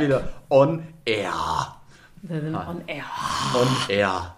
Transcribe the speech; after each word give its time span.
wir 0.00 0.06
wieder. 0.08 0.20
Wir 0.20 0.56
on 0.56 0.82
air. 1.04 1.32
Wir 2.22 2.40
sind 2.40 2.54
on 2.54 2.82
air. 2.86 3.04
On 3.54 3.68
air. 3.88 4.34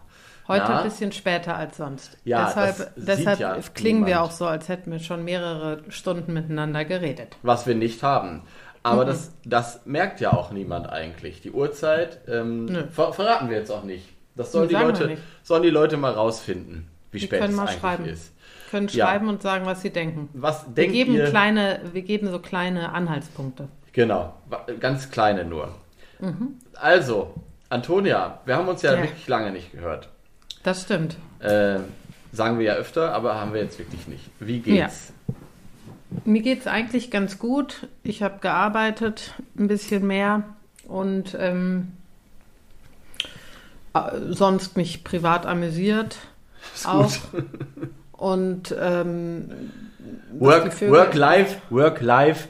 Heute 0.49 0.65
Na? 0.69 0.79
ein 0.79 0.85
bisschen 0.85 1.13
später 1.13 1.57
als 1.57 1.77
sonst. 1.77 2.19
Ja, 2.25 2.46
deshalb 2.46 2.93
deshalb 2.96 3.39
ja 3.41 3.57
klingen 3.75 4.00
wir 4.07 4.14
niemand. 4.14 4.27
auch 4.27 4.31
so, 4.33 4.46
als 4.46 4.69
hätten 4.69 4.91
wir 4.91 4.99
schon 4.99 5.25
mehrere 5.25 5.83
Stunden 5.89 6.33
miteinander 6.33 6.85
geredet. 6.85 7.36
Was 7.43 7.67
wir 7.67 7.75
nicht 7.75 8.03
haben. 8.03 8.43
Aber 8.85 9.05
das, 9.05 9.31
das 9.45 9.86
merkt 9.86 10.21
ja 10.21 10.33
auch 10.33 10.50
niemand 10.50 10.91
eigentlich. 10.91 11.41
Die 11.41 11.53
Uhrzeit 11.53 12.19
ähm, 12.27 12.89
ver 12.91 13.13
verraten 13.13 13.49
wir 13.49 13.57
jetzt 13.57 13.71
auch 13.71 13.85
nicht. 13.85 14.08
Das 14.35 14.50
sollen 14.50 14.69
die, 14.69 14.75
wir 14.75 14.83
Leute, 14.83 15.17
sollen 15.44 15.63
die 15.63 15.71
Leute 15.71 15.97
mal 15.97 16.13
rausfinden, 16.13 16.89
wie 17.13 17.19
Die 17.21 17.27
spät 17.27 17.39
können 17.41 17.53
es 17.53 17.57
mal 17.57 17.69
eigentlich 17.69 17.81
schreiben. 17.81 18.05
ist. 18.07 18.33
Können 18.72 18.89
Ja. 18.89 19.07
schreiben 19.07 19.29
und 19.29 19.43
sagen, 19.43 19.67
was 19.67 19.83
sie 19.83 19.91
denken. 19.91 20.29
Was 20.33 20.67
Wir 20.67 20.75
denkt 20.75 20.93
geben, 20.94 21.14
ihr? 21.14 21.27
kleine, 21.31 21.81
wir 21.93 22.03
geben 22.03 22.29
so 22.31 22.39
kleine 22.41 22.93
Anhaltspunkte. 22.93 23.69
Genau, 23.93 24.35
ganz 24.81 25.11
kleine 25.11 25.45
nur. 25.45 25.75
Also, 26.75 27.35
Antonia, 27.69 28.39
wir 28.45 28.57
haben 28.57 28.69
uns 28.69 28.83
ja, 28.83 28.93
Mhm. 28.93 28.96
Ja. 28.99 29.03
wirklich 29.05 29.29
lange 29.29 29.50
nicht 29.50 29.73
gehört. 29.73 30.09
Das 30.63 30.83
stimmt. 30.83 31.17
Äh, 31.41 31.81
sagen 32.33 32.59
wir 32.59 32.64
ja 32.67 32.75
öfter, 32.75 33.12
aber 33.12 33.34
haben 33.41 33.53
wir 33.53 33.61
jetzt 33.62 33.78
wirklich 33.78 34.06
nicht. 34.06 34.31
Wie 34.41 34.61
geht's? 34.61 35.12
Mir 36.25 36.42
geht 36.42 36.61
es 36.61 36.66
eigentlich 36.66 37.11
ganz 37.11 37.39
gut. 37.39 37.89
Ich 38.03 38.22
habe 38.22 38.39
gearbeitet, 38.41 39.34
ein 39.58 39.66
bisschen 39.66 40.06
mehr 40.06 40.44
und 40.86 41.34
ähm, 41.38 41.92
äh, 43.94 44.00
sonst 44.31 44.77
mich 44.77 45.05
privat 45.05 45.47
amüsiert. 45.47 46.19
Ist 46.75 46.86
Auch. 46.86 47.11
gut. 47.33 47.44
Und 48.12 48.75
ähm, 48.78 49.70
die 50.03 50.41
Work- 50.41 50.72
Work 51.70 52.00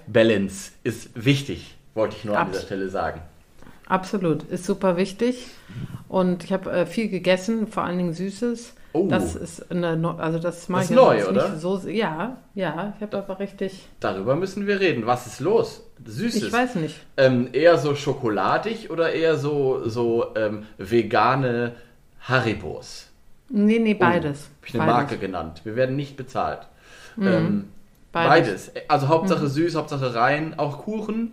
Balance 0.07 0.73
ist 0.85 1.11
wichtig, 1.15 1.77
wollte 1.95 2.17
ich 2.17 2.25
nur 2.25 2.37
an 2.37 2.43
Abs- 2.43 2.53
dieser 2.53 2.67
Stelle 2.67 2.89
sagen. 2.89 3.21
Absolut, 3.87 4.45
ist 4.45 4.65
super 4.65 4.97
wichtig. 4.97 5.49
Und 6.09 6.45
ich 6.45 6.53
habe 6.53 6.71
äh, 6.71 6.87
viel 6.87 7.09
gegessen, 7.09 7.67
vor 7.67 7.85
allen 7.85 7.99
Dingen 7.99 8.13
Süßes. 8.15 8.75
Oh. 8.95 9.07
Das 9.09 9.35
ist 9.35 9.71
eine, 9.71 9.97
Neu- 9.97 10.17
also 10.19 10.39
das 10.39 10.69
mache 10.69 10.83
Das 10.83 10.91
ich 10.91 10.97
ist 10.97 11.03
neu, 11.03 11.27
oder? 11.29 11.57
So, 11.59 11.79
ja, 11.89 12.37
ja, 12.55 12.93
ich 12.97 13.03
habe 13.03 13.17
aber 13.19 13.39
richtig, 13.39 13.87
Darüber 14.01 14.37
müssen 14.37 14.67
wir 14.67 14.81
reden. 14.81 15.07
Was 15.07 15.27
ist 15.27 15.41
los? 15.41 15.83
Süßes. 16.05 16.43
ich 16.45 16.53
weiß 16.53 16.75
nicht. 16.77 16.97
Ähm, 17.17 17.49
eher 17.53 17.79
so 17.79 17.95
schokoladig 17.95 18.91
oder 18.91 19.13
eher 19.13 19.37
so, 19.37 19.89
so 19.89 20.35
ähm, 20.37 20.65
vegane 20.77 21.73
Haribos? 22.21 23.09
Nee, 23.49 23.79
nee, 23.79 23.95
Oh, 23.95 23.99
beides. 24.01 24.49
Hab 24.61 24.69
ich 24.69 24.75
eine 24.75 24.83
beides. 24.85 24.95
Marke 24.95 25.19
genannt. 25.19 25.61
Wir 25.65 25.77
werden 25.77 25.97
nicht 25.97 26.17
bezahlt. 26.17 26.61
Mhm. 27.17 27.27
Ähm, 27.27 27.65
Beides. 28.13 28.69
Mhm. 28.69 28.73
beides. 28.75 28.91
Also 28.91 29.09
Hauptsache 29.09 29.47
süß, 29.49 29.75
Hauptsache 29.75 30.15
rein. 30.15 30.59
Auch 30.59 30.79
Kuchen. 30.85 31.33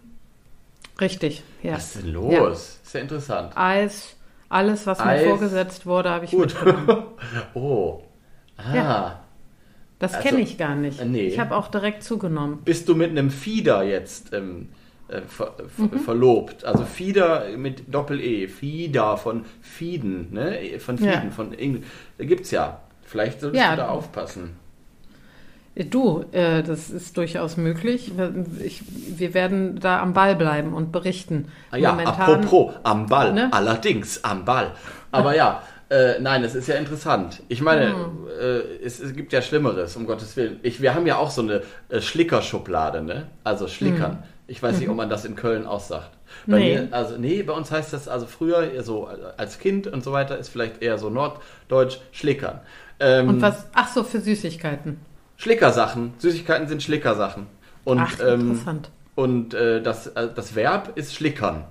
Richtig, 1.02 1.44
ja. 1.64 1.74
Was 1.74 1.96
ist 1.96 2.04
denn 2.06 2.14
los? 2.14 2.80
Ist 2.84 2.94
ja 2.94 3.00
interessant. 3.02 3.54
Eis, 3.56 4.16
alles, 4.50 4.86
was 4.88 5.00
Eis. 5.00 5.22
mir 5.22 5.30
vorgesetzt 5.30 5.86
wurde, 5.86 6.10
habe 6.10 6.26
ich 6.26 6.32
Gut. 6.32 6.56
mitgenommen. 6.64 7.04
oh. 7.54 8.02
Ah. 8.58 8.76
Ja. 8.76 9.20
Das 10.00 10.14
Also, 10.14 10.30
kenne 10.30 10.42
ich 10.42 10.58
gar 10.58 10.76
nicht. 10.76 11.00
äh, 11.02 11.06
nee. 11.06 11.28
Ich 11.28 11.40
habe 11.40 11.56
auch 11.56 11.68
direkt 11.68 12.04
zugenommen. 12.04 12.60
Bist 12.64 12.88
du 12.90 12.96
mit 12.96 13.10
einem 13.12 13.30
Fieder 13.30 13.84
jetzt 13.84 14.34
ähm, 14.34 14.70
äh, 15.10 15.22
ver 15.22 15.54
ver 15.68 15.84
Mhm. 15.86 16.00
verlobt? 16.00 16.64
Also 16.66 16.84
Fieder 16.86 17.46
mit 17.58 17.94
Doppel-E. 17.94 18.48
Fieder 18.48 19.18
von 19.18 19.44
Fieden. 19.62 20.32
Ne? 20.34 20.80
Von 20.80 20.98
Fieden. 20.98 21.12
Ja. 21.26 21.30
Von 21.32 21.54
Engl 21.54 21.84
da 22.18 22.24
gibt's 22.26 22.52
ja. 22.52 22.80
Vielleicht 23.04 23.42
solltest 23.42 23.62
Ja. 23.62 23.72
du 23.72 23.78
da 23.78 23.90
aufpassen. 23.90 24.56
Du, 25.86 26.26
äh, 26.32 26.62
das 26.62 26.90
ist 26.90 27.16
durchaus 27.16 27.56
möglich. 27.56 28.12
Ich, 28.64 28.84
wir 29.18 29.34
werden 29.34 29.80
da 29.80 30.02
am 30.02 30.14
Ball 30.14 30.36
bleiben 30.36 30.74
und 30.74 30.92
berichten. 30.92 31.48
Ah 31.72 31.78
ja, 31.78 31.92
Momentan, 31.92 32.16
apropos, 32.16 32.74
am 32.84 33.06
Ball. 33.06 33.34
Ne? 33.34 33.48
Allerdings, 33.52 34.24
am 34.24 34.44
Ball. 34.44 34.72
Aber 35.12 35.36
ja, 35.36 35.64
äh, 35.90 36.20
nein, 36.20 36.44
es 36.44 36.54
ist 36.54 36.68
ja 36.68 36.76
interessant. 36.76 37.42
Ich 37.48 37.62
meine, 37.62 37.94
Hm. 37.94 38.28
äh, 38.40 38.86
es, 38.86 39.00
es 39.00 39.16
gibt 39.16 39.32
ja 39.32 39.42
Schlimmeres, 39.42 39.96
um 39.96 40.06
Gottes 40.06 40.36
Willen. 40.36 40.60
Ich, 40.64 40.82
wir 40.82 40.94
haben 40.94 41.08
ja 41.08 41.18
auch 41.18 41.32
so 41.32 41.42
eine 41.42 41.62
äh, 41.88 42.02
Schlickerschublade, 42.02 43.02
ne? 43.02 43.28
Also 43.44 43.68
Schlickern. 43.68 44.24
Ich 44.48 44.62
weiß 44.62 44.80
nicht, 44.80 44.90
ob 44.90 44.96
man 44.98 45.10
das 45.10 45.26
in 45.26 45.36
Köln 45.36 45.66
aussagt. 45.66 46.10
Bei. 46.46 46.60
Nee. 46.60 46.80
mir, 46.80 46.88
also 46.92 47.18
nee, 47.18 47.42
bei 47.44 47.54
uns 47.54 47.72
heißt 47.72 47.94
das 47.94 48.08
also 48.08 48.26
früher 48.26 48.84
so 48.84 49.08
als 49.38 49.60
Kind 49.60 49.88
und 49.88 50.04
so 50.04 50.12
weiter 50.12 50.38
ist 50.38 50.50
vielleicht 50.50 50.82
eher 50.82 50.98
so 50.98 51.10
norddeutsch 51.10 52.00
Schlickern. 52.12 52.60
Ähm, 53.00 53.30
Und 53.30 53.42
was? 53.42 53.68
Ach 53.74 53.88
so, 53.88 54.04
für 54.04 54.20
Süßigkeiten. 54.20 55.00
Schlickersachen. 55.40 56.14
Süßigkeiten 56.18 56.68
sind 56.68 56.84
Schlickersachen. 56.84 57.48
Und, 57.86 58.00
Ach, 58.02 58.20
ähm, 58.20 58.42
interessant. 58.52 58.90
und 59.16 59.54
äh, 59.54 59.82
das, 59.82 60.08
äh, 60.08 60.28
das 60.36 60.54
Verb 60.54 60.92
ist 60.96 61.16
schlickern. 61.16 61.64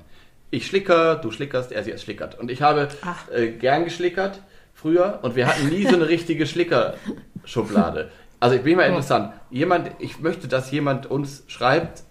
Ich 0.51 0.67
schlicker, 0.67 1.17
du 1.17 1.31
schlickerst, 1.31 1.71
er 1.71 1.84
sie 1.84 1.91
es 1.93 2.03
schlickert. 2.03 2.39
Und 2.39 2.51
ich 2.51 2.62
habe 2.62 2.89
Ach. 3.05 3.31
äh, 3.31 3.49
gern 3.51 3.84
geschlickert 3.84 4.41
früher 4.75 5.19
und 5.21 5.37
wir 5.37 5.47
hatten 5.47 5.69
nie 5.69 5.84
so 5.87 5.95
eine 5.97 6.09
richtige 6.09 6.47
Schlickerschublade. 6.47 8.11
Also 8.41 8.57
ich 8.57 8.62
bin 8.62 8.77
mal 8.77 8.83
Ja. 8.84 8.89
interessant. 8.89 9.33
Jemand, 9.51 9.91
ich 9.99 10.19
möchte, 10.21 10.49
dass 10.49 10.71
jemand 10.71 11.11
uns 11.11 11.45
schreibt, 11.49 12.05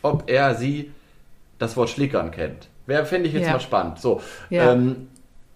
ob 0.00 0.30
er 0.30 0.54
sie 0.54 0.92
das 1.58 1.76
Wort 1.76 1.90
schlickern 1.90 2.30
kennt. 2.30 2.68
Wer 2.86 3.04
fände 3.04 3.28
ich 3.28 3.34
jetzt 3.34 3.46
Ja. 3.46 3.52
mal 3.52 3.60
spannend. 3.60 3.98
So. 4.00 4.22
Ja. 4.48 4.72
Ähm, 4.72 5.08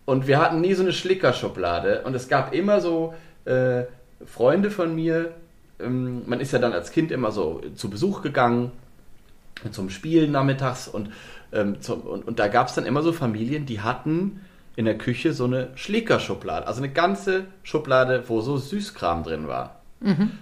und 0.05 0.27
wir 0.27 0.39
hatten 0.39 0.61
nie 0.61 0.75
so 0.75 0.83
eine 0.83 0.93
Schlickerschublade. 0.93 2.03
Und 2.05 2.15
es 2.15 2.29
gab 2.29 2.53
immer 2.55 2.81
so 2.83 3.15
äh, 3.47 3.85
Freunde 4.27 4.71
von 4.71 4.95
mir. 4.95 5.33
Ähm, 5.81 6.23
man 6.27 6.41
ist 6.41 6.53
ja 6.53 6.59
dann 6.59 6.73
als 6.73 6.91
Kind 6.91 7.11
immer 7.11 7.33
so 7.33 7.63
zu 7.75 7.91
Besuch 7.91 8.23
gegangen 8.23 8.73
zum 9.71 9.91
Spielen 9.91 10.33
nachmittags 10.33 10.87
und, 10.87 11.11
ähm, 11.53 11.81
zum, 11.81 12.03
und, 12.03 12.27
und 12.27 12.39
da 12.39 12.49
gab 12.49 12.69
es 12.69 12.75
dann 12.75 12.87
immer 12.87 13.03
so 13.03 13.13
Familien, 13.13 13.67
die 13.67 13.81
hatten 13.81 14.41
in 14.77 14.85
der 14.85 14.99
Küche 14.99 15.33
so 15.33 15.45
eine 15.45 15.71
Schlickerschublade, 15.75 16.67
also 16.67 16.83
eine 16.83 16.93
ganze 16.93 17.47
Schublade, 17.63 18.25
wo 18.29 18.43
so 18.43 18.59
Süßkram 18.59 19.23
drin 19.23 19.49
war. 19.49 19.81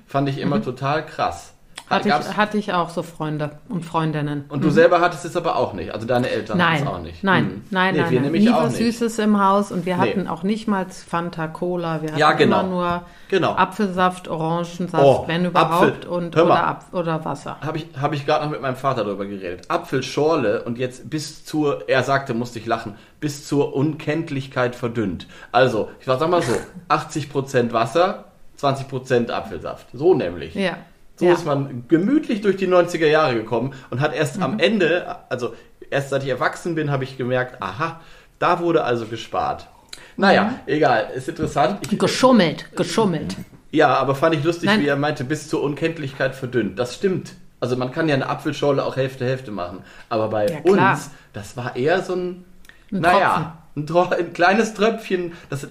Fand 0.06 0.28
ich 0.28 0.38
immer 0.38 0.60
total 0.62 1.06
krass. 1.06 1.53
Hatte 1.90 2.08
Gab's- 2.08 2.30
ich, 2.30 2.36
hatte 2.38 2.56
ich 2.58 2.72
auch 2.72 2.88
so 2.88 3.02
Freunde 3.02 3.50
und 3.68 3.84
Freundinnen. 3.84 4.46
und 4.48 4.64
du 4.64 4.70
selber 4.70 5.02
hattest 5.02 5.26
es 5.26 5.36
aber 5.36 5.56
auch 5.56 5.74
nicht, 5.74 5.92
also 5.92 6.06
deine 6.06 6.30
Eltern 6.30 6.60
hatten 6.62 6.82
es 6.82 6.88
auch 6.88 7.00
nicht. 7.02 7.22
nein, 7.22 7.44
Hm. 7.44 7.62
nein, 7.70 7.94
nee, 7.94 8.00
nein, 8.00 8.10
wir 8.10 8.20
nein. 8.22 8.32
Nie 8.32 8.48
was 8.50 8.78
nicht. 8.78 8.98
Süßes 8.98 9.18
im 9.18 9.38
Haus 9.38 9.70
und 9.70 9.84
wir 9.84 9.98
Nee. 9.98 10.10
hatten 10.10 10.26
auch 10.28 10.42
nicht 10.44 10.66
mal 10.66 10.86
Fanta 10.88 11.46
Cola. 11.46 12.00
Wir 12.00 12.08
hatten 12.08 12.18
Ja, 12.18 12.32
genau. 12.32 12.60
immer 12.60 12.68
nur 12.70 13.02
Genau. 13.28 13.52
Apfelsaft, 13.52 14.28
Orangensaft, 14.28 15.04
Oh, 15.04 15.24
wenn 15.26 15.44
überhaupt, 15.44 15.98
Apfel. 16.04 16.08
und 16.08 16.34
Hör 16.36 16.44
mal. 16.46 16.54
oder, 16.54 16.66
Apf 16.68 16.84
oder 16.92 17.24
Wasser. 17.26 17.58
Habe 17.60 17.76
ich, 17.78 17.86
hab 18.00 18.12
ich 18.14 18.24
gerade 18.24 18.44
noch 18.46 18.52
mit 18.52 18.62
meinem 18.62 18.76
Vater 18.76 19.04
darüber 19.04 19.26
geredet. 19.26 19.70
Apfelschorle 19.70 20.62
und 20.64 20.78
jetzt 20.78 21.10
bis 21.10 21.44
zur, 21.44 21.88
er 21.88 22.02
sagte, 22.02 22.32
musste 22.32 22.58
ich 22.58 22.66
lachen, 22.66 22.94
bis 23.20 23.46
zur 23.46 23.74
Unkenntlichkeit 23.74 24.74
verdünnt. 24.74 25.26
Also, 25.52 25.90
ich 26.00 26.06
sag 26.06 26.26
mal 26.28 26.40
so, 26.42 26.54
80% 26.88 27.72
Wasser, 27.72 28.24
20% 28.58 29.30
Apfelsaft. 29.30 29.88
So 29.92 30.14
nämlich. 30.14 30.54
Ja. 30.54 30.76
So 31.16 31.26
ja. 31.26 31.32
ist 31.32 31.44
man 31.46 31.84
gemütlich 31.88 32.40
durch 32.40 32.56
die 32.56 32.66
90er 32.66 33.06
Jahre 33.06 33.34
gekommen 33.34 33.72
und 33.90 34.00
hat 34.00 34.14
erst 34.14 34.38
Mhm. 34.38 34.42
am 34.42 34.58
Ende, 34.58 35.16
also 35.28 35.54
erst 35.90 36.10
seit 36.10 36.22
ich 36.24 36.28
erwachsen 36.28 36.74
bin, 36.74 36.90
habe 36.90 37.04
ich 37.04 37.16
gemerkt, 37.16 37.62
aha, 37.62 38.00
da 38.40 38.58
wurde 38.60 38.82
also 38.84 39.06
gespart. 39.06 39.68
Naja, 40.16 40.44
Mhm. 40.44 40.54
egal, 40.66 41.10
ist 41.14 41.28
interessant. 41.28 41.78
Ich, 41.88 41.98
Geschummelt, 41.98 42.74
geschummelt. 42.76 43.36
ja, 43.70 43.94
aber 43.94 44.14
fand 44.16 44.34
ich 44.34 44.42
lustig, 44.44 44.66
Nein. 44.66 44.80
wie 44.82 44.88
er 44.88 44.96
meinte, 44.96 45.22
bis 45.24 45.48
zur 45.48 45.62
Unkenntlichkeit 45.62 46.34
verdünnt. 46.34 46.78
Das 46.78 46.94
stimmt. 46.96 47.34
Also 47.60 47.76
man 47.76 47.92
kann 47.92 48.08
ja 48.08 48.14
eine 48.16 48.28
Apfelschorle 48.28 48.84
auch 48.84 48.96
Hälfte 48.96 49.24
Hälfte 49.24 49.50
machen. 49.50 49.78
Aber 50.08 50.28
bei 50.28 50.46
Ja, 50.48 50.58
uns, 50.70 51.10
das 51.32 51.56
war 51.56 51.76
eher 51.76 52.02
so 52.02 52.14
ein, 52.14 52.44
Ein 52.92 53.00
naja, 53.00 53.56
ein, 53.76 53.88
ein 53.88 54.32
kleines 54.34 54.74
Tröpfchen. 54.74 55.32
Das, 55.48 55.64
äh, 55.64 55.68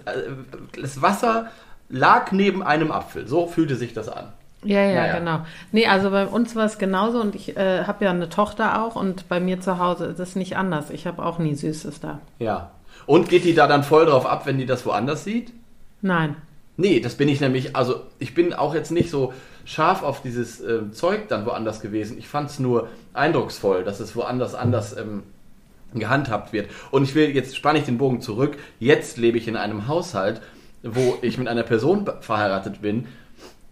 das 0.82 1.02
Wasser 1.02 1.52
lag 1.90 2.32
neben 2.32 2.64
einem 2.64 2.92
Apfel. 2.92 3.28
So 3.28 3.48
fühlte 3.48 3.76
sich 3.76 3.94
das 3.94 4.10
an. 4.10 4.32
Ja, 4.64 4.82
ja, 4.82 5.02
Naja. 5.02 5.20
genau. 5.20 5.40
Nee, 5.72 5.88
also 5.88 6.10
bei 6.12 6.26
uns 6.26 6.56
war 6.56 6.66
es 6.66 6.78
genauso 6.78 7.20
und 7.22 7.36
ich 7.36 7.56
äh, 7.58 7.84
habe 7.86 8.06
ja 8.06 8.12
eine 8.12 8.30
Tochter 8.30 8.82
auch 8.84 8.96
und 8.96 9.28
bei 9.30 9.40
mir 9.40 9.60
zu 9.62 9.80
Hause 9.80 10.06
ist 10.06 10.20
es 10.20 10.36
nicht 10.36 10.58
anders. 10.58 10.90
Ich 10.90 11.08
habe 11.08 11.24
auch 11.24 11.40
nie 11.40 11.56
Süßes 11.56 12.00
da. 12.00 12.20
Ja. 12.40 12.72
Und 13.06 13.30
geht 13.30 13.44
die 13.44 13.54
da 13.54 13.68
dann 13.68 13.84
voll 13.84 14.06
drauf 14.06 14.26
ab, 14.26 14.46
wenn 14.46 14.58
die 14.58 14.66
das 14.66 14.86
woanders 14.86 15.24
sieht? 15.24 15.52
Nein. 16.02 16.36
Nee, 16.78 17.00
das 17.00 17.16
bin 17.16 17.28
ich 17.30 17.40
nämlich, 17.40 17.76
also 17.76 18.02
ich 18.18 18.34
bin 18.34 18.54
auch 18.54 18.74
jetzt 18.74 18.92
nicht 18.92 19.10
so 19.10 19.34
scharf 19.66 20.02
auf 20.04 20.22
dieses 20.22 20.60
ähm, 20.62 20.92
Zeug 20.94 21.28
dann 21.28 21.46
woanders 21.46 21.82
gewesen. 21.82 22.18
Ich 22.18 22.28
fand 22.28 22.50
es 22.50 22.60
nur 22.60 22.88
eindrucksvoll, 23.14 23.84
dass 23.84 24.00
es 24.00 24.16
woanders 24.16 24.56
anders 24.56 24.98
ähm, 24.98 25.24
gehandhabt 25.94 26.54
wird. 26.54 26.70
Und 26.92 27.04
ich 27.04 27.14
will, 27.16 27.30
jetzt 27.30 27.56
spanne 27.56 27.80
ich 27.80 27.86
den 27.86 27.98
Bogen 27.98 28.22
zurück, 28.22 28.58
jetzt 28.80 29.18
lebe 29.18 29.38
ich 29.38 29.48
in 29.48 29.56
einem 29.56 29.88
Haushalt, 29.88 30.42
wo 30.82 31.16
ich 31.22 31.38
mit 31.38 31.48
einer 31.48 31.64
Person 31.64 32.10
verheiratet 32.22 32.82
bin, 32.82 33.08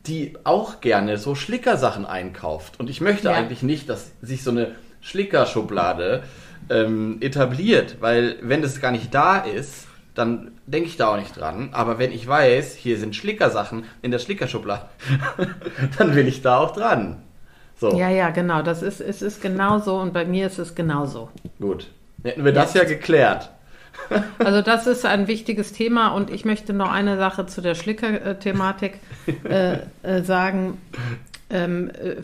die 0.08 0.34
auch 0.44 0.82
gerne 0.82 1.18
so 1.18 1.36
Schlickersachen 1.36 2.06
einkauft. 2.06 2.80
Und 2.80 2.90
ich 2.90 3.02
möchte 3.02 3.28
Ja. 3.30 3.34
eigentlich 3.36 3.62
nicht, 3.64 3.90
dass 3.90 4.12
sich 4.22 4.44
so 4.44 4.52
eine 4.52 4.76
Schlickerschublade 5.02 6.24
ähm, 6.70 7.18
etabliert, 7.22 7.98
weil 8.00 8.38
wenn 8.42 8.62
das 8.62 8.80
gar 8.82 8.92
nicht 8.92 9.14
da 9.14 9.38
ist, 9.38 9.88
dann 10.16 10.52
denke 10.66 10.90
ich 10.90 10.98
da 10.98 11.08
auch 11.14 11.18
nicht 11.18 11.40
dran. 11.40 11.70
Aber 11.72 11.98
wenn 12.00 12.12
ich 12.12 12.28
weiß, 12.28 12.76
hier 12.76 12.98
sind 12.98 13.16
Schlickersachen 13.16 13.86
in 14.02 14.12
der 14.12 14.20
Schlickerschublade, 14.20 14.86
dann 15.98 16.16
will 16.16 16.28
ich 16.28 16.42
da 16.42 16.58
auch 16.58 16.72
dran. 16.74 17.22
So, 17.80 17.98
Ja, 17.98 18.10
ja, 18.10 18.30
genau. 18.30 18.62
Das 18.62 18.82
ist, 18.84 19.00
es 19.02 19.22
ist 19.22 19.42
genauso 19.42 19.98
und 20.00 20.14
bei 20.14 20.26
mir 20.26 20.48
ist 20.48 20.60
es 20.60 20.76
genauso. 20.76 21.30
gut. 21.60 21.88
Hätten 22.24 22.46
wir 22.46 22.52
das 22.54 22.76
ja 22.76 22.84
geklärt. 22.84 23.50
Also 24.40 24.62
das 24.62 24.88
ist 24.88 25.06
ein 25.06 25.28
wichtiges 25.28 25.74
Thema 25.74 26.10
und 26.10 26.30
ich 26.30 26.44
möchte 26.46 26.74
noch 26.74 26.92
eine 26.92 27.18
Sache 27.18 27.46
zu 27.46 27.62
der 27.62 27.76
Schlicker-Thematik 27.76 28.96
äh, 29.48 29.78
äh, 30.04 30.24
sagen. 30.24 30.78
Ähm, 31.50 31.90
äh, 31.90 32.16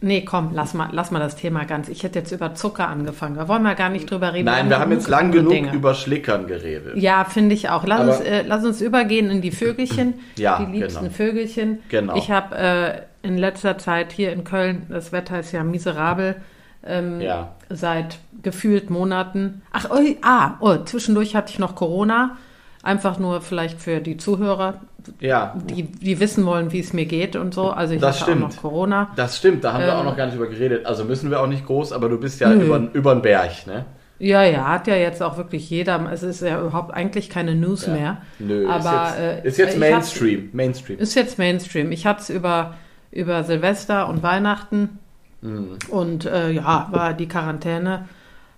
nee, 0.00 0.22
komm, 0.24 0.50
lass 0.54 0.74
mal, 0.74 0.88
lass 0.92 1.10
mal 1.10 1.18
das 1.18 1.34
Thema 1.34 1.64
ganz. 1.64 1.88
Ich 1.88 2.04
hätte 2.04 2.20
jetzt 2.20 2.30
über 2.30 2.54
Zucker 2.54 2.86
angefangen. 2.88 3.34
Da 3.36 3.48
wollen 3.48 3.62
wir 3.62 3.74
gar 3.74 3.88
nicht 3.90 4.08
drüber 4.10 4.32
reden. 4.32 4.44
Nein, 4.46 4.68
wir 4.68 4.78
haben 4.78 4.92
jetzt 4.92 5.08
lang 5.08 5.32
genug 5.32 5.52
Dinge. 5.52 5.72
über 5.72 5.94
Schlickern 5.94 6.46
geredet. 6.46 6.96
Ja, 6.96 7.24
finde 7.24 7.54
ich 7.54 7.68
auch. 7.68 7.84
Lass 7.84 8.00
Aber- 8.00 8.10
uns, 8.16 8.20
äh, 8.20 8.42
lass 8.46 8.64
uns 8.64 8.80
übergehen 8.80 9.28
in 9.30 9.40
die 9.40 9.50
Vögelchen. 9.50 10.14
Ja, 10.36 10.58
die 10.64 10.70
liebsten 10.78 11.00
genau. 11.04 11.14
Vögelchen. 11.14 11.78
Genau. 11.88 12.16
Ich 12.16 12.30
habe 12.30 12.56
äh, 12.56 13.26
in 13.26 13.38
letzter 13.38 13.78
Zeit 13.78 14.12
hier 14.12 14.32
in 14.32 14.44
Köln, 14.44 14.82
das 14.88 15.10
Wetter 15.12 15.40
ist 15.40 15.50
ja 15.52 15.64
miserabel, 15.64 16.36
ähm, 16.86 17.20
Ja. 17.20 17.54
seit 17.70 18.18
gefühlt 18.42 18.90
Monaten. 18.90 19.62
Ach, 19.72 19.86
oh, 19.90 19.98
ah, 20.22 20.52
oh, 20.60 20.76
zwischendurch 20.84 21.34
hatte 21.34 21.50
ich 21.52 21.58
noch 21.58 21.74
Corona. 21.74 22.36
Einfach 22.82 23.18
nur 23.18 23.40
vielleicht 23.40 23.80
für 23.80 24.00
die 24.00 24.16
Zuhörer, 24.18 24.80
Ja, 25.20 25.54
die, 25.68 25.84
die 25.84 26.18
wissen 26.20 26.44
wollen, 26.46 26.72
wie 26.72 26.80
es 26.80 26.92
mir 26.92 27.06
geht 27.06 27.36
und 27.36 27.54
so. 27.54 27.70
Also 27.70 27.94
ich 27.94 28.00
Das 28.00 28.20
hatte 28.20 28.32
stimmt. 28.32 28.44
auch 28.44 28.48
noch 28.50 28.56
Corona. 28.62 29.08
das 29.16 29.38
stimmt, 29.38 29.64
da 29.64 29.72
haben 29.74 29.82
wir 29.84 29.92
Ähm. 29.92 29.98
auch 29.98 30.04
noch 30.04 30.16
gar 30.16 30.26
nicht 30.26 30.34
drüber 30.36 30.48
geredet. 30.48 30.84
Also 30.86 31.04
müssen 31.04 31.30
wir 31.30 31.40
auch 31.40 31.46
nicht 31.46 31.66
groß, 31.66 31.92
aber 31.92 32.08
du 32.10 32.18
bist 32.18 32.40
ja 32.40 32.48
Nö. 32.50 32.64
über, 32.64 32.88
über 32.92 33.14
den 33.14 33.22
Berg, 33.22 33.66
ne? 33.66 33.84
Ja, 34.18 34.42
ja, 34.44 34.68
hat 34.68 34.86
ja 34.86 34.94
jetzt 34.96 35.22
auch 35.22 35.36
wirklich 35.36 35.68
jeder. 35.68 36.08
Es 36.12 36.22
ist 36.22 36.40
ja 36.40 36.60
überhaupt 36.60 36.94
eigentlich 36.94 37.28
keine 37.30 37.54
News 37.54 37.86
Ja. 37.86 37.92
mehr. 37.92 38.16
Nö, 38.38 38.68
Aber, 38.68 39.08
ist 39.08 39.18
jetzt, 39.18 39.18
äh, 39.18 39.48
ist 39.48 39.58
jetzt 39.58 39.78
Mainstream. 39.78 40.50
Mainstream. 40.52 40.98
Ist 40.98 41.14
jetzt 41.14 41.38
Mainstream. 41.38 41.90
Ich 41.92 42.06
hatte 42.06 42.20
es 42.22 42.30
über, 42.30 42.74
über 43.10 43.42
Silvester 43.44 44.08
und 44.08 44.22
Weihnachten 44.22 44.98
Mhm. 45.44 45.78
und 45.90 46.24
äh, 46.24 46.50
ja, 46.50 46.88
war 46.90 47.12
die 47.14 47.28
Quarantäne 47.28 48.08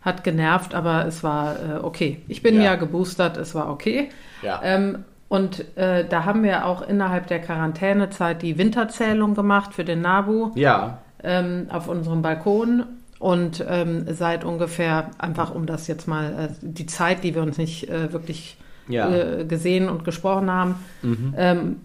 hat 0.02 0.22
genervt, 0.22 0.72
aber 0.74 1.04
es 1.06 1.24
war 1.24 1.56
äh, 1.56 1.78
okay. 1.82 2.22
Ich 2.28 2.40
bin 2.42 2.54
Ja. 2.56 2.62
ja. 2.62 2.74
geboostert, 2.76 3.36
es 3.36 3.54
war 3.56 3.68
okay. 3.70 4.08
Ja. 4.40 4.60
Ähm, 4.62 5.04
und 5.28 5.76
äh, 5.76 6.06
da 6.08 6.24
haben 6.24 6.44
wir 6.44 6.64
auch 6.66 6.86
innerhalb 6.86 7.26
der 7.26 7.40
Quarantänezeit 7.40 8.40
die 8.42 8.56
Winterzählung 8.56 9.34
gemacht 9.34 9.74
für 9.74 9.84
den 9.84 10.00
Nabu 10.02 10.52
ja, 10.54 10.98
ähm, 11.24 11.66
auf 11.70 11.88
unserem 11.88 12.22
Balkon. 12.22 12.84
Und 13.18 13.64
ähm, 13.68 14.04
seit 14.12 14.44
ungefähr, 14.44 15.10
einfach 15.18 15.52
um 15.52 15.66
das 15.66 15.88
jetzt 15.88 16.06
mal, 16.06 16.26
äh, 16.26 16.48
die 16.60 16.86
Zeit, 16.86 17.24
die 17.24 17.34
wir 17.34 17.42
uns 17.42 17.58
nicht 17.58 17.88
äh, 17.88 18.12
wirklich 18.12 18.58
ja. 18.88 19.10
äh, 19.10 19.44
gesehen 19.44 19.88
und 19.88 20.04
gesprochen 20.04 20.50
haben, 20.52 20.76
Mhm. 21.02 21.34
ähm, 21.36 21.76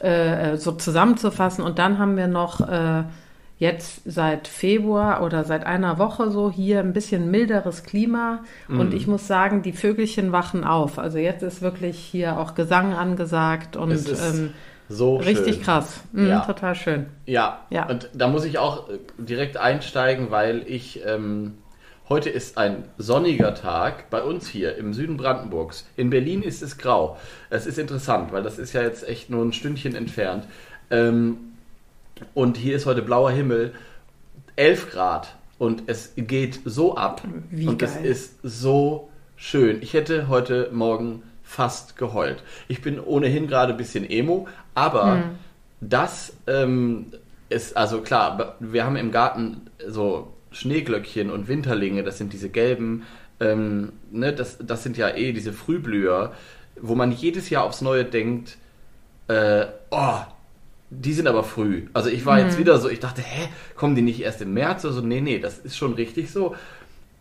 äh, 0.00 0.56
so 0.56 0.72
zusammenzufassen. 0.72 1.62
Und 1.62 1.78
dann 1.78 1.98
haben 1.98 2.16
wir 2.16 2.26
noch 2.26 2.66
jetzt 3.58 4.02
seit 4.04 4.46
Februar 4.46 5.22
oder 5.22 5.44
seit 5.44 5.66
einer 5.66 5.98
Woche 5.98 6.30
so 6.30 6.50
hier 6.50 6.80
ein 6.80 6.92
bisschen 6.92 7.30
milderes 7.30 7.82
Klima. 7.82 8.44
Und 8.68 8.90
Mhm. 8.90 8.96
ich 8.96 9.06
muss 9.06 9.26
sagen, 9.26 9.62
die 9.62 9.72
Vögelchen 9.72 10.30
wachen 10.32 10.62
auf. 10.64 10.98
Also 10.98 11.18
jetzt 11.18 11.42
ist 11.42 11.60
wirklich 11.60 11.98
hier 11.98 12.38
auch 12.38 12.54
Gesang 12.54 12.94
angesagt 12.94 13.76
und 13.76 13.90
ähm, 14.08 14.50
so 14.88 15.16
richtig 15.16 15.56
schön. 15.56 15.64
krass. 15.64 16.00
Mhm, 16.12 16.28
Ja. 16.28 16.40
Total 16.40 16.74
schön. 16.74 17.06
Ja. 17.26 17.66
Ja. 17.70 17.86
und 17.88 18.08
da 18.14 18.28
muss 18.28 18.44
ich 18.44 18.58
auch 18.58 18.88
äh, 18.90 18.98
direkt 19.18 19.56
einsteigen, 19.56 20.30
weil 20.30 20.62
ich 20.66 21.02
ähm, 21.04 21.54
heute 22.08 22.30
ist 22.30 22.56
ein 22.58 22.84
sonniger 22.96 23.54
Tag 23.54 24.08
bei 24.08 24.22
uns 24.22 24.46
hier 24.46 24.76
im 24.76 24.94
Süden 24.94 25.16
Brandenburgs. 25.16 25.84
In 25.96 26.10
Berlin 26.10 26.42
ist 26.42 26.62
es 26.62 26.78
grau. 26.78 27.16
Es 27.50 27.66
ist 27.66 27.78
interessant, 27.78 28.30
weil 28.32 28.44
das 28.44 28.58
ist 28.58 28.72
ja 28.72 28.82
jetzt 28.82 29.06
echt 29.06 29.30
nur 29.30 29.44
ein 29.44 29.52
Stündchen 29.52 29.94
entfernt. 29.96 30.44
Ähm, 30.90 31.36
und 32.34 32.56
hier 32.56 32.76
ist 32.76 32.86
heute 32.86 33.02
blauer 33.02 33.30
Himmel, 33.30 33.74
11 34.56 34.90
Grad 34.90 35.36
und 35.58 35.84
es 35.86 36.12
geht 36.16 36.60
so 36.64 36.96
ab 36.96 37.22
Wie 37.50 37.66
und 37.68 37.82
es 37.82 37.94
geil. 37.94 38.04
ist 38.06 38.38
so 38.42 39.08
schön. 39.36 39.78
Ich 39.82 39.94
hätte 39.94 40.28
heute 40.28 40.70
Morgen 40.72 41.22
fast 41.42 41.96
geheult. 41.96 42.42
Ich 42.68 42.82
bin 42.82 43.00
ohnehin 43.00 43.46
gerade 43.46 43.72
ein 43.72 43.76
bisschen 43.78 44.08
emo, 44.08 44.48
aber 44.74 45.14
Hm. 45.14 45.22
das 45.80 46.32
ähm, 46.46 47.06
ist, 47.48 47.76
also 47.76 48.00
klar, 48.02 48.56
wir 48.60 48.84
haben 48.84 48.96
im 48.96 49.10
Garten 49.10 49.62
so 49.86 50.32
Schneeglöckchen 50.50 51.30
und 51.30 51.48
Winterlinge, 51.48 52.02
das 52.02 52.18
sind 52.18 52.32
diese 52.32 52.48
gelben, 52.50 53.04
ähm, 53.40 53.92
ne, 54.10 54.32
das, 54.32 54.58
das 54.60 54.82
sind 54.82 54.96
ja 54.96 55.10
eh 55.14 55.32
diese 55.32 55.52
Frühblüher, 55.52 56.32
wo 56.80 56.94
man 56.94 57.12
jedes 57.12 57.50
Jahr 57.50 57.64
aufs 57.64 57.80
Neue 57.80 58.04
denkt, 58.04 58.58
äh, 59.28 59.66
oh, 59.90 60.18
die 60.90 61.12
sind 61.12 61.26
aber 61.28 61.44
früh. 61.44 61.82
Also 61.92 62.08
ich 62.08 62.24
war 62.26 62.38
jetzt 62.40 62.58
wieder 62.58 62.78
so, 62.78 62.88
ich 62.88 63.00
dachte, 63.00 63.20
hä, 63.22 63.48
kommen 63.76 63.94
die 63.94 64.02
nicht 64.02 64.20
erst 64.20 64.40
im 64.42 64.54
März? 64.54 64.84
Also 64.84 65.00
nee, 65.00 65.20
nee, 65.20 65.38
das 65.38 65.58
ist 65.58 65.76
schon 65.76 65.94
richtig 65.94 66.30
so. 66.30 66.54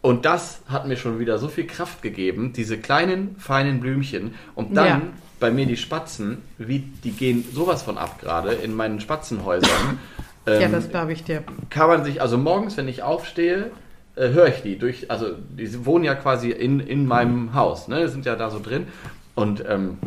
Und 0.02 0.26
das 0.26 0.62
hat 0.68 0.88
mir 0.88 0.96
schon 0.96 1.20
wieder 1.20 1.38
so 1.38 1.48
viel 1.50 1.66
Kraft 1.68 2.02
gegeben, 2.02 2.54
diese 2.54 2.78
kleinen, 2.78 3.36
feinen 3.40 3.80
Blümchen. 3.82 4.36
Und 4.56 4.78
dann 4.78 4.86
Ja. 4.88 5.02
bei 5.40 5.52
mir 5.52 5.66
die 5.66 5.76
Spatzen, 5.76 6.38
wie, 6.58 6.80
die 7.04 7.12
gehen 7.12 7.44
sowas 7.54 7.84
von 7.84 7.98
ab 7.98 8.22
gerade 8.22 8.54
in 8.54 8.74
meinen 8.74 9.00
Spatzenhäusern. 9.02 10.00
ja, 10.46 10.54
Ähm, 10.54 10.72
das 10.72 10.90
glaube 10.90 11.12
ich 11.12 11.24
dir. 11.26 11.44
kann 11.70 11.90
man 11.90 12.06
sich, 12.06 12.22
also 12.22 12.38
morgens, 12.38 12.78
wenn 12.78 12.88
ich 12.88 13.04
aufstehe, 13.04 13.72
äh, 14.16 14.30
höre 14.30 14.48
ich 14.48 14.62
die 14.62 14.78
durch, 14.78 15.12
also 15.12 15.32
die 15.58 15.86
wohnen 15.86 16.06
ja 16.06 16.16
quasi 16.16 16.52
in, 16.52 16.80
in 16.80 17.06
meinem 17.06 17.54
Haus, 17.54 17.88
ne, 17.90 18.08
sind 18.08 18.26
ja 18.26 18.36
da 18.38 18.50
so 18.50 18.60
drin 18.60 18.88
und 19.36 19.64
ähm, 19.68 19.98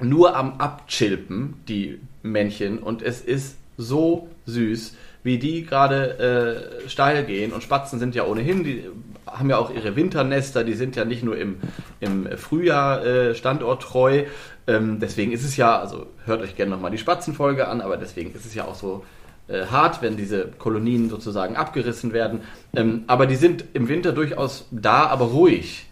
nur 0.00 0.36
am 0.36 0.58
Abchilpen, 0.58 1.54
die 1.68 2.00
Männchen, 2.22 2.78
und 2.78 3.02
es 3.02 3.20
ist 3.20 3.56
so 3.76 4.28
süß, 4.46 4.94
wie 5.24 5.38
die 5.38 5.64
gerade 5.64 6.76
äh, 6.84 6.88
steil 6.88 7.24
gehen 7.24 7.52
und 7.52 7.62
Spatzen 7.62 7.98
sind 7.98 8.14
ja 8.14 8.24
ohnehin, 8.24 8.64
die 8.64 8.84
haben 9.26 9.48
ja 9.50 9.56
auch 9.56 9.72
ihre 9.72 9.94
Winternester, 9.94 10.64
die 10.64 10.74
sind 10.74 10.96
ja 10.96 11.04
nicht 11.04 11.22
nur 11.22 11.36
im, 11.36 11.56
im 12.00 12.26
Frühjahr 12.36 13.04
äh, 13.06 13.34
standorttreu, 13.34 14.24
ähm, 14.66 14.98
deswegen 15.00 15.32
ist 15.32 15.44
es 15.44 15.56
ja, 15.56 15.78
also 15.78 16.06
hört 16.24 16.42
euch 16.42 16.56
gerne 16.56 16.72
nochmal 16.72 16.90
die 16.90 16.98
Spatzenfolge 16.98 17.68
an, 17.68 17.80
aber 17.80 17.96
deswegen 17.96 18.34
ist 18.34 18.44
es 18.44 18.54
ja 18.54 18.64
auch 18.64 18.74
so 18.74 19.04
äh, 19.48 19.66
hart, 19.66 20.02
wenn 20.02 20.16
diese 20.16 20.48
Kolonien 20.58 21.08
sozusagen 21.10 21.56
abgerissen 21.56 22.12
werden. 22.12 22.40
Ähm, 22.74 23.04
aber 23.06 23.26
die 23.26 23.36
sind 23.36 23.64
im 23.74 23.88
Winter 23.88 24.12
durchaus 24.12 24.66
da, 24.70 25.06
aber 25.06 25.26
ruhig. 25.26 25.86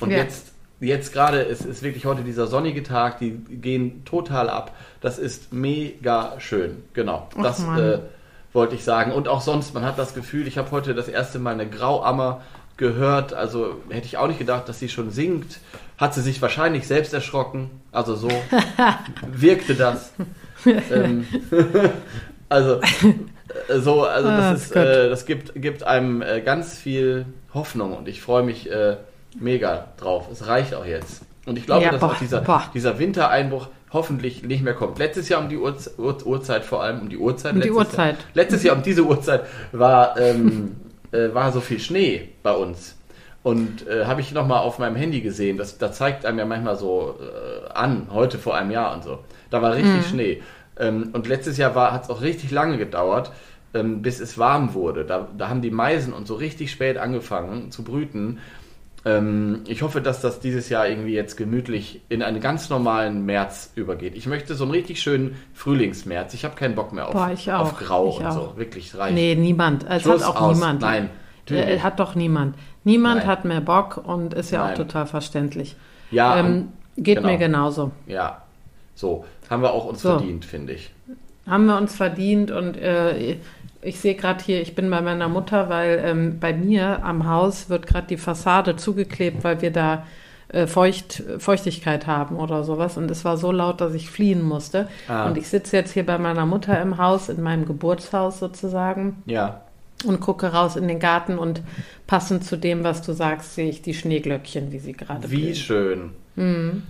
Und 0.00 0.10
Ja. 0.10 0.18
jetzt, 0.18 0.45
jetzt 0.80 1.12
gerade 1.12 1.38
ist, 1.38 1.64
ist 1.64 1.82
wirklich 1.82 2.04
heute 2.04 2.22
dieser 2.22 2.46
sonnige 2.46 2.82
Tag, 2.82 3.18
die 3.18 3.32
gehen 3.32 4.04
total 4.04 4.50
ab. 4.50 4.74
Das 5.00 5.18
ist 5.18 5.52
mega 5.52 6.34
schön. 6.38 6.82
Genau. 6.92 7.28
Ach, 7.36 7.42
das 7.42 7.62
äh, 7.62 7.98
wollte 8.52 8.74
ich 8.74 8.84
sagen. 8.84 9.12
Und 9.12 9.28
auch 9.28 9.40
sonst, 9.40 9.74
man 9.74 9.84
hat 9.84 9.98
das 9.98 10.14
Gefühl, 10.14 10.46
ich 10.46 10.58
habe 10.58 10.70
heute 10.70 10.94
das 10.94 11.08
erste 11.08 11.38
Mal 11.38 11.54
eine 11.54 11.68
Grauammer 11.68 12.42
gehört. 12.76 13.32
Also 13.32 13.76
hätte 13.88 14.06
ich 14.06 14.18
auch 14.18 14.28
nicht 14.28 14.38
gedacht, 14.38 14.68
dass 14.68 14.78
sie 14.78 14.88
schon 14.88 15.10
singt. 15.10 15.58
Hat 15.96 16.14
sie 16.14 16.20
sich 16.20 16.42
wahrscheinlich 16.42 16.86
selbst 16.86 17.14
erschrocken. 17.14 17.70
Also 17.92 18.14
so 18.14 18.28
wirkte 19.32 19.74
das. 19.74 20.12
ähm, 20.90 21.26
also 22.48 22.80
äh, 23.68 23.78
so, 23.78 24.04
also 24.04 24.28
das 24.28 24.62
ist, 24.62 24.76
äh, 24.76 25.08
das 25.08 25.24
gibt, 25.24 25.54
gibt 25.54 25.84
einem 25.84 26.20
äh, 26.20 26.40
ganz 26.42 26.76
viel 26.76 27.26
Hoffnung 27.54 27.96
und 27.96 28.08
ich 28.08 28.20
freue 28.20 28.42
mich 28.42 28.70
äh, 28.70 28.96
mega 29.38 29.88
drauf. 29.96 30.28
Es 30.30 30.46
reicht 30.46 30.74
auch 30.74 30.84
jetzt. 30.86 31.22
Und 31.46 31.58
ich 31.58 31.66
glaube, 31.66 31.84
Ja, 31.84 31.92
dass 31.92 32.00
boah, 32.00 32.12
auch 32.12 32.18
dieser, 32.18 32.40
boah. 32.40 32.64
dieser 32.74 32.98
Wintereinbruch 32.98 33.68
hoffentlich 33.92 34.42
nicht 34.42 34.62
mehr 34.62 34.74
kommt. 34.74 34.98
Letztes 34.98 35.28
Jahr 35.28 35.40
um 35.40 35.48
die 35.48 35.56
Uhr, 35.56 35.76
Uhr, 35.96 36.26
Uhrzeit 36.26 36.64
vor 36.64 36.82
allem, 36.82 37.00
um 37.02 37.08
die 37.08 37.16
Uhrzeit. 37.18 37.54
Um 37.54 37.60
die 37.60 37.68
letztes 37.68 37.86
Uhrzeit. 37.86 38.16
Jahr, 38.16 38.24
letztes 38.34 38.62
Jahr 38.64 38.76
um 38.76 38.82
diese 38.82 39.04
Uhrzeit 39.04 39.42
war, 39.72 40.18
ähm, 40.18 40.76
äh, 41.12 41.32
war 41.32 41.52
so 41.52 41.60
viel 41.60 41.78
Schnee 41.78 42.28
bei 42.42 42.52
uns. 42.52 42.96
Und 43.42 43.86
äh, 43.86 44.06
habe 44.06 44.20
ich 44.20 44.32
nochmal 44.32 44.58
auf 44.58 44.80
meinem 44.80 44.96
Handy 44.96 45.20
gesehen, 45.20 45.56
das, 45.56 45.78
da 45.78 45.92
zeigt 45.92 46.26
einem 46.26 46.40
ja 46.40 46.44
manchmal 46.44 46.76
so 46.76 47.14
äh, 47.20 47.72
an, 47.72 48.08
heute 48.10 48.38
vor 48.38 48.56
einem 48.56 48.72
Jahr 48.72 48.92
und 48.92 49.04
so. 49.04 49.20
Da 49.50 49.62
war 49.62 49.74
richtig 49.74 50.04
Schnee. 50.08 50.42
Ähm, 50.78 51.10
und 51.12 51.28
letztes 51.28 51.56
Jahr 51.56 51.74
hat 51.92 52.04
es 52.04 52.10
auch 52.10 52.22
richtig 52.22 52.50
lange 52.50 52.76
gedauert, 52.76 53.30
ähm, 53.72 54.02
bis 54.02 54.18
es 54.18 54.36
warm 54.36 54.74
wurde. 54.74 55.04
Da, 55.04 55.28
da 55.38 55.48
haben 55.48 55.62
die 55.62 55.70
Meisen 55.70 56.12
und 56.12 56.26
so 56.26 56.34
richtig 56.34 56.72
spät 56.72 56.98
angefangen 56.98 57.70
zu 57.70 57.84
brüten. 57.84 58.40
Ähm, 59.06 59.60
ich 59.68 59.82
hoffe, 59.82 60.00
dass 60.00 60.20
das 60.20 60.40
dieses 60.40 60.68
Jahr 60.68 60.88
irgendwie 60.88 61.14
jetzt 61.14 61.36
gemütlich 61.36 62.00
in 62.08 62.22
einen 62.24 62.40
ganz 62.40 62.68
normalen 62.70 63.24
März 63.24 63.70
übergeht. 63.76 64.16
Ich 64.16 64.26
möchte 64.26 64.54
so 64.56 64.64
einen 64.64 64.72
richtig 64.72 65.00
schönen 65.00 65.36
Frühlingsmärz. 65.54 66.34
Ich 66.34 66.44
habe 66.44 66.56
keinen 66.56 66.74
Bock 66.74 66.92
mehr 66.92 67.06
auf, 67.06 67.12
Boah, 67.12 67.30
auf 67.60 67.78
Grau 67.78 68.08
Ich 68.10 68.18
und 68.18 68.26
auch. 68.26 68.32
so. 68.32 68.52
Wirklich, 68.56 68.96
reicht. 68.98 69.14
Nee, 69.14 69.36
niemand. 69.36 69.86
Es 69.88 70.02
Schluss 70.02 70.26
hat 70.26 70.36
auch 70.36 70.40
aus. 70.40 70.56
niemand. 70.56 70.80
Nein, 70.80 71.04
Äh, 71.04 71.52
natürlich. 71.54 71.82
hat 71.84 72.00
doch 72.00 72.16
niemand. 72.16 72.56
Niemand 72.82 73.18
Nein. 73.20 73.26
hat 73.28 73.44
mehr 73.44 73.60
Bock 73.60 74.02
und 74.04 74.34
ist 74.34 74.50
ja 74.50 74.64
Nein. 74.64 74.72
auch 74.72 74.76
total 74.76 75.06
verständlich. 75.06 75.76
Ja, 76.10 76.36
ähm, 76.38 76.72
geht 76.96 77.18
genau. 77.18 77.28
mir 77.28 77.38
genauso. 77.38 77.92
ja. 78.06 78.42
So, 78.98 79.26
haben 79.50 79.60
wir 79.62 79.72
auch 79.74 79.84
uns 79.84 80.00
So. 80.00 80.08
verdient, 80.16 80.46
finde 80.46 80.72
ich. 80.72 80.90
Haben 81.46 81.66
wir 81.66 81.76
uns 81.76 81.94
verdient 81.94 82.50
und 82.50 82.78
äh, 82.78 83.36
ich 83.82 84.00
sehe 84.00 84.14
gerade 84.14 84.42
hier, 84.42 84.60
ich 84.60 84.74
bin 84.74 84.90
bei 84.90 85.00
meiner 85.00 85.28
Mutter, 85.28 85.68
weil 85.68 86.02
ähm, 86.04 86.38
bei 86.40 86.52
mir 86.52 87.04
am 87.04 87.28
Haus 87.28 87.68
wird 87.68 87.86
gerade 87.86 88.06
die 88.06 88.16
Fassade 88.16 88.76
zugeklebt, 88.76 89.44
weil 89.44 89.62
wir 89.62 89.70
da 89.70 90.04
äh, 90.48 90.66
Feucht, 90.66 91.22
Feuchtigkeit 91.38 92.06
haben 92.06 92.36
oder 92.36 92.64
sowas. 92.64 92.96
Und 92.96 93.10
es 93.10 93.24
war 93.24 93.36
so 93.36 93.52
laut, 93.52 93.80
dass 93.80 93.94
ich 93.94 94.10
fliehen 94.10 94.42
musste. 94.42 94.88
Ah. 95.08 95.26
Und 95.26 95.36
ich 95.36 95.48
sitze 95.48 95.76
jetzt 95.76 95.92
hier 95.92 96.06
bei 96.06 96.18
meiner 96.18 96.46
Mutter 96.46 96.80
im 96.80 96.98
Haus, 96.98 97.28
in 97.28 97.42
meinem 97.42 97.66
Geburtshaus 97.66 98.38
sozusagen 98.38 99.22
Ja. 99.26 99.62
Und 100.04 100.20
gucke 100.20 100.48
raus 100.52 100.76
in 100.76 100.88
den 100.88 101.00
Garten 101.00 101.38
und 101.38 101.62
passend 102.06 102.44
zu 102.44 102.56
dem, 102.58 102.84
was 102.84 103.02
du 103.02 103.12
sagst, 103.12 103.54
sehe 103.54 103.68
ich 103.68 103.82
die 103.82 103.94
Schneeglöckchen, 103.94 104.72
wie 104.72 104.78
sie 104.78 104.92
gerade 104.92 105.30
Wie 105.30 105.42
blühen. 105.42 105.54
schön. 105.54 106.10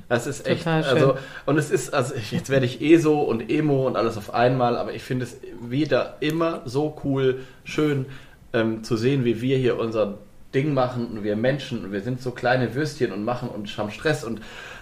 Das 0.08 0.26
ist 0.26 0.44
echt, 0.44 0.64
Total 0.64 0.82
schön. 0.82 0.92
also, 0.92 1.14
und 1.46 1.56
es 1.56 1.70
ist, 1.70 1.94
also 1.94 2.14
jetzt 2.32 2.50
werde 2.50 2.66
ich 2.66 2.80
ESO 2.82 3.20
und 3.20 3.48
Emo 3.48 3.86
und 3.86 3.96
alles 3.96 4.16
auf 4.16 4.34
einmal, 4.34 4.76
aber 4.76 4.92
ich 4.92 5.04
finde 5.04 5.24
es 5.24 5.36
wieder 5.62 6.16
immer 6.18 6.62
so 6.64 6.96
cool, 7.04 7.42
schön 7.62 8.06
ähm, 8.52 8.82
zu 8.82 8.96
sehen, 8.96 9.24
wie 9.24 9.40
wir 9.40 9.56
hier 9.56 9.78
unser 9.78 10.18
Ding 10.52 10.74
machen 10.74 11.06
und 11.06 11.22
wir 11.22 11.36
Menschen 11.36 11.84
und 11.84 11.92
wir 11.92 12.00
sind 12.00 12.20
so 12.20 12.32
kleine 12.32 12.74
Würstchen 12.74 13.12
und 13.12 13.24
machen 13.24 13.48
und 13.48 13.76
haben 13.78 13.92
Stress 13.92 14.24
und 14.24 14.40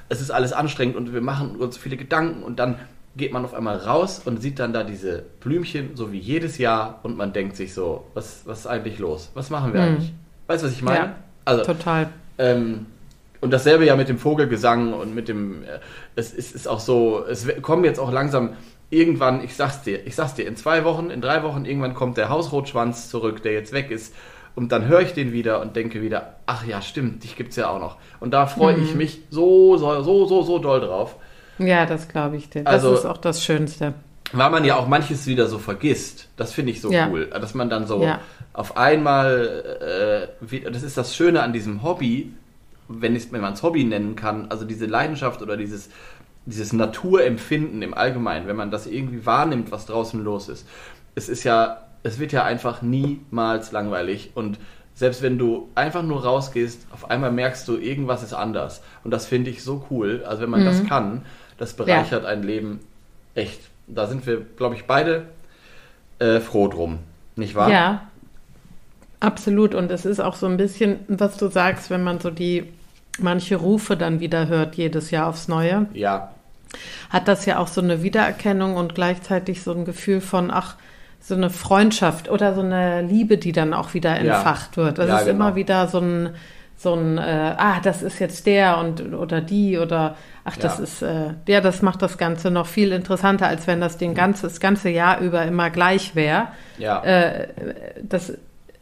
es 0.08 0.22
ist 0.22 0.30
alles 0.30 0.54
anstrengend 0.54 0.96
und 0.96 1.12
wir 1.12 1.20
machen 1.20 1.56
uns 1.56 1.76
viele 1.76 1.98
Gedanken 1.98 2.42
und 2.42 2.58
dann 2.58 2.76
geht 3.16 3.32
man 3.32 3.44
auf 3.44 3.54
einmal 3.54 3.76
raus 3.76 4.20
und 4.24 4.42
sieht 4.42 4.58
dann 4.58 4.72
da 4.72 4.82
diese 4.82 5.24
Blümchen, 5.40 5.90
so 5.94 6.12
wie 6.12 6.18
jedes 6.18 6.58
Jahr 6.58 7.00
und 7.02 7.16
man 7.16 7.32
denkt 7.32 7.56
sich 7.56 7.72
so, 7.74 8.04
was, 8.14 8.42
was 8.44 8.60
ist 8.60 8.66
eigentlich 8.66 8.98
los? 8.98 9.30
Was 9.34 9.50
machen 9.50 9.72
wir 9.72 9.80
Mhm. 9.80 9.86
eigentlich? 9.88 10.12
Weißt 10.46 10.62
du, 10.62 10.66
was 10.68 10.74
ich 10.74 10.82
meine? 10.82 10.98
Ja. 10.98 11.14
Also, 11.44 11.62
Total. 11.64 12.08
ähm, 12.38 12.86
und 13.40 13.50
dasselbe 13.52 13.84
ja 13.84 13.94
mit 13.96 14.08
dem 14.08 14.18
Vogelgesang 14.18 14.94
und 14.94 15.14
mit 15.14 15.28
dem, 15.28 15.62
äh, 15.64 15.78
es 16.16 16.32
ist, 16.32 16.54
ist 16.54 16.66
auch 16.66 16.80
so, 16.80 17.24
es 17.28 17.46
kommen 17.62 17.84
jetzt 17.84 18.00
auch 18.00 18.10
langsam 18.10 18.54
irgendwann, 18.90 19.42
ich 19.44 19.54
sag's 19.54 19.82
dir, 19.82 20.06
ich 20.06 20.14
sag's 20.14 20.34
dir, 20.34 20.46
in 20.46 20.56
zwei 20.56 20.84
Wochen, 20.84 21.10
in 21.10 21.20
drei 21.20 21.42
Wochen, 21.42 21.64
irgendwann 21.64 21.94
kommt 21.94 22.16
der 22.16 22.28
Hausrotschwanz 22.30 23.10
zurück, 23.10 23.42
der 23.42 23.52
jetzt 23.52 23.72
weg 23.72 23.90
ist. 23.90 24.14
Und 24.56 24.70
dann 24.70 24.86
höre 24.86 25.00
ich 25.00 25.12
den 25.14 25.32
wieder 25.32 25.60
und 25.60 25.74
denke 25.74 26.00
wieder, 26.00 26.36
ach 26.46 26.64
ja, 26.64 26.80
stimmt, 26.80 27.24
dich 27.24 27.34
gibt's 27.36 27.56
ja 27.56 27.68
auch 27.70 27.80
noch. 27.80 27.96
Und 28.20 28.32
da 28.32 28.46
freue 28.46 28.76
ich 28.76 28.94
mich 28.94 29.22
so, 29.30 29.76
so, 29.76 30.00
so, 30.02 30.26
so, 30.26 30.42
so 30.42 30.58
doll 30.58 30.80
drauf, 30.80 31.16
Ja, 31.58 31.86
das 31.86 32.08
glaube 32.08 32.36
ich 32.36 32.50
dir. 32.50 32.64
Das 32.64 32.74
Also- 32.74 32.94
ist 32.94 33.04
auch 33.06 33.18
das 33.18 33.42
Schönste. 33.44 33.94
weil 34.32 34.50
man 34.50 34.64
ja 34.64 34.74
auch 34.76 34.88
manches 34.88 35.26
wieder 35.28 35.46
so 35.46 35.58
vergisst. 35.58 36.28
Das 36.36 36.52
finde 36.52 36.72
ich 36.72 36.80
so 36.80 36.90
Ja. 36.90 37.08
cool, 37.08 37.26
dass 37.26 37.54
man 37.54 37.70
dann 37.70 37.86
so 37.86 38.02
Ja. 38.02 38.18
auf 38.52 38.76
einmal, 38.76 40.28
äh, 40.40 40.44
wie, 40.50 40.60
das 40.60 40.82
ist 40.82 40.96
das 40.98 41.14
Schöne 41.14 41.42
an 41.42 41.52
diesem 41.52 41.82
Hobby, 41.84 42.32
wenn, 42.88 43.14
wenn 43.32 43.40
man 43.40 43.52
es 43.52 43.62
Hobby 43.62 43.84
nennen 43.84 44.16
kann, 44.16 44.46
also 44.50 44.64
diese 44.64 44.86
Leidenschaft 44.86 45.40
oder 45.40 45.56
dieses, 45.56 45.88
dieses 46.46 46.72
Naturempfinden 46.72 47.80
im 47.82 47.94
Allgemeinen, 47.94 48.46
wenn 48.48 48.56
man 48.56 48.70
das 48.70 48.86
irgendwie 48.86 49.24
wahrnimmt, 49.24 49.70
was 49.70 49.86
draußen 49.86 50.22
los 50.24 50.48
ist. 50.48 50.66
Es 51.14 51.28
ist 51.28 51.44
ja, 51.44 51.82
es 52.02 52.18
wird 52.18 52.32
ja 52.32 52.44
einfach 52.44 52.82
niemals 52.82 53.70
langweilig 53.72 54.32
und 54.34 54.58
selbst 54.94 55.22
wenn 55.22 55.38
du 55.38 55.68
einfach 55.74 56.02
nur 56.02 56.24
rausgehst, 56.24 56.86
auf 56.92 57.10
einmal 57.10 57.30
merkst 57.32 57.66
du, 57.68 57.76
irgendwas 57.76 58.22
ist 58.22 58.32
anders. 58.32 58.82
Und 59.04 59.10
das 59.12 59.26
finde 59.26 59.50
ich 59.50 59.62
so 59.64 59.86
cool. 59.90 60.24
Also 60.26 60.42
wenn 60.42 60.50
man 60.50 60.60
Mhm. 60.62 60.66
das 60.66 60.84
kann, 60.86 61.22
das 61.58 61.74
bereichert 61.74 62.24
ein 62.24 62.42
Leben 62.42 62.80
echt. 63.34 63.60
Da 63.86 64.06
sind 64.06 64.26
wir, 64.26 64.40
glaube 64.56 64.74
ich, 64.74 64.84
beide 64.86 65.26
äh, 66.18 66.40
froh 66.40 66.68
drum. 66.68 66.98
Nicht 67.36 67.54
wahr? 67.54 67.70
Ja, 67.70 68.02
absolut. 69.20 69.74
Und 69.74 69.90
es 69.90 70.04
ist 70.04 70.20
auch 70.20 70.36
so 70.36 70.46
ein 70.46 70.56
bisschen, 70.56 71.00
was 71.08 71.36
du 71.36 71.48
sagst, 71.48 71.90
wenn 71.90 72.02
man 72.02 72.20
so 72.20 72.30
die 72.30 72.64
manche 73.18 73.56
Rufe 73.56 73.96
dann 73.96 74.20
wieder 74.20 74.48
hört, 74.48 74.74
jedes 74.76 75.10
Jahr 75.10 75.28
aufs 75.28 75.48
Neue, 75.48 75.86
Ja. 75.92 76.30
hat 77.10 77.28
das 77.28 77.46
ja 77.46 77.58
auch 77.58 77.68
so 77.68 77.80
eine 77.80 78.02
Wiedererkennung 78.02 78.76
und 78.76 78.94
gleichzeitig 78.94 79.62
so 79.62 79.72
ein 79.72 79.84
Gefühl 79.84 80.20
von, 80.20 80.50
ach, 80.50 80.76
so 81.20 81.34
eine 81.34 81.48
Freundschaft 81.48 82.28
oder 82.28 82.54
so 82.54 82.60
eine 82.60 83.02
Liebe, 83.02 83.38
die 83.38 83.52
dann 83.52 83.72
auch 83.72 83.94
wieder 83.94 84.10
Ja. 84.22 84.36
entfacht 84.36 84.76
wird. 84.76 84.98
Das 84.98 85.08
Ja, 85.08 85.18
ist 85.18 85.26
genau. 85.26 85.36
immer 85.46 85.56
wieder 85.56 85.86
so 85.88 85.98
ein, 85.98 86.30
so 86.84 86.94
ein, 86.94 87.18
äh, 87.18 87.54
ah, 87.58 87.80
das 87.82 88.02
ist 88.02 88.20
jetzt 88.20 88.46
der 88.46 88.78
und 88.78 89.12
oder 89.12 89.40
die 89.40 89.76
oder 89.78 90.16
ach, 90.44 90.56
das 90.56 90.78
Ja. 90.78 90.84
ist, 90.84 91.02
äh, 91.02 91.30
ja, 91.48 91.60
das 91.60 91.82
macht 91.82 92.00
das 92.02 92.16
Ganze 92.16 92.50
noch 92.52 92.66
viel 92.66 92.92
interessanter, 92.92 93.48
als 93.48 93.66
wenn 93.66 93.80
das 93.80 93.98
den 93.98 94.14
ganze, 94.14 94.42
das 94.46 94.60
ganze 94.60 94.88
Jahr 94.90 95.18
über 95.20 95.42
immer 95.44 95.70
gleich 95.70 96.14
wäre. 96.14 96.48
Ja. 96.78 97.02
Äh, 97.02 97.48
das 98.02 98.32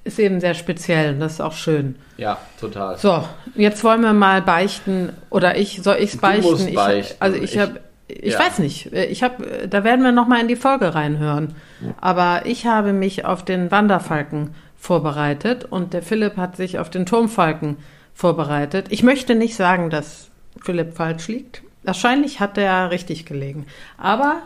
ist 0.04 0.18
eben 0.18 0.40
sehr 0.40 0.54
speziell 0.54 1.14
und 1.14 1.20
das 1.20 1.34
ist 1.34 1.40
auch 1.40 1.52
schön. 1.54 1.94
ja, 2.18 2.36
total. 2.60 2.98
So, 2.98 3.24
jetzt 3.54 3.82
wollen 3.84 4.02
wir 4.02 4.12
mal 4.12 4.42
beichten 4.42 5.10
oder 5.30 5.56
ich 5.56 5.80
soll 5.82 5.96
ich's 6.00 6.12
Du 6.14 6.20
beichten? 6.20 6.42
musst 6.50 6.68
ich, 6.68 6.74
beichten. 6.74 7.16
Also 7.20 7.36
ich 7.38 7.54
Ich- 7.54 7.58
habe 7.58 7.80
ich 8.08 8.34
ja. 8.34 8.38
weiß 8.40 8.58
nicht. 8.58 8.92
Ich 8.92 9.22
habe 9.22 9.68
da 9.70 9.84
werden 9.84 10.04
wir 10.04 10.12
noch 10.12 10.26
mal 10.28 10.38
in 10.40 10.48
die 10.48 10.56
Folge 10.56 10.94
reinhören. 10.94 11.54
Aber 12.00 12.42
ich 12.44 12.66
habe 12.66 12.92
mich 12.92 13.24
auf 13.24 13.42
den 13.44 13.70
Wanderfalken 13.70 14.50
vorbereitet 14.82 15.64
und 15.64 15.94
der 15.94 16.02
Philipp 16.02 16.36
hat 16.36 16.56
sich 16.56 16.80
auf 16.80 16.90
den 16.90 17.06
Turmfalken 17.06 17.76
vorbereitet. 18.14 18.86
Ich 18.90 19.04
möchte 19.04 19.36
nicht 19.36 19.54
sagen, 19.54 19.90
dass 19.90 20.28
Philipp 20.60 20.94
falsch 20.94 21.28
liegt. 21.28 21.62
Wahrscheinlich 21.84 22.40
hat 22.40 22.58
er 22.58 22.90
richtig 22.90 23.24
gelegen. 23.24 23.66
Aber 23.96 24.42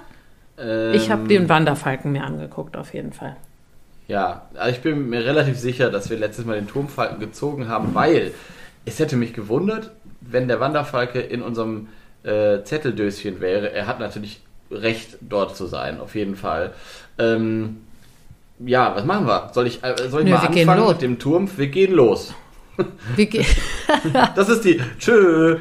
ich 0.58 1.10
habe 1.10 1.22
Ähm, 1.22 1.28
den 1.28 1.48
Wanderfalken 1.48 2.12
mir 2.12 2.24
angeguckt, 2.24 2.76
auf 2.76 2.92
jeden 2.92 3.14
Fall. 3.14 3.36
Ja, 4.08 4.42
also 4.54 4.76
ich 4.76 4.82
bin 4.82 5.08
mir 5.08 5.24
relativ 5.24 5.58
sicher, 5.58 5.90
dass 5.90 6.10
wir 6.10 6.18
letztes 6.18 6.44
Mal 6.44 6.56
den 6.56 6.68
Turmfalken 6.68 7.18
gezogen 7.18 7.68
haben, 7.68 7.94
weil 7.94 8.32
es 8.84 8.98
hätte 8.98 9.16
mich 9.16 9.32
gewundert, 9.32 9.90
wenn 10.20 10.48
der 10.48 10.60
Wanderfalke 10.60 11.20
in 11.20 11.40
unserem 11.40 11.88
äh, 12.24 12.62
Zetteldöschen 12.62 13.40
wäre. 13.40 13.72
Er 13.72 13.86
hat 13.86 14.00
natürlich 14.00 14.42
recht, 14.70 15.16
dort 15.22 15.56
zu 15.56 15.66
sein, 15.66 15.98
auf 15.98 16.14
jeden 16.14 16.36
Fall. 16.36 16.72
Ähm, 17.18 17.85
ja, 18.64 18.94
was 18.94 19.04
machen 19.04 19.26
wir? 19.26 19.50
Soll 19.52 19.66
ich, 19.66 19.82
äh, 19.84 19.94
soll 20.08 20.20
ich 20.22 20.26
Nö, 20.26 20.32
mal 20.32 20.46
anfangen 20.46 20.88
mit 20.88 21.02
dem 21.02 21.18
Turm? 21.18 21.48
Wir 21.56 21.66
gehen 21.68 21.92
los. 21.94 22.34
Wir 23.14 23.26
ge- 23.26 23.44
Das 24.34 24.48
ist 24.48 24.64
die. 24.64 24.80
Tschö. 24.98 25.58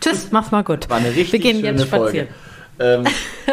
Tschüss, 0.00 0.28
mach's 0.30 0.50
mal 0.50 0.62
gut. 0.64 0.88
War 0.90 0.98
eine 0.98 1.08
richtig 1.08 1.32
wir 1.32 1.40
gehen 1.52 1.64
jetzt 1.64 1.86
spazieren. 1.86 2.28
Folge. 2.78 3.04
Ähm, 3.04 3.04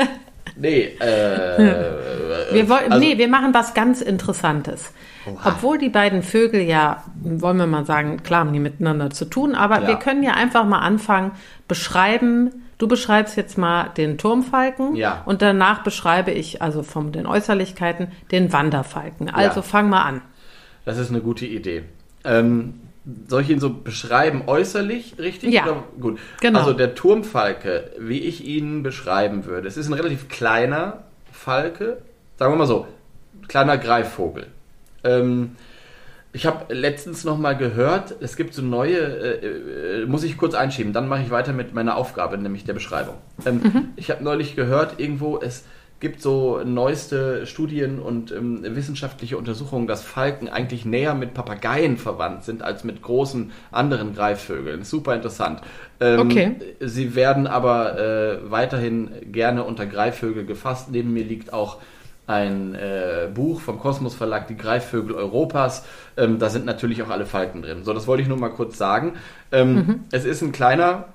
nee, 0.57 0.81
äh, 0.99 2.53
Wir 2.53 2.67
wollen, 2.69 2.91
also- 2.91 2.99
nee, 2.99 3.17
wir 3.17 3.27
machen 3.27 3.53
was 3.53 3.73
ganz 3.73 4.01
Interessantes. 4.01 4.91
Oha. 5.25 5.49
Obwohl 5.49 5.77
die 5.77 5.89
beiden 5.89 6.23
Vögel 6.23 6.61
ja, 6.61 7.03
wollen 7.21 7.57
wir 7.57 7.67
mal 7.67 7.85
sagen, 7.85 8.23
klar 8.23 8.41
haben 8.41 8.53
die 8.53 8.59
miteinander 8.59 9.09
zu 9.11 9.25
tun, 9.25 9.55
aber 9.55 9.81
Ja. 9.81 9.87
wir 9.87 9.95
können 9.97 10.23
ja 10.23 10.31
einfach 10.33 10.65
mal 10.65 10.79
anfangen, 10.79 11.31
beschreiben. 11.67 12.63
Du 12.79 12.87
beschreibst 12.87 13.35
jetzt 13.37 13.57
mal 13.57 13.89
den 13.95 14.17
Turmfalken 14.17 14.95
Ja. 14.95 15.21
und 15.25 15.41
danach 15.41 15.83
beschreibe 15.83 16.31
ich, 16.31 16.61
also 16.61 16.81
von 16.81 17.11
den 17.11 17.25
Äußerlichkeiten, 17.27 18.07
den 18.31 18.51
Wanderfalken. 18.53 19.29
Also 19.29 19.57
Ja. 19.59 19.61
fang 19.63 19.89
mal 19.89 20.01
an. 20.03 20.21
Das 20.85 20.97
ist 20.97 21.09
eine 21.11 21.19
gute 21.19 21.45
Idee. 21.45 21.83
Ähm, 22.23 22.75
soll 23.27 23.41
ich 23.41 23.49
ihn 23.49 23.59
so 23.59 23.69
beschreiben 23.73 24.43
äußerlich, 24.47 25.15
richtig? 25.19 25.53
Ja. 25.53 25.63
Oder? 25.65 25.83
Gut. 25.99 26.19
Genau. 26.39 26.59
Also 26.59 26.71
der 26.73 26.95
Turmfalke, 26.95 27.91
wie 27.99 28.19
ich 28.19 28.45
ihn 28.45 28.81
beschreiben 28.81 29.45
würde, 29.45 29.67
es 29.67 29.75
ist 29.75 29.87
ein 29.87 29.93
relativ 29.93 30.29
kleiner 30.29 31.03
Falke, 31.33 31.97
sagen 32.37 32.53
wir 32.53 32.57
mal 32.57 32.65
so, 32.65 32.87
kleiner 33.49 33.77
Greifvogel. 33.77 34.47
Ähm, 35.03 35.55
ich 36.31 36.45
habe 36.45 36.73
letztens 36.73 37.23
noch 37.23 37.37
mal 37.37 37.57
gehört, 37.57 38.15
es 38.21 38.35
gibt 38.35 38.53
so 38.53 38.61
neue, 38.61 38.97
äh, 38.97 40.01
äh, 40.01 40.05
muss 40.05 40.23
ich 40.23 40.37
kurz 40.37 40.53
einschieben, 40.53 40.93
dann 40.93 41.07
mache 41.07 41.23
ich 41.23 41.31
weiter 41.31 41.53
mit 41.53 41.73
meiner 41.73 41.97
Aufgabe, 41.97 42.37
nämlich 42.37 42.65
der 42.65 42.73
Beschreibung. 42.73 43.15
Ähm, 43.45 43.61
Mhm. 43.63 43.89
Ich 43.95 44.11
habe 44.11 44.23
neulich 44.23 44.55
gehört, 44.55 44.99
irgendwo, 44.99 45.39
es 45.39 45.63
gibt 45.99 46.21
so 46.21 46.61
neueste 46.63 47.45
Studien 47.45 47.99
und 47.99 48.31
ähm, 48.31 48.63
wissenschaftliche 48.63 49.37
Untersuchungen, 49.37 49.85
dass 49.85 50.01
Falken 50.01 50.47
eigentlich 50.47 50.85
näher 50.85 51.13
mit 51.13 51.33
Papageien 51.33 51.97
verwandt 51.97 52.45
sind 52.45 52.61
als 52.61 52.85
mit 52.85 53.01
großen 53.01 53.51
anderen 53.71 54.15
Greifvögeln. 54.15 54.83
Super 54.83 55.15
interessant. 55.15 55.61
Ähm, 55.99 56.19
Okay. 56.19 56.55
Sie 56.79 57.15
werden 57.15 57.47
aber 57.47 57.99
äh, 57.99 58.49
weiterhin 58.49 59.09
gerne 59.31 59.63
unter 59.65 59.85
Greifvögel 59.85 60.45
gefasst. 60.45 60.89
Neben 60.89 61.11
mir 61.11 61.25
liegt 61.25 61.51
auch 61.51 61.79
ein 62.29 62.75
äh, 62.75 63.27
Buch 63.33 63.59
vom 63.59 63.79
Kosmos 63.79 64.13
Verlag, 64.13 64.47
die 64.47 64.55
Greifvögel 64.55 65.15
Europas. 65.15 65.83
Ähm, 66.15 66.37
da 66.37 66.49
sind 66.49 66.63
natürlich 66.63 67.01
auch 67.01 67.09
alle 67.09 67.25
Falken 67.25 67.63
drin. 67.63 67.83
So, 67.83 67.91
das 67.91 68.05
wollte 68.05 68.21
ich 68.21 68.29
nur 68.29 68.37
mal 68.37 68.49
kurz 68.49 68.77
sagen. 68.77 69.13
Ähm, 69.51 70.05
Es 70.11 70.25
ist 70.25 70.43
ein 70.43 70.51
kleiner 70.51 71.05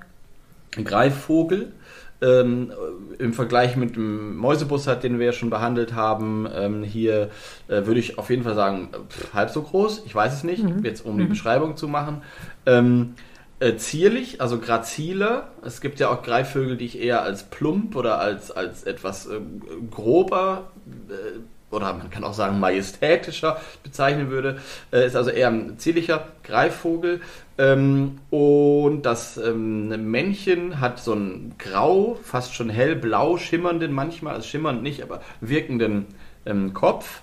Greifvogel. 0.73 1.73
Ähm, 2.21 2.73
Im 3.19 3.33
Vergleich 3.33 3.77
mit 3.77 3.97
dem 3.97 4.37
Mäusebussard, 4.37 5.05
den 5.05 5.19
wir 5.19 5.27
ja 5.27 5.33
schon 5.33 5.51
behandelt 5.51 5.95
haben, 5.95 6.49
ähm, 6.53 6.83
hier 6.83 7.31
äh, 7.69 7.87
würde 7.87 8.01
ich 8.01 8.19
auf 8.19 8.31
jeden 8.31 8.43
Fall 8.43 8.55
sagen, 8.55 8.89
pff, 9.09 9.35
halb 9.35 9.51
so 9.51 9.63
groß. 9.63 10.03
Ich 10.07 10.15
weiß 10.15 10.33
es 10.33 10.43
nicht, 10.45 10.65
jetzt 10.83 11.05
um 11.05 11.17
die 11.19 11.25
Beschreibung 11.29 11.77
zu 11.77 11.87
machen. 11.87 12.23
Äh, 13.65 13.79
zierlich, 13.79 14.43
also 14.43 14.61
graziler. 14.61 15.49
Es 15.65 15.81
gibt 15.81 15.99
ja 15.99 16.11
auch 16.11 16.23
Greifvögel, 16.23 16.77
die 16.77 16.85
ich 16.85 17.01
eher 17.01 17.23
als 17.23 17.45
plump 17.45 17.97
oder 17.97 18.19
als, 18.19 18.51
als 18.51 18.85
etwas 18.85 19.27
äh, 19.27 19.41
grober 19.91 20.71
äh, 21.09 21.75
oder 21.75 21.95
man 21.95 22.11
kann 22.11 22.25
auch 22.25 22.35
sagen 22.35 22.61
majestätischer 22.61 23.59
bezeichnen 23.83 24.29
würde. 24.29 24.59
Äh, 24.93 25.07
ist 25.07 25.17
also 25.17 25.31
eher 25.31 25.49
ein 25.49 25.79
zierlicher 25.79 26.29
Greifvogel. 26.43 27.23
Ähm, 27.57 28.19
und 28.29 29.07
das 29.07 29.39
ähm, 29.39 30.11
Männchen 30.11 30.79
hat 30.79 30.99
so 30.99 31.13
einen 31.13 31.55
grau, 31.59 32.19
fast 32.23 32.55
schon 32.55 32.69
hellblau 32.69 33.39
schimmernden, 33.39 33.93
manchmal, 33.93 34.35
also 34.35 34.47
schimmernd 34.47 34.83
nicht, 34.83 35.03
aber 35.03 35.23
wirkenden 35.41 36.05
ähm, 36.45 36.75
Kopf 36.75 37.23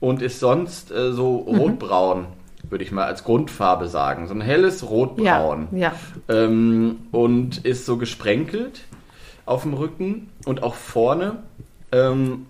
und 0.00 0.22
ist 0.22 0.40
sonst 0.40 0.90
äh, 0.92 1.12
so 1.12 1.36
rotbraun 1.36 2.28
würde 2.70 2.84
ich 2.84 2.92
mal 2.92 3.04
als 3.04 3.24
Grundfarbe 3.24 3.88
sagen. 3.88 4.26
So 4.26 4.34
ein 4.34 4.40
helles 4.40 4.88
Rotbraun. 4.88 5.68
Ja, 5.72 5.78
ja. 5.78 5.92
Ähm, 6.28 6.96
und 7.12 7.64
ist 7.64 7.86
so 7.86 7.96
gesprenkelt 7.96 8.82
auf 9.46 9.62
dem 9.62 9.74
Rücken 9.74 10.30
und 10.46 10.62
auch 10.62 10.74
vorne. 10.74 11.42
Ähm, 11.92 12.46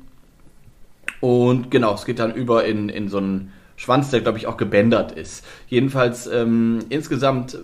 und 1.21 1.71
genau, 1.71 1.95
es 1.95 2.05
geht 2.05 2.19
dann 2.19 2.35
über 2.35 2.65
in, 2.65 2.89
in 2.89 3.09
so 3.09 3.19
einen 3.19 3.53
Schwanz, 3.77 4.11
der 4.11 4.21
glaube 4.21 4.39
ich 4.39 4.47
auch 4.47 4.57
gebändert 4.57 5.13
ist. 5.13 5.45
Jedenfalls 5.67 6.27
ähm, 6.27 6.81
insgesamt 6.91 7.59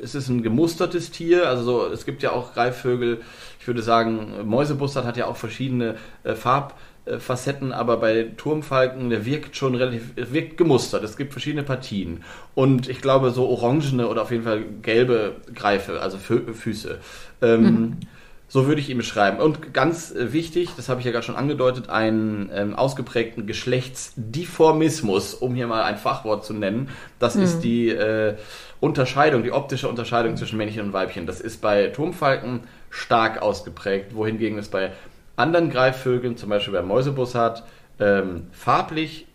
ist 0.00 0.14
es 0.14 0.28
ein 0.28 0.42
gemustertes 0.42 1.10
Tier. 1.10 1.48
Also 1.48 1.62
so, 1.64 1.86
es 1.86 2.04
gibt 2.04 2.22
ja 2.22 2.32
auch 2.32 2.52
Greifvögel. 2.52 3.22
Ich 3.60 3.66
würde 3.66 3.82
sagen, 3.82 4.26
Mäusebustard 4.44 5.06
hat 5.06 5.16
ja 5.16 5.26
auch 5.26 5.36
verschiedene 5.36 5.96
äh, 6.22 6.34
Farbfacetten, 7.06 7.72
aber 7.72 7.98
bei 7.98 8.28
Turmfalken, 8.36 9.10
der 9.10 9.26
wirkt 9.26 9.56
schon 9.56 9.74
relativ, 9.74 10.12
wirkt 10.16 10.56
gemustert. 10.56 11.04
Es 11.04 11.16
gibt 11.16 11.32
verschiedene 11.32 11.62
Partien. 11.62 12.24
Und 12.54 12.88
ich 12.88 13.00
glaube, 13.02 13.30
so 13.30 13.46
orangene 13.46 14.08
oder 14.08 14.22
auf 14.22 14.30
jeden 14.30 14.44
Fall 14.44 14.64
gelbe 14.82 15.36
Greife, 15.54 16.00
also 16.00 16.16
Fü 16.16 16.54
Füße. 16.54 16.98
Ähm, 17.42 17.62
mhm. 17.62 17.96
So 18.48 18.66
würde 18.66 18.80
ich 18.80 18.88
ihn 18.88 18.98
beschreiben. 18.98 19.38
Und 19.38 19.74
ganz 19.74 20.14
äh, 20.14 20.32
wichtig, 20.32 20.70
das 20.76 20.88
habe 20.88 21.00
ich 21.00 21.06
ja 21.06 21.12
gerade 21.12 21.24
schon 21.24 21.36
angedeutet, 21.36 21.90
einen 21.90 22.50
ähm, 22.54 22.74
ausgeprägten 22.74 23.46
Geschlechtsdifformismus, 23.46 25.34
um 25.34 25.54
hier 25.54 25.66
mal 25.66 25.82
ein 25.82 25.98
Fachwort 25.98 26.44
zu 26.44 26.54
nennen. 26.54 26.88
Das 27.18 27.34
mhm. 27.34 27.42
ist 27.42 27.60
die 27.60 27.88
äh, 27.90 28.36
Unterscheidung, 28.80 29.42
die 29.42 29.52
optische 29.52 29.88
Unterscheidung 29.88 30.36
zwischen 30.36 30.56
Männchen 30.56 30.86
und 30.86 30.92
Weibchen. 30.92 31.26
Das 31.26 31.40
ist 31.40 31.60
bei 31.60 31.88
Turmfalken 31.88 32.60
stark 32.90 33.42
ausgeprägt, 33.42 34.14
wohingegen 34.14 34.58
es 34.58 34.68
bei 34.68 34.92
anderen 35.36 35.70
Greifvögeln, 35.70 36.36
zum 36.36 36.48
Beispiel 36.48 36.72
bei 36.72 36.82
Mäusebussard, 36.82 37.64
ähm, 37.98 38.48
farblich 38.52 39.26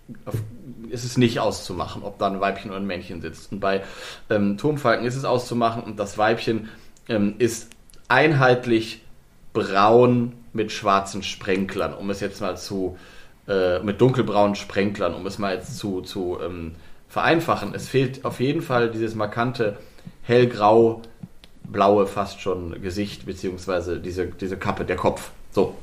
ist 0.89 1.03
es 1.03 1.18
nicht 1.18 1.39
auszumachen, 1.39 2.03
ob 2.03 2.18
da 2.18 2.27
ein 2.27 2.41
Weibchen 2.41 2.72
oder 2.72 2.79
ein 2.79 2.88
Männchen 2.88 3.22
sitzt. 3.22 3.51
Und 3.51 3.60
bei 3.60 3.84
ähm, 4.29 4.58
Turmfalken 4.58 5.06
ist 5.06 5.15
es 5.15 5.25
auszumachen 5.25 5.84
und 5.84 6.00
das 6.00 6.18
Weibchen 6.18 6.70
ähm, 7.08 7.36
ist 7.38 7.70
einheitlich 8.08 9.03
braun 9.53 10.34
mit 10.53 10.72
schwarzen 10.72 11.22
Sprenklern, 11.22 11.94
um 11.94 12.10
es 12.10 12.22
jetzt 12.22 12.41
mal 12.41 12.58
zu, 12.58 12.98
äh, 13.48 13.79
mit 13.79 14.01
dunkelbraunen 14.01 14.56
Sprenklern, 14.56 15.13
um 15.13 15.25
es 15.27 15.38
mal 15.38 15.56
jetzt 15.56 15.77
zu, 15.77 16.01
zu 16.01 16.39
ähm, 16.44 16.75
vereinfachen. 17.08 17.74
Es 17.75 17.88
fehlt 17.88 18.25
auf 18.25 18.39
jeden 18.39 18.62
Fall 18.62 18.89
dieses 18.89 19.15
markante 19.15 19.77
hellgrau, 20.24 21.01
blaue 21.63 22.08
fast 22.08 22.41
schon 22.41 22.82
Gesicht, 22.82 23.25
beziehungsweise 23.25 24.00
diese, 24.00 24.27
diese 24.27 24.58
Kappe, 24.58 24.86
der 24.86 24.96
Kopf. 24.96 25.32
So. 25.51 25.75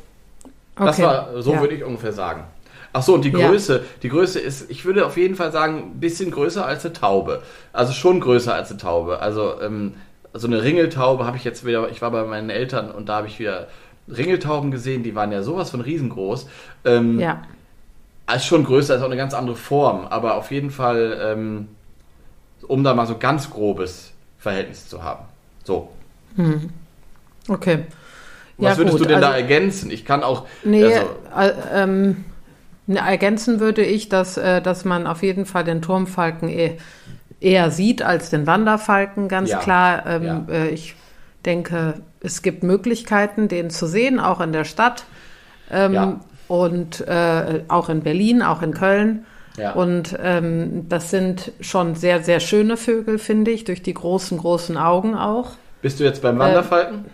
Okay. 0.77 0.87
Das 0.87 1.03
war, 1.03 1.43
so 1.43 1.55
ja. 1.55 1.61
würde 1.61 1.75
ich 1.75 1.85
ungefähr 1.85 2.13
sagen. 2.13 2.45
Ach 2.93 3.03
so, 3.03 3.15
und 3.15 3.25
die 3.25 3.33
Größe, 3.33 3.77
ja. 3.79 3.85
die 4.03 4.09
Größe 4.09 4.41
ist, 4.41 4.71
ich 4.71 4.85
würde 4.85 5.05
auf 5.05 5.17
jeden 5.17 5.35
Fall 5.35 5.53
sagen, 5.53 5.79
ein 5.79 6.01
bisschen 6.01 6.31
größer 6.31 6.65
als 6.65 6.85
eine 6.85 6.95
Taube. 6.95 7.43
Also 7.73 7.93
schon 7.93 8.21
größer 8.21 8.55
als 8.55 8.71
eine 8.71 8.79
Taube. 8.79 9.21
Also 9.21 9.61
ähm, 9.61 9.95
so 10.33 10.47
eine 10.47 10.63
Ringeltaube 10.63 11.27
habe 11.27 11.37
ich 11.37 11.45
jetzt 11.45 11.67
wieder, 11.67 11.91
ich 11.91 12.01
war 12.03 12.11
bei 12.11 12.25
meinen 12.25 12.51
Eltern 12.51 12.91
und 12.91 13.09
da 13.09 13.17
habe 13.17 13.27
ich 13.27 13.39
wieder 13.39 13.69
Ringeltauben 14.09 14.71
gesehen, 14.71 15.03
die 15.03 15.15
waren 15.15 15.33
ja 15.33 15.43
sowas 15.43 15.71
von 15.71 15.81
riesengroß. 15.81 16.49
Ähm, 16.85 17.19
ja. 17.21 17.43
Ist 18.35 18.47
schon 18.47 18.65
größer, 18.65 18.97
ist 18.97 19.03
auch 19.03 19.07
eine 19.07 19.17
ganz 19.17 19.35
andere 19.35 19.57
Form, 19.57 20.07
aber 20.07 20.37
auf 20.37 20.51
jeden 20.51 20.71
Fall, 20.71 21.19
ähm, 21.23 21.69
um 22.67 22.83
da 22.83 22.95
mal 22.95 23.07
so 23.07 23.19
ganz 23.19 23.51
grobes 23.51 24.13
Verhältnis 24.39 24.89
zu 24.89 25.03
haben. 25.03 25.25
So. 25.65 25.91
Hm. 26.37 26.71
Okay. 27.49 27.85
Was 28.59 28.73
ja, 28.73 28.79
würdest 28.79 28.97
gut. 28.97 29.05
du 29.05 29.09
denn 29.09 29.17
also, 29.17 29.29
da 29.29 29.37
ergänzen? 29.37 29.91
Ich 29.91 30.05
kann 30.05 30.23
auch. 30.23 30.47
Nee, 30.65 30.85
also, 31.33 31.53
äh, 31.75 31.83
ähm, 31.83 32.25
ne, 32.87 33.01
ergänzen 33.01 33.61
würde 33.61 33.85
ich, 33.85 34.09
dass, 34.09 34.37
äh, 34.39 34.63
dass 34.63 34.85
man 34.85 35.07
auf 35.07 35.23
jeden 35.23 35.47
Fall 35.47 35.65
den 35.65 35.83
Turmfalken 35.83 36.49
eh 36.49 36.79
eher 37.39 37.71
sieht 37.71 38.01
als 38.01 38.31
den 38.31 38.47
Wanderfalken, 38.47 39.29
ganz 39.29 39.51
ja. 39.51 39.59
klar. 39.59 40.07
Ähm, 40.07 40.25
ja. 40.25 40.45
äh, 40.49 40.69
ich 40.71 40.95
denke, 41.45 41.95
es 42.21 42.41
gibt 42.41 42.63
Möglichkeiten, 42.63 43.49
den 43.49 43.69
zu 43.69 43.87
sehen, 43.87 44.19
auch 44.19 44.41
in 44.41 44.53
der 44.53 44.65
Stadt. 44.65 45.05
Ähm. 45.71 46.21
Und 46.49 47.01
äh, 47.09 47.65
auch 47.67 47.89
in 47.89 48.03
Berlin, 48.03 48.41
auch 48.41 48.63
in 48.63 48.73
Köln. 48.73 49.27
Ja. 49.57 49.73
Und 49.73 50.17
ähm, 50.23 50.89
das 50.89 51.11
sind 51.11 51.53
schon 51.61 51.95
sehr, 51.95 52.23
sehr 52.23 52.41
schöne 52.41 52.77
Vögel, 52.77 53.19
finde 53.19 53.51
ich, 53.51 53.65
durch 53.65 53.83
die 53.83 53.95
großen, 53.95 54.39
großen 54.39 54.77
Augen 54.77 55.15
auch. 55.15 55.53
Bist 55.83 55.99
du 55.99 56.05
jetzt 56.05 56.23
beim 56.23 56.39
Wanderfalken? 56.39 57.07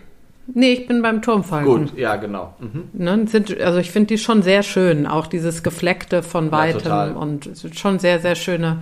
Äh, 0.47 0.51
nee, 0.53 0.73
ich 0.73 0.87
bin 0.87 1.01
beim 1.01 1.21
Turmfalken. 1.21 1.87
Gut, 1.87 1.97
ja, 1.97 2.15
genau. 2.15 2.55
Mhm. 2.59 2.89
Ne, 2.93 3.27
sind, 3.27 3.59
also 3.59 3.79
ich 3.79 3.91
finde 3.91 4.07
die 4.07 4.17
schon 4.17 4.41
sehr 4.41 4.63
schön, 4.63 5.05
auch 5.05 5.27
dieses 5.27 5.63
Gefleckte 5.63 6.23
von 6.23 6.51
weitem 6.51 6.91
ja, 6.91 7.05
und 7.11 7.49
schon 7.73 7.99
sehr, 7.99 8.19
sehr 8.19 8.35
schöne 8.35 8.81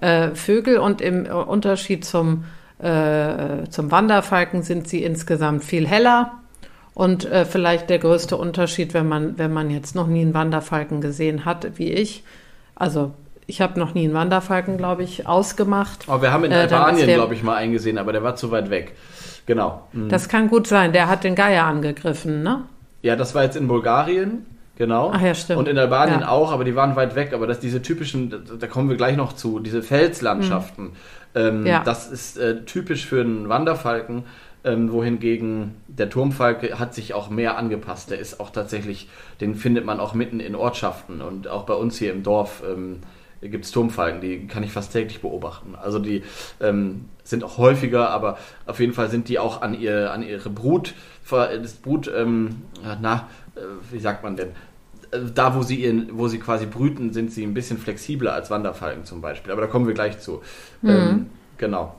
äh, 0.00 0.34
Vögel 0.34 0.78
und 0.78 1.00
im 1.00 1.26
Unterschied 1.26 2.04
zum, 2.04 2.44
äh, 2.78 3.68
zum 3.70 3.90
Wanderfalken 3.90 4.62
sind 4.62 4.88
sie 4.88 5.02
insgesamt 5.02 5.64
viel 5.64 5.86
heller. 5.86 6.32
Und 6.94 7.24
äh, 7.24 7.46
vielleicht 7.46 7.88
der 7.88 7.98
größte 7.98 8.36
Unterschied, 8.36 8.92
wenn 8.92 9.08
man, 9.08 9.38
wenn 9.38 9.52
man 9.52 9.70
jetzt 9.70 9.94
noch 9.94 10.06
nie 10.06 10.20
einen 10.20 10.34
Wanderfalken 10.34 11.00
gesehen 11.00 11.46
hat, 11.46 11.78
wie 11.78 11.90
ich. 11.90 12.22
Also 12.74 13.14
ich 13.46 13.60
habe 13.60 13.78
noch 13.78 13.94
nie 13.94 14.04
einen 14.04 14.14
Wanderfalken, 14.14 14.76
glaube 14.76 15.02
ich, 15.02 15.26
ausgemacht. 15.26 16.04
Aber 16.06 16.22
wir 16.22 16.32
haben 16.32 16.44
in 16.44 16.52
äh, 16.52 16.56
Albanien, 16.56 17.06
glaube 17.06 17.34
ich, 17.34 17.42
mal 17.42 17.56
eingesehen, 17.56 17.98
aber 17.98 18.12
der 18.12 18.22
war 18.22 18.36
zu 18.36 18.50
weit 18.50 18.70
weg. 18.70 18.94
Genau. 19.46 19.88
Mhm. 19.92 20.08
Das 20.08 20.28
kann 20.28 20.48
gut 20.48 20.66
sein. 20.66 20.92
Der 20.92 21.08
hat 21.08 21.24
den 21.24 21.34
Geier 21.34 21.64
angegriffen, 21.64 22.42
ne? 22.42 22.64
Ja, 23.02 23.16
das 23.16 23.34
war 23.34 23.42
jetzt 23.42 23.56
in 23.56 23.68
Bulgarien. 23.68 24.46
Genau. 24.76 25.12
Ach 25.14 25.20
ja, 25.20 25.34
stimmt. 25.34 25.58
Und 25.58 25.68
in 25.68 25.78
Albanien 25.78 26.20
ja. 26.20 26.28
auch, 26.28 26.50
aber 26.50 26.64
die 26.64 26.74
waren 26.74 26.96
weit 26.96 27.14
weg. 27.14 27.32
Aber 27.34 27.46
das 27.46 27.60
diese 27.60 27.82
typischen, 27.82 28.32
da 28.58 28.66
kommen 28.66 28.88
wir 28.88 28.96
gleich 28.96 29.16
noch 29.16 29.34
zu, 29.34 29.58
diese 29.58 29.82
Felslandschaften. 29.82 30.84
Mhm. 30.84 30.92
Ähm, 31.34 31.66
ja. 31.66 31.82
Das 31.84 32.10
ist 32.10 32.38
äh, 32.38 32.64
typisch 32.64 33.06
für 33.06 33.20
einen 33.20 33.48
Wanderfalken. 33.48 34.24
Ähm, 34.64 34.92
wohingegen 34.92 35.74
der 35.88 36.08
Turmfalke 36.08 36.78
hat 36.78 36.94
sich 36.94 37.14
auch 37.14 37.28
mehr 37.30 37.58
angepasst. 37.58 38.10
Der 38.10 38.20
ist 38.20 38.38
auch 38.38 38.50
tatsächlich, 38.50 39.08
den 39.40 39.56
findet 39.56 39.84
man 39.84 39.98
auch 39.98 40.14
mitten 40.14 40.38
in 40.38 40.54
Ortschaften 40.54 41.20
und 41.20 41.48
auch 41.48 41.64
bei 41.64 41.74
uns 41.74 41.98
hier 41.98 42.12
im 42.12 42.22
Dorf 42.22 42.62
ähm, 42.64 43.00
gibt 43.42 43.64
es 43.64 43.70
Turmfalken, 43.72 44.20
die 44.20 44.46
kann 44.46 44.62
ich 44.62 44.72
fast 44.72 44.92
täglich 44.92 45.20
beobachten. 45.20 45.74
Also 45.74 45.98
die 45.98 46.22
ähm, 46.60 47.06
sind 47.24 47.44
auch 47.44 47.58
häufiger, 47.58 48.10
aber 48.10 48.38
auf 48.66 48.80
jeden 48.80 48.92
Fall 48.92 49.10
sind 49.10 49.28
die 49.28 49.38
auch 49.38 49.62
an, 49.62 49.78
ihr, 49.78 50.12
an 50.12 50.22
ihre 50.22 50.50
Brut, 50.50 50.94
das 51.30 51.74
Brut, 51.74 52.10
ähm, 52.14 52.62
na, 53.00 53.28
äh, 53.56 53.60
wie 53.90 54.00
sagt 54.00 54.22
man 54.22 54.36
denn, 54.36 54.50
äh, 55.10 55.20
da, 55.34 55.54
wo 55.54 55.62
sie, 55.62 55.76
ihren, 55.76 56.18
wo 56.18 56.28
sie 56.28 56.38
quasi 56.38 56.66
brüten, 56.66 57.12
sind 57.12 57.32
sie 57.32 57.44
ein 57.44 57.54
bisschen 57.54 57.78
flexibler 57.78 58.32
als 58.34 58.50
Wanderfalken 58.50 59.04
zum 59.04 59.20
Beispiel. 59.20 59.52
Aber 59.52 59.62
da 59.62 59.66
kommen 59.66 59.86
wir 59.86 59.94
gleich 59.94 60.18
zu. 60.18 60.42
Mhm. 60.82 60.90
Ähm, 60.90 61.26
genau. 61.58 61.94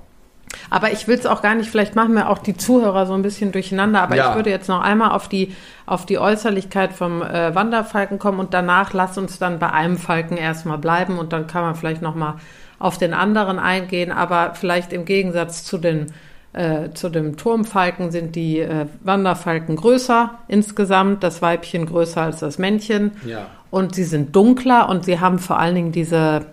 Aber 0.70 0.92
ich 0.92 1.08
will 1.08 1.18
es 1.18 1.26
auch 1.26 1.42
gar 1.42 1.56
nicht, 1.56 1.70
vielleicht 1.70 1.96
machen 1.96 2.14
wir 2.16 2.30
auch 2.30 2.38
die 2.38 2.56
Zuhörer 2.56 3.06
so 3.06 3.14
ein 3.14 3.22
bisschen 3.22 3.52
durcheinander, 3.52 4.02
aber 4.02 4.16
ja. 4.16 4.30
ich 4.30 4.36
würde 4.36 4.50
jetzt 4.50 4.70
noch 4.70 4.82
einmal 4.82 5.12
auf 5.12 5.28
die, 5.28 5.56
auf 5.86 6.06
die 6.06 6.20
Äußerlichkeit 6.20 6.94
vom 6.94 7.22
äh, 7.22 7.54
Wanderfalken 7.56 8.20
kommen 8.20 8.40
und 8.40 8.54
danach 8.54 8.94
lass 8.94 9.18
uns 9.18 9.40
dann 9.40 9.60
bei 9.60 9.72
einem 9.72 9.98
Falken 9.98 10.38
erstmal 10.38 10.78
bleiben 10.78 11.20
und 11.20 11.34
dann 11.34 11.48
kann 11.48 11.64
man 11.64 11.76
vielleicht 11.76 12.02
nochmal 12.02 12.36
auf 12.80 12.98
den 12.98 13.14
anderen 13.14 13.60
eingehen, 13.60 14.12
aber 14.12 14.56
vielleicht 14.56 14.94
im 14.94 15.06
Gegensatz 15.06 15.64
zu 15.64 15.78
den 15.78 16.08
äh, 16.54 16.92
zu 16.94 17.10
dem 17.10 17.36
Turmfalken 17.36 18.12
sind 18.12 18.36
die 18.36 18.60
äh, 18.60 18.86
Wanderfalken 19.04 19.76
größer 19.76 20.38
insgesamt, 20.48 21.24
das 21.24 21.42
Weibchen 21.42 21.88
größer 21.88 22.22
als 22.22 22.42
das 22.42 22.60
Männchen. 22.60 23.14
Ja. 23.26 23.48
Und 23.72 23.96
sie 23.96 24.04
sind 24.04 24.36
dunkler 24.36 24.88
und 24.88 25.04
sie 25.04 25.20
haben 25.20 25.40
vor 25.40 25.58
allen 25.58 25.74
Dingen 25.74 25.92
diese, 25.92 26.46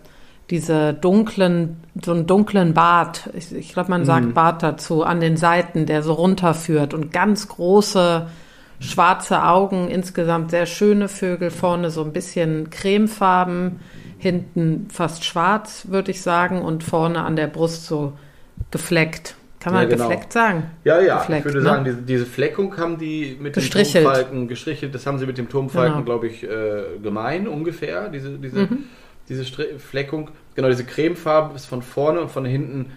diese 0.51 0.93
dunklen, 0.95 1.77
so 2.03 2.13
einen 2.13 2.27
dunklen 2.27 2.75
Bart. 2.75 3.31
Ich, 3.35 3.55
ich 3.55 3.73
glaube, 3.73 3.91
man 3.91 4.05
sagt 4.05 4.27
mhm. 4.27 4.35
Bart 4.35 4.63
dazu, 4.63 5.05
an 5.05 5.21
den 5.21 5.37
Seiten, 5.37 5.87
der 5.87 6.03
so 6.03 6.13
runterführt 6.13 6.93
und 6.93 7.13
ganz 7.13 7.49
große 7.49 8.27
schwarze 8.81 9.45
Augen, 9.45 9.89
insgesamt 9.89 10.51
sehr 10.51 10.67
schöne 10.67 11.09
Vögel, 11.09 11.51
vorne 11.51 11.91
so 11.91 12.03
ein 12.03 12.13
bisschen 12.13 12.71
cremefarben, 12.71 13.81
hinten 14.19 14.89
fast 14.91 15.25
schwarz, 15.25 15.87
würde 15.89 16.11
ich 16.11 16.23
sagen, 16.23 16.63
und 16.63 16.83
vorne 16.83 17.23
an 17.23 17.37
der 17.37 17.47
Brust 17.47 17.87
so 17.87 18.15
gefleckt. 18.71 19.37
Kann 19.61 19.75
man 19.75 19.83
ja, 19.83 19.89
genau. 19.91 20.09
gefleckt 20.09 20.33
sagen? 20.33 20.71
Ja, 20.85 21.01
ja. 21.01 21.19
Gefleckt, 21.19 21.41
ich 21.41 21.45
würde 21.45 21.59
ne? 21.59 21.65
sagen, 21.65 21.85
diese, 21.85 22.03
diese, 22.03 22.27
Fleckung 22.27 22.79
haben 22.79 22.97
die 22.97 23.37
mit 23.39 23.57
dem 23.57 23.63
Turmfalken 23.63 24.49
gestrichelt. 24.49 24.95
Das 24.95 25.07
haben 25.07 25.19
sie 25.19 25.27
mit 25.27 25.37
dem 25.37 25.51
Turmfalken, 25.51 25.93
genau. 25.93 26.05
glaube 26.05 26.29
ich, 26.29 26.43
äh, 26.43 26.99
gemein 27.03 27.47
ungefähr. 27.47 28.09
Diese, 28.09 28.39
diese, 28.39 28.61
mhm. 28.61 28.85
Diese 29.31 29.45
Fleckung. 29.45 30.31
Genau, 30.55 30.69
diese 30.69 30.85
Cremefarbe 30.85 31.57
ist 31.57 31.65
von 31.65 31.81
vorne 31.81 32.21
und 32.21 32.31
von 32.31 32.45
hinten 32.45 32.93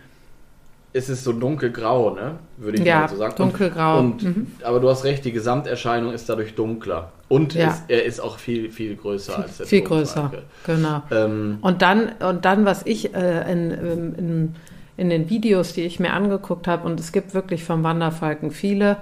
ist 0.91 1.09
es 1.09 1.23
so 1.23 1.31
dunkelgrau, 1.31 2.13
ne? 2.13 2.35
Würde 2.57 2.79
ich 2.79 2.85
ja, 2.85 3.01
mal 3.01 3.09
so 3.09 3.15
sagen. 3.15 3.35
Dunkelgrau. 3.37 3.99
Und, 3.99 4.23
und 4.23 4.23
mhm. 4.23 4.47
Aber 4.63 4.79
du 4.79 4.89
hast 4.89 5.05
recht, 5.05 5.23
die 5.23 5.31
Gesamterscheinung 5.31 6.13
ist 6.13 6.27
dadurch 6.27 6.53
dunkler. 6.53 7.11
Und 7.29 7.55
ja. 7.55 7.69
ist, 7.69 7.83
er 7.87 8.03
ist 8.03 8.19
auch 8.19 8.37
viel, 8.37 8.69
viel 8.71 8.95
größer 8.95 9.39
als 9.39 9.57
der 9.57 9.65
Viel 9.65 9.81
größer, 9.81 10.31
genau. 10.65 11.01
Ähm, 11.09 11.59
und, 11.61 11.81
dann, 11.81 12.11
und 12.19 12.45
dann, 12.45 12.65
was 12.65 12.85
ich 12.85 13.15
äh, 13.15 13.51
in, 13.51 13.71
in 13.71 14.55
in 14.97 15.09
den 15.09 15.29
Videos, 15.29 15.73
die 15.73 15.81
ich 15.81 15.99
mir 15.99 16.13
angeguckt 16.13 16.67
habe, 16.67 16.85
und 16.85 16.99
es 16.99 17.11
gibt 17.11 17.33
wirklich 17.33 17.63
vom 17.63 17.83
Wanderfalken 17.83 18.51
viele. 18.51 18.97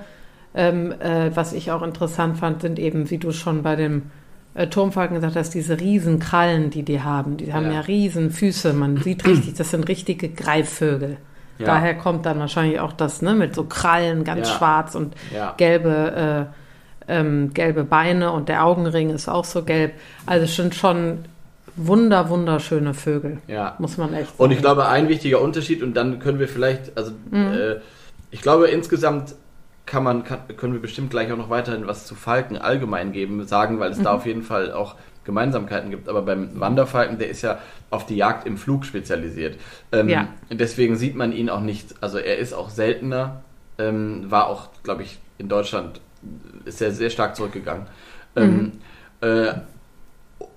Ähm, 0.54 0.94
äh, 1.00 1.32
was 1.34 1.54
ich 1.54 1.72
auch 1.72 1.82
interessant 1.82 2.38
fand, 2.38 2.62
sind 2.62 2.78
eben, 2.78 3.10
wie 3.10 3.17
du 3.17 3.32
schon 3.32 3.63
bei 3.63 3.76
dem 3.76 4.04
äh, 4.54 4.68
Turmfalken 4.68 5.16
gesagt, 5.16 5.36
dass 5.36 5.50
diese 5.50 5.80
riesen 5.80 6.20
Krallen, 6.20 6.70
die 6.70 6.84
die 6.84 7.02
haben, 7.02 7.38
die 7.38 7.54
haben 7.54 7.68
Ja. 7.68 7.74
ja 7.74 7.80
riesen 7.82 8.32
Füße. 8.32 8.74
Man 8.74 8.98
sieht 8.98 9.26
richtig, 9.26 9.54
das 9.56 9.72
sind 9.72 9.88
richtige 9.88 10.30
Greifvögel. 10.30 11.18
Ja. 11.60 11.66
Daher 11.68 11.96
kommt 11.96 12.26
dann 12.26 12.40
wahrscheinlich 12.40 12.80
auch 12.80 12.92
das, 12.94 13.22
ne, 13.22 13.34
mit 13.36 13.54
so 13.56 13.64
Krallen, 13.66 14.24
ganz 14.24 14.50
Ja. 14.50 14.56
schwarz 14.58 14.96
und 14.96 15.14
gelbe, 15.58 16.50
äh, 17.08 17.14
ähm, 17.20 17.54
gelbe 17.54 17.84
Beine 17.84 18.32
und 18.32 18.50
der 18.50 18.66
Augenring 18.66 19.10
ist 19.10 19.28
auch 19.28 19.46
so 19.46 19.64
gelb. 19.64 19.94
Also 20.26 20.46
es 20.46 20.56
sind 20.56 20.76
schon 20.76 21.20
wunder, 21.76 22.30
wunderschöne 22.30 22.94
Vögel, 22.94 23.38
Ja. 23.48 23.76
muss 23.80 23.98
man 23.98 24.14
echt 24.14 24.28
sagen. 24.28 24.44
Und 24.44 24.52
ich 24.52 24.60
glaube, 24.60 24.88
ein 24.88 25.08
wichtiger 25.08 25.40
Unterschied, 25.42 25.82
und 25.84 25.94
dann 25.96 26.20
können 26.20 26.40
wir 26.40 26.48
vielleicht, 26.48 26.98
also 26.98 27.12
Mhm. 27.32 27.48
äh, 27.54 27.76
ich 28.32 28.42
glaube, 28.42 28.68
insgesamt 28.68 29.36
kann 29.86 30.04
man, 30.04 30.24
kann, 30.24 30.39
können 30.58 30.74
wir 30.74 30.82
bestimmt 30.82 31.10
gleich 31.10 31.32
auch 31.32 31.38
noch 31.38 31.50
weiterhin 31.50 31.88
was 31.88 32.06
zu 32.06 32.15
Falken 32.15 32.58
allgemein 32.58 33.12
geben, 33.12 33.46
sagen, 33.46 33.80
weil 33.80 33.91
es 33.91 33.98
Mhm. 34.00 34.04
da 34.04 34.13
auf 34.13 34.26
jeden 34.26 34.44
Fall 34.44 34.72
auch 34.72 34.96
Gemeinsamkeiten 35.26 35.89
gibt. 35.91 36.08
Aber 36.10 36.22
beim 36.22 36.60
Wanderfalken, 36.60 37.17
der 37.20 37.30
ist 37.30 37.41
ja 37.41 37.60
auf 37.89 38.06
die 38.06 38.15
Jagd 38.15 38.48
im 38.48 38.58
Flug 38.58 38.86
spezialisiert. 38.86 39.58
Ähm, 39.91 40.10
Ja. 40.10 40.28
Deswegen 40.50 40.96
sieht 40.96 41.15
man 41.15 41.32
ihn 41.34 41.50
auch 41.50 41.62
nicht, 41.62 41.96
also 42.02 42.17
er 42.17 42.38
ist 42.38 42.54
auch 42.54 42.70
seltener, 42.70 43.41
ähm, 43.78 44.30
war 44.30 44.48
auch, 44.48 44.70
glaube 44.84 45.04
ich, 45.04 45.20
in 45.38 45.50
Deutschland, 45.50 46.00
ist 46.65 46.82
er 46.82 46.91
sehr 46.91 47.10
stark 47.10 47.36
zurückgegangen. 47.36 47.88
Ähm, 48.36 48.74
äh, 49.22 49.54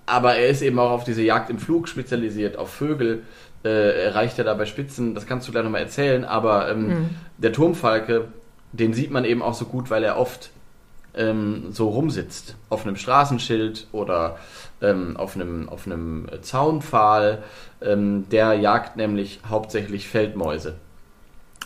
aber 0.07 0.35
er 0.37 0.49
ist 0.49 0.63
eben 0.63 0.79
auch 0.79 0.91
auf 0.91 1.05
diese 1.05 1.23
Jagd 1.23 1.51
im 1.51 1.59
Flug 1.59 1.89
spezialisiert, 1.89 2.57
auf 2.57 2.71
Vögel. 2.71 3.23
Äh, 3.65 4.05
erreicht 4.05 4.39
er 4.39 4.45
da 4.45 4.53
bei 4.55 4.67
Spitzen, 4.67 5.15
das 5.15 5.27
kannst 5.27 5.49
du 5.49 5.53
gleich 5.53 5.65
nochmal 5.65 5.81
erzählen, 5.81 6.27
aber 6.27 6.71
ähm, 6.71 7.09
der 7.39 7.51
Turmfalke, 7.53 8.27
den 8.79 8.93
sieht 8.95 9.11
man 9.11 9.25
eben 9.25 9.43
auch 9.43 9.55
so 9.55 9.65
gut, 9.67 9.91
weil 9.91 10.05
er 10.05 10.19
oft 10.19 10.51
ähm, 11.15 11.67
so 11.71 11.89
rumsitzt. 11.89 12.57
Auf 12.71 12.87
einem 12.87 12.97
Straßenschild 12.97 13.87
oder 13.93 14.37
ähm, 14.83 15.17
auf 15.17 15.37
einem, 15.37 15.69
auf 15.69 15.87
einem 15.87 16.29
Zaunpfahl. 16.43 17.43
Ähm, 17.81 18.29
der 18.31 18.55
jagt 18.55 18.97
nämlich 18.97 19.41
hauptsächlich 19.49 20.09
Feldmäuse. 20.09 20.75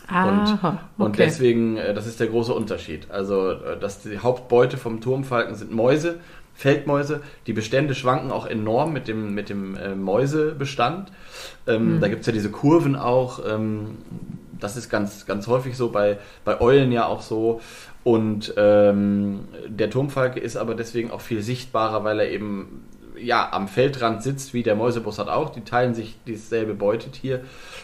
Aha, 0.07 0.79
Und 0.97 1.09
okay. 1.09 1.17
deswegen, 1.25 1.77
äh, 1.77 1.93
das 1.93 2.07
ist 2.07 2.19
der 2.19 2.27
große 2.27 2.53
Unterschied. 2.53 3.09
Also, 3.11 3.51
äh, 3.51 3.79
dass 3.79 4.01
die 4.01 4.19
Hauptbeute 4.19 4.77
vom 4.77 5.01
Turmfalken 5.01 5.55
sind 5.55 5.71
Mäuse, 5.71 6.19
Feldmäuse. 6.55 7.21
Die 7.47 7.53
Bestände 7.53 7.95
schwanken 7.95 8.31
auch 8.31 8.45
enorm 8.45 8.91
mit 8.91 9.07
dem, 9.07 9.33
mit 9.33 9.49
dem 9.49 9.75
äh, 9.77 9.95
Mäusebestand. 9.95 11.11
Ähm, 11.67 11.95
Mhm. 11.95 12.01
Da 12.01 12.07
gibt 12.07 12.21
es 12.21 12.27
ja 12.27 12.33
diese 12.33 12.49
Kurven 12.49 12.95
auch. 12.95 13.39
Ähm, 13.47 13.97
das 14.59 14.77
ist 14.77 14.89
ganz, 14.89 15.25
ganz 15.25 15.47
häufig 15.47 15.77
so, 15.77 15.89
bei, 15.89 16.17
bei 16.45 16.59
Eulen 16.61 16.91
ja 16.91 17.05
auch 17.05 17.21
so. 17.21 17.61
Und 18.03 18.53
ähm, 18.57 19.47
der 19.67 19.89
Turmfalke 19.89 20.39
ist 20.39 20.57
aber 20.57 20.75
deswegen 20.75 21.11
auch 21.11 21.21
viel 21.21 21.41
sichtbarer, 21.41 22.03
weil 22.03 22.19
er 22.19 22.29
eben 22.29 22.85
ja, 23.17 23.51
am 23.51 23.67
Feldrand 23.67 24.23
sitzt, 24.23 24.53
wie 24.53 24.63
der 24.63 24.75
Mäusebussard 24.75 25.29
auch. 25.29 25.49
Die 25.49 25.63
teilen 25.63 25.93
sich 25.93 26.17
dieselbe 26.25 26.73
Beutetier 26.73 27.41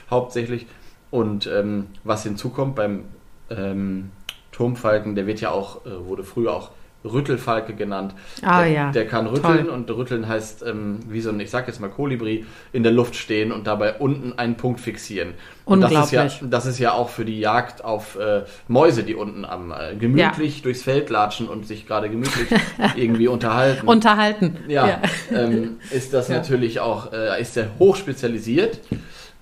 hauptsächlich. 0.10 0.68
Und 1.12 1.48
ähm, 1.48 1.88
was 2.04 2.24
hinzukommt 2.24 2.76
beim 2.76 3.04
ähm, 3.50 4.12
Turmfalken, 4.52 5.16
der 5.16 5.28
wird 5.28 5.42
ja 5.42 5.52
auch, 5.52 5.86
äh, 5.86 6.06
wurde 6.06 6.24
früher 6.24 6.54
auch 6.54 6.72
Rüttelfalke 7.06 7.74
genannt. 7.74 8.14
Ah, 8.42 8.62
der, 8.64 8.72
ja. 8.72 8.92
Der 8.92 9.08
kann 9.08 9.28
rütteln 9.28 9.66
Toll. 9.68 9.70
und 9.70 9.90
rütteln 9.90 10.28
heißt, 10.28 10.64
ähm, 10.68 11.00
wie 11.08 11.22
so 11.22 11.30
ein, 11.30 11.40
ich 11.40 11.50
sag 11.50 11.68
jetzt 11.68 11.80
mal 11.80 11.90
Kolibri, 11.90 12.46
in 12.74 12.84
der 12.84 12.92
Luft 12.92 13.16
stehen 13.16 13.52
und 13.52 13.68
dabei 13.68 13.94
unten 13.96 14.38
einen 14.38 14.56
Punkt 14.56 14.80
fixieren. 14.80 15.34
Und 15.66 15.82
das 15.82 15.92
ist 15.92 16.12
ja, 16.12 16.28
das 16.42 16.66
ist 16.66 16.78
ja 16.80 16.92
auch 16.94 17.10
für 17.10 17.26
die 17.26 17.40
Jagd 17.40 17.84
auf 17.84 18.18
äh, 18.20 18.44
Mäuse, 18.68 19.04
die 19.04 19.16
unten 19.16 19.46
am 19.46 19.72
äh, 19.72 19.96
gemütlich 19.96 20.62
durchs 20.62 20.84
Feld 20.84 21.10
latschen 21.10 21.48
und 21.48 21.66
sich 21.66 21.88
gerade 21.88 22.10
gemütlich 22.10 22.48
irgendwie 22.96 23.28
unterhalten. 23.28 23.88
Unterhalten. 23.88 24.58
Ja, 24.68 25.02
Ähm, 25.32 25.78
ist 25.92 26.14
das 26.14 26.28
Ja. 26.28 26.36
natürlich 26.38 26.80
auch, 26.80 27.12
äh, 27.14 27.42
ist 27.42 27.58
er 27.58 27.70
hochspezialisiert 27.80 28.80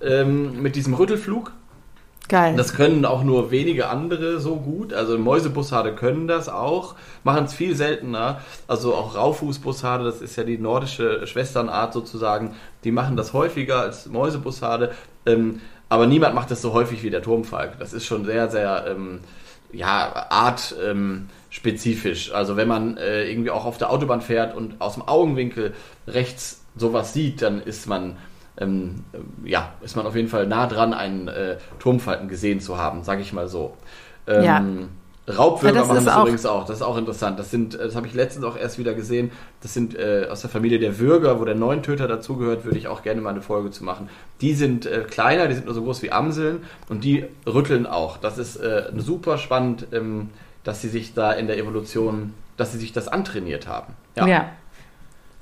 ähm, 0.01 0.61
mit 0.61 0.75
diesem 0.75 0.93
Rüttelflug. 0.93 1.51
Geil. 2.29 2.55
Das 2.55 2.73
können 2.73 3.05
auch 3.05 3.23
nur 3.23 3.51
wenige 3.51 3.89
andere 3.89 4.39
so 4.39 4.55
gut. 4.55 4.93
Also 4.93 5.17
Mäusebussarde 5.17 5.93
können 5.93 6.27
das 6.27 6.47
auch, 6.47 6.95
machen 7.23 7.45
es 7.45 7.53
viel 7.53 7.75
seltener. 7.75 8.39
Also 8.67 8.95
auch 8.95 9.15
Raufußbussarde, 9.15 10.05
das 10.05 10.21
ist 10.21 10.37
ja 10.37 10.43
die 10.43 10.57
nordische 10.57 11.27
Schwesternart 11.27 11.93
sozusagen, 11.93 12.55
die 12.85 12.91
machen 12.91 13.17
das 13.17 13.33
häufiger 13.33 13.81
als 13.81 14.07
Mäusebussarde. 14.07 14.91
Ähm, 15.25 15.61
aber 15.89 16.07
niemand 16.07 16.33
macht 16.33 16.49
das 16.49 16.61
so 16.61 16.73
häufig 16.73 17.03
wie 17.03 17.09
der 17.09 17.21
Turmfalk. 17.21 17.77
Das 17.79 17.93
ist 17.93 18.05
schon 18.05 18.25
sehr, 18.25 18.49
sehr 18.49 18.85
ähm, 18.87 19.19
ja, 19.73 20.27
artspezifisch. 20.29 20.89
Ähm, 20.89 21.29
spezifisch. 21.49 22.31
also 22.31 22.55
wenn 22.57 22.67
man 22.67 22.97
äh, 22.97 23.29
irgendwie 23.29 23.51
auch 23.51 23.65
auf 23.65 23.77
der 23.77 23.91
Autobahn 23.91 24.21
fährt 24.21 24.55
und 24.55 24.81
aus 24.81 24.93
dem 24.93 25.07
Augenwinkel 25.07 25.73
rechts 26.07 26.63
sowas 26.75 27.13
sieht, 27.13 27.41
dann 27.41 27.61
ist 27.61 27.85
man 27.85 28.17
ähm, 28.57 29.03
äh, 29.13 29.49
ja, 29.49 29.73
ist 29.81 29.95
man 29.95 30.05
auf 30.05 30.15
jeden 30.15 30.27
Fall 30.29 30.47
nah 30.47 30.67
dran, 30.67 30.93
einen 30.93 31.27
äh, 31.27 31.57
Turmfalken 31.79 32.27
gesehen 32.27 32.59
zu 32.59 32.77
haben, 32.77 33.03
sage 33.03 33.21
ich 33.21 33.33
mal 33.33 33.47
so. 33.47 33.73
Ähm, 34.27 34.43
Ja. 34.43 34.63
Raubwürger 35.25 35.75
Ja, 35.75 35.79
das 35.81 35.87
machen 35.87 36.05
das 36.05 36.13
auch- 36.15 36.21
übrigens 36.23 36.45
auch. 36.45 36.65
Das 36.65 36.75
ist 36.77 36.81
auch 36.81 36.97
interessant. 36.97 37.39
Das 37.39 37.49
sind, 37.49 37.75
das 37.75 37.95
habe 37.95 38.07
ich 38.07 38.13
letztens 38.13 38.43
auch 38.43 38.57
erst 38.57 38.77
wieder 38.77 38.93
gesehen. 38.93 39.31
Das 39.61 39.73
sind 39.73 39.95
äh, 39.97 40.27
aus 40.29 40.41
der 40.41 40.49
Familie 40.49 40.79
der 40.79 40.99
Würger, 40.99 41.39
wo 41.39 41.45
der 41.45 41.55
Neuntöter 41.55 42.09
dazugehört, 42.09 42.65
würde 42.65 42.77
ich 42.77 42.89
auch 42.89 43.03
gerne 43.03 43.21
mal 43.21 43.29
eine 43.29 43.41
Folge 43.41 43.71
zu 43.71 43.85
machen. 43.85 44.09
Die 44.41 44.53
sind 44.53 44.85
äh, 44.85 45.05
kleiner, 45.09 45.47
die 45.47 45.53
sind 45.55 45.63
nur 45.65 45.73
so 45.75 45.81
groß 45.81 46.01
wie 46.01 46.11
Amseln 46.11 46.63
und 46.89 47.05
die 47.05 47.23
rütteln 47.47 47.85
auch. 47.85 48.17
Das 48.17 48.37
ist 48.37 48.57
äh, 48.57 48.91
super 48.97 49.37
spannend, 49.37 49.87
ähm, 49.93 50.29
dass 50.65 50.81
sie 50.81 50.89
sich 50.89 51.13
da 51.13 51.31
in 51.31 51.47
der 51.47 51.57
Evolution, 51.57 52.33
dass 52.57 52.73
sie 52.73 52.77
sich 52.77 52.91
das 52.91 53.07
antrainiert 53.07 53.65
haben. 53.65 53.93
Ja. 54.17 54.27
ja. 54.27 54.49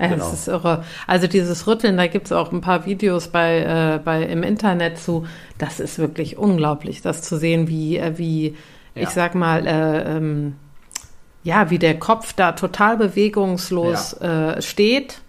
Genau. 0.09 0.17
Das 0.25 0.33
ist 0.33 0.47
irre. 0.47 0.83
Also 1.07 1.27
dieses 1.27 1.67
Rütteln, 1.67 1.97
da 1.97 2.07
gibt 2.07 2.25
es 2.27 2.31
auch 2.31 2.51
ein 2.51 2.61
paar 2.61 2.85
Videos 2.85 3.27
bei, 3.27 3.59
äh, 3.59 3.99
bei 4.03 4.23
im 4.23 4.43
Internet 4.43 4.97
zu. 4.97 5.25
Das 5.57 5.79
ist 5.79 5.99
wirklich 5.99 6.37
unglaublich, 6.37 7.01
das 7.01 7.21
zu 7.21 7.37
sehen, 7.37 7.67
wie, 7.67 7.97
äh, 7.97 8.17
wie 8.17 8.55
Ja. 8.95 9.03
ich 9.03 9.09
sag 9.09 9.35
mal, 9.35 9.65
äh, 9.67 10.17
ähm, 10.17 10.55
ja, 11.43 11.69
wie 11.69 11.79
der 11.79 11.97
Kopf 11.97 12.33
da 12.33 12.51
total 12.51 12.97
bewegungslos 12.97 14.13
äh, 14.21 14.61
steht. 14.61 15.21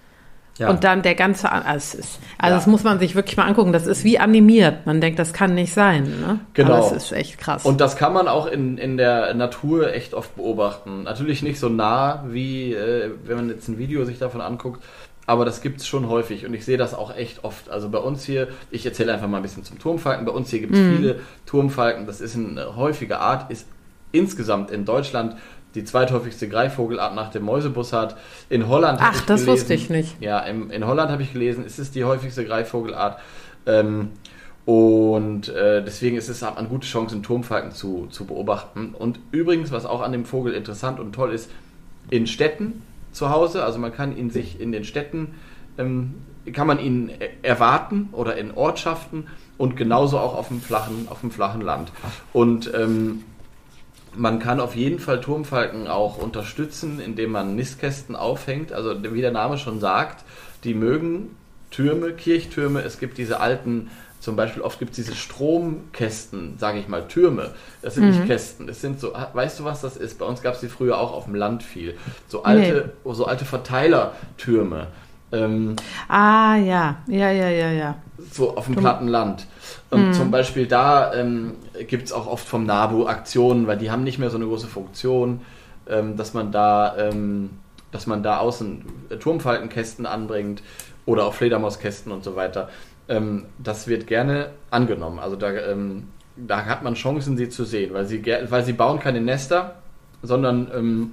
Ja. 0.63 0.71
Und 0.71 0.85
dann 0.85 1.03
der 1.03 1.15
ganze, 1.15 1.51
An- 1.51 1.63
also, 1.63 1.77
es 1.77 1.95
ist, 1.95 2.19
also 2.39 2.53
Ja. 2.53 2.57
das 2.57 2.67
muss 2.67 2.83
man 2.85 2.99
sich 2.99 3.15
wirklich 3.15 3.37
mal 3.37 3.45
angucken. 3.47 3.73
Das 3.73 3.87
ist 3.87 4.05
wie 4.05 4.19
animiert. 4.19 4.87
Man 4.87 5.01
denkt, 5.01 5.19
das 5.19 5.33
kann 5.33 5.55
nicht 5.55 5.73
sein. 5.75 6.05
Ne? 6.05 6.41
Genau. 6.55 6.75
Aber 6.75 6.87
es 6.87 6.93
ist 7.05 7.13
echt 7.13 7.39
krass. 7.39 7.65
Und 7.65 7.81
das 7.81 7.97
kann 7.97 8.13
man 8.13 8.29
auch 8.29 8.47
in, 8.47 8.79
in 8.79 8.97
der 8.97 9.35
Natur 9.35 9.93
echt 9.93 10.15
oft 10.15 10.35
beobachten. 10.37 11.03
Natürlich 11.03 11.43
nicht 11.43 11.59
so 11.59 11.69
nah, 11.69 12.25
wie 12.29 12.73
äh, 12.75 13.11
wenn 13.25 13.37
man 13.37 13.49
jetzt 13.49 13.69
ein 13.69 13.77
Video 13.79 14.05
sich 14.05 14.19
davon 14.19 14.41
anguckt, 14.41 14.83
aber 15.27 15.45
das 15.45 15.61
gibt 15.61 15.81
es 15.81 15.87
schon 15.87 16.09
häufig 16.09 16.47
und 16.47 16.53
ich 16.55 16.65
sehe 16.65 16.77
das 16.77 16.95
auch 16.95 17.15
echt 17.17 17.45
oft. 17.45 17.71
Also 17.71 17.89
bei 17.91 17.99
uns 17.99 18.25
hier, 18.25 18.49
ich 18.71 18.85
erzähle 18.85 19.13
einfach 19.15 19.29
mal 19.29 19.37
ein 19.39 19.43
bisschen 19.43 19.65
zum 19.65 19.79
Turmfalken. 19.79 20.27
Bei 20.27 20.33
uns 20.33 20.51
hier 20.51 20.61
gibt 20.61 20.75
es 20.75 20.81
Mhm. 20.81 20.97
viele 20.97 21.21
Turmfalken. 21.47 22.07
Das 22.07 22.21
ist 22.21 22.37
eine 22.37 22.77
häufige 22.77 23.19
Art, 23.21 23.51
ist 23.51 23.67
insgesamt 24.11 24.71
in 24.71 24.85
Deutschland 24.85 25.37
die 25.75 25.85
zweithäufigste 25.85 26.49
Greifvogelart 26.49 27.15
nach 27.15 27.31
dem 27.31 27.45
Mäusebussard. 27.45 28.17
In 28.49 28.69
Holland 28.69 28.99
Ach, 29.03 29.15
ich 29.15 29.21
das 29.23 29.41
gelesen, 29.41 29.47
wusste 29.47 29.75
ich 29.75 29.91
nicht. 29.91 30.21
Ja, 30.21 30.41
im, 30.41 30.71
in 30.71 30.87
Holland 30.87 31.11
habe 31.11 31.23
ich 31.23 31.33
gelesen, 31.33 31.65
es 31.67 31.79
ist 31.79 31.95
die 31.95 32.05
häufigste 32.05 32.45
Greifvogelart. 32.45 33.19
Ähm, 33.67 34.11
und 34.65 35.49
äh, 35.49 35.83
deswegen 35.85 36.17
ist 36.17 36.29
es 36.29 36.43
hat 36.43 36.55
man 36.57 36.69
gute 36.69 36.87
Chancen, 36.87 37.23
Turmfalken 37.23 37.73
zu, 37.73 38.07
zu 38.11 38.27
beobachten. 38.27 38.95
Und 38.97 39.19
übrigens, 39.33 39.73
was 39.73 39.87
auch 39.87 40.03
an 40.03 40.13
dem 40.13 40.25
Vogel 40.25 40.55
interessant 40.55 41.01
und 41.01 41.15
toll 41.15 41.33
ist, 41.33 41.51
in 42.11 42.27
Städten 42.27 42.83
zu 43.13 43.31
Hause, 43.31 43.65
also 43.65 43.79
man 43.79 43.93
kann 43.93 44.17
ihn 44.17 44.31
sich 44.31 44.61
in 44.61 44.73
den 44.73 44.85
Städten, 44.85 45.35
ähm, 45.79 46.15
kann 46.53 46.67
man 46.67 46.79
ihn 46.79 47.09
e- 47.09 47.31
erwarten 47.43 48.09
oder 48.13 48.37
in 48.37 48.53
Ortschaften 48.53 49.27
und 49.59 49.77
genauso 49.77 50.19
auch 50.19 50.37
auf 50.37 50.49
dem 50.49 50.61
flachen, 50.61 51.07
auf 51.09 51.21
dem 51.21 51.31
flachen 51.31 51.61
Land. 51.61 51.93
Und 52.33 52.73
ähm, 52.75 53.25
man 54.15 54.39
kann 54.39 54.61
auf 54.61 54.77
jeden 54.77 54.99
Fall 54.99 55.21
Turmfalken 55.21 55.89
auch 55.89 56.19
unterstützen, 56.19 57.01
indem 57.01 57.33
man 57.33 57.55
Nistkästen 57.55 58.17
aufhängt. 58.17 58.73
Also 58.73 59.03
wie 59.03 59.21
der 59.21 59.33
Name 59.33 59.59
schon 59.59 59.81
sagt, 59.81 60.25
die 60.65 60.75
mögen 60.75 61.37
Türme, 61.71 62.13
Kirchtürme. 62.13 62.83
Es 62.83 62.99
gibt 62.99 63.19
diese 63.19 63.41
alten, 63.41 63.91
zum 64.21 64.37
Beispiel 64.37 64.63
oft 64.63 64.79
gibt 64.79 64.93
es 64.93 64.97
diese 64.97 65.15
Stromkästen, 65.15 66.59
sage 66.59 66.79
ich 66.79 66.89
mal, 66.89 67.09
Türme. 67.09 67.51
Das 67.81 67.95
sind 67.95 68.11
nicht 68.11 68.27
Kästen. 68.27 68.67
Das 68.67 68.81
sind 68.81 69.01
so, 69.01 69.13
weißt 69.33 69.61
du 69.61 69.65
was 69.65 69.81
das 69.81 69.97
ist? 69.97 70.19
Bei 70.19 70.27
uns 70.27 70.43
gab 70.43 70.55
es 70.55 70.61
die 70.61 70.69
früher 70.69 70.99
auch 70.99 71.13
auf 71.13 71.25
dem 71.25 71.35
Land 71.35 71.63
viel. 71.63 71.97
So 72.29 72.45
alte, 72.45 72.93
so 73.05 73.27
alte 73.27 73.45
Verteilertürme. 73.45 74.89
Ähm, 75.33 75.77
ah, 76.09 76.57
ja. 76.57 76.97
Ja, 77.07 77.31
ja, 77.31 77.49
ja, 77.49 77.71
ja. 77.73 77.97
so 78.33 78.57
auf 78.57 78.67
dem 78.67 78.77
platten 78.77 79.09
Land. 79.09 79.47
Und 79.91 80.15
zum 80.15 80.31
Beispiel 80.31 80.67
da 80.67 81.13
ähm, 81.13 81.53
gibt 81.87 82.05
es 82.05 82.13
auch 82.13 82.27
oft 82.27 82.47
vom 82.49 82.65
NABU 82.65 83.07
Aktionen, 83.07 83.67
weil 83.67 83.77
die 83.77 83.91
haben 83.91 84.05
nicht 84.05 84.19
mehr 84.19 84.31
so 84.31 84.37
eine 84.37 84.47
große 84.47 84.67
Funktion, 84.67 85.43
ähm, 85.87 86.17
dass 86.17 86.33
man 86.33 86.51
da, 86.51 86.97
ähm, 86.97 87.51
dass 87.91 88.07
man 88.07 88.23
da 88.23 88.39
außen 88.39 88.85
Turmfalkenkästen 89.21 90.07
anbringt 90.07 90.63
oder 91.05 91.27
auch 91.27 91.35
Fledermauskästen 91.35 92.11
und 92.11 92.25
so 92.25 92.37
weiter. 92.37 92.71
Ähm, 93.09 93.47
das 93.59 93.87
wird 93.87 94.07
gerne 94.07 94.51
angenommen. 94.71 95.19
Also 95.19 95.37
da, 95.37 95.51
ähm, 95.53 96.09
da 96.37 96.65
hat 96.65 96.83
man 96.83 96.95
Chancen, 96.95 97.37
sie 97.37 97.51
zu 97.51 97.65
sehen, 97.65 97.93
weil 97.93 98.07
sie, 98.07 98.25
weil 98.49 98.65
sie 98.65 98.73
bauen 98.73 98.99
keine 98.99 99.21
Nester, 99.21 99.77
sondern 100.23 100.71
ähm, 100.75 101.11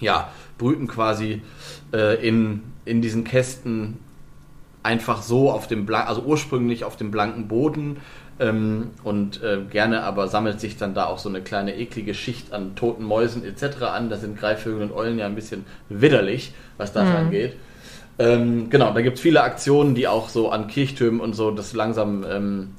ja, 0.00 0.30
brüten 0.58 0.86
quasi 0.86 1.42
äh, 1.92 2.26
in, 2.26 2.62
in 2.84 3.02
diesen 3.02 3.24
Kästen 3.24 3.98
einfach 4.82 5.22
so 5.22 5.50
auf 5.50 5.66
dem 5.66 5.84
Blank, 5.86 6.08
also 6.08 6.22
ursprünglich 6.22 6.84
auf 6.84 6.96
dem 6.96 7.10
blanken 7.10 7.48
Boden 7.48 7.96
ähm, 8.38 8.90
und 9.02 9.42
äh, 9.42 9.58
gerne 9.70 10.02
aber 10.02 10.28
sammelt 10.28 10.60
sich 10.60 10.76
dann 10.76 10.94
da 10.94 11.06
auch 11.06 11.18
so 11.18 11.28
eine 11.28 11.40
kleine 11.40 11.76
eklige 11.76 12.14
Schicht 12.14 12.52
an 12.52 12.76
toten 12.76 13.04
Mäusen 13.04 13.44
etc. 13.44 13.82
an. 13.82 14.10
Da 14.10 14.16
sind 14.16 14.38
Greifvögel 14.38 14.82
und 14.82 14.92
Eulen 14.92 15.18
ja 15.18 15.26
ein 15.26 15.34
bisschen 15.34 15.64
widerlich, 15.88 16.52
was 16.76 16.92
das 16.92 17.08
mhm. 17.08 17.16
angeht. 17.16 17.56
Ähm, 18.18 18.70
genau, 18.70 18.92
da 18.92 19.02
gibt 19.02 19.16
es 19.16 19.22
viele 19.22 19.42
Aktionen, 19.42 19.94
die 19.94 20.08
auch 20.08 20.28
so 20.28 20.50
an 20.50 20.68
Kirchtürmen 20.68 21.20
und 21.20 21.34
so 21.34 21.50
das 21.50 21.74
langsam 21.74 22.24
ähm, 22.28 22.70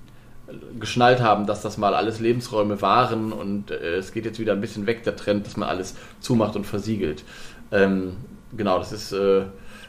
geschnallt 0.79 1.21
haben, 1.21 1.45
dass 1.45 1.62
das 1.62 1.77
mal 1.77 1.93
alles 1.93 2.19
Lebensräume 2.19 2.81
waren 2.81 3.33
und 3.33 3.71
äh, 3.71 3.95
es 3.95 4.13
geht 4.13 4.25
jetzt 4.25 4.39
wieder 4.39 4.53
ein 4.53 4.62
bisschen 4.62 4.86
weg, 4.86 5.03
der 5.03 5.15
Trend, 5.15 5.45
dass 5.45 5.57
man 5.57 5.67
alles 5.67 5.95
zumacht 6.19 6.55
und 6.55 6.65
versiegelt. 6.65 7.23
Ähm, 7.71 8.17
genau, 8.55 8.77
das 8.77 8.91
ist, 8.91 9.12
äh, 9.12 9.43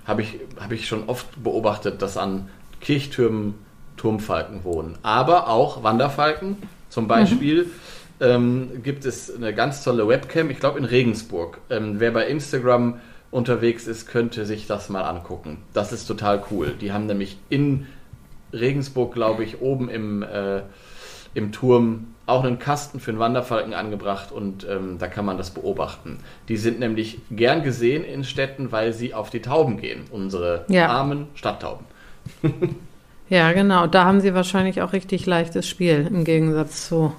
habe 0.06 0.22
ich, 0.22 0.40
hab 0.58 0.72
ich 0.72 0.88
schon 0.88 1.08
oft 1.08 1.26
beobachtet, 1.42 2.02
dass 2.02 2.16
an 2.16 2.48
Kirchtürmen 2.80 3.54
Turmfalken 3.96 4.64
wohnen. 4.64 4.96
Aber 5.02 5.48
auch 5.48 5.82
Wanderfalken. 5.82 6.56
Zum 6.88 7.06
Beispiel 7.06 7.64
mhm. 7.64 7.70
ähm, 8.20 8.82
gibt 8.82 9.04
es 9.04 9.34
eine 9.34 9.54
ganz 9.54 9.84
tolle 9.84 10.08
Webcam, 10.08 10.50
ich 10.50 10.60
glaube 10.60 10.78
in 10.78 10.84
Regensburg. 10.84 11.58
Ähm, 11.68 12.00
wer 12.00 12.12
bei 12.12 12.26
Instagram 12.26 13.00
unterwegs 13.30 13.86
ist, 13.86 14.06
könnte 14.06 14.46
sich 14.46 14.66
das 14.66 14.88
mal 14.88 15.02
angucken. 15.02 15.58
Das 15.74 15.92
ist 15.92 16.06
total 16.06 16.42
cool. 16.50 16.74
Die 16.80 16.92
haben 16.92 17.06
nämlich 17.06 17.36
in 17.50 17.86
Regensburg, 18.52 19.14
glaube 19.14 19.44
ich, 19.44 19.60
oben 19.60 19.88
im, 19.88 20.22
äh, 20.22 20.62
im 21.34 21.52
Turm 21.52 22.14
auch 22.26 22.44
einen 22.44 22.58
Kasten 22.58 23.00
für 23.00 23.10
einen 23.10 23.20
Wanderfalken 23.20 23.72
angebracht 23.72 24.32
und 24.32 24.66
ähm, 24.68 24.98
da 24.98 25.06
kann 25.06 25.24
man 25.24 25.38
das 25.38 25.50
beobachten. 25.50 26.18
Die 26.48 26.56
sind 26.58 26.78
nämlich 26.78 27.18
gern 27.30 27.62
gesehen 27.62 28.04
in 28.04 28.22
Städten, 28.24 28.70
weil 28.70 28.92
sie 28.92 29.14
auf 29.14 29.30
die 29.30 29.40
Tauben 29.40 29.78
gehen, 29.78 30.04
unsere 30.10 30.64
ja. 30.68 30.88
armen 30.88 31.28
Stadttauben. 31.34 31.86
Ja, 33.30 33.52
genau. 33.52 33.86
Da 33.86 34.04
haben 34.04 34.20
sie 34.20 34.34
wahrscheinlich 34.34 34.80
auch 34.80 34.92
richtig 34.92 35.26
leichtes 35.26 35.68
Spiel 35.68 36.08
im 36.10 36.24
Gegensatz 36.24 36.88
zu 36.88 37.12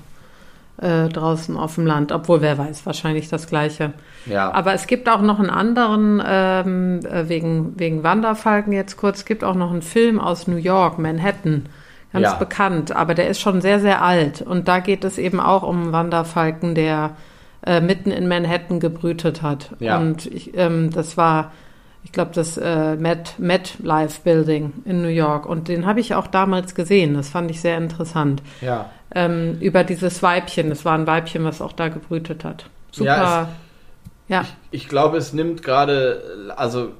äh, 0.82 1.10
draußen 1.10 1.58
auf 1.58 1.76
dem 1.76 1.86
Land. 1.86 2.12
Obwohl, 2.12 2.42
wer 2.42 2.58
weiß, 2.58 2.86
wahrscheinlich 2.86 3.30
das 3.30 3.48
Gleiche. 3.48 3.94
Ja. 4.26 4.52
Aber 4.52 4.74
es 4.74 4.88
gibt 4.88 5.10
auch 5.10 5.22
noch 5.22 5.40
einen 5.40 5.50
anderen, 5.50 6.22
ähm, 6.26 7.00
äh, 7.06 7.28
wegen, 7.30 7.80
wegen 7.80 8.04
Wanderfalken 8.04 8.74
jetzt 8.74 8.98
kurz, 8.98 9.20
es 9.20 9.26
gibt 9.26 9.44
auch 9.44 9.56
noch 9.56 9.72
einen 9.72 9.82
Film 9.82 10.20
aus 10.20 10.48
New 10.48 10.58
York, 10.58 11.00
Manhattan. 11.00 11.68
Ganz 12.12 12.24
ja. 12.24 12.34
bekannt, 12.34 12.92
aber 12.92 13.14
der 13.14 13.28
ist 13.28 13.40
schon 13.40 13.62
sehr, 13.62 13.80
sehr 13.80 14.02
alt. 14.02 14.42
Und 14.42 14.68
da 14.68 14.80
geht 14.80 15.04
es 15.04 15.20
eben 15.20 15.40
auch 15.40 15.62
um 15.62 15.84
einen 15.84 15.92
Wanderfalken, 15.92 16.74
der 16.74 17.12
äh, 17.64 17.82
mitten 17.82 18.10
in 18.10 18.28
Manhattan 18.28 18.80
gebrütet 18.80 19.44
hat. 19.44 19.76
Ja. 19.78 20.00
Und 20.00 20.26
ich, 20.26 20.58
ähm, 20.58 20.90
das 20.90 21.18
war 21.18 21.52
ich 22.04 22.12
glaube, 22.12 22.32
das 22.34 22.58
äh, 22.58 22.96
Met, 22.96 23.36
Met 23.38 23.76
Life 23.80 24.22
Building 24.24 24.74
in 24.86 25.02
New 25.02 25.10
York. 25.10 25.46
Und 25.46 25.68
den 25.68 25.86
habe 25.86 26.00
ich 26.00 26.16
auch 26.16 26.28
damals 26.28 26.74
gesehen. 26.74 27.14
Das 27.14 27.30
fand 27.30 27.52
ich 27.52 27.62
sehr 27.62 27.78
interessant. 27.78 28.42
Ja. 28.62 28.90
Ähm, 29.16 29.58
über 29.60 29.84
dieses 29.84 30.22
Weibchen. 30.22 30.70
Das 30.70 30.86
war 30.86 30.94
ein 30.94 31.08
Weibchen, 31.08 31.44
was 31.44 31.62
auch 31.62 31.74
da 31.74 31.88
gebrütet 31.90 32.44
hat. 32.44 32.66
Super. 32.92 33.06
Ja. 33.08 33.42
Es, 33.42 33.48
ja. 34.30 34.42
Ich, 34.42 34.84
ich 34.84 34.90
glaube, 34.90 35.18
es 35.18 35.34
nimmt 35.34 35.64
gerade, 35.64 36.54
also 36.56 36.92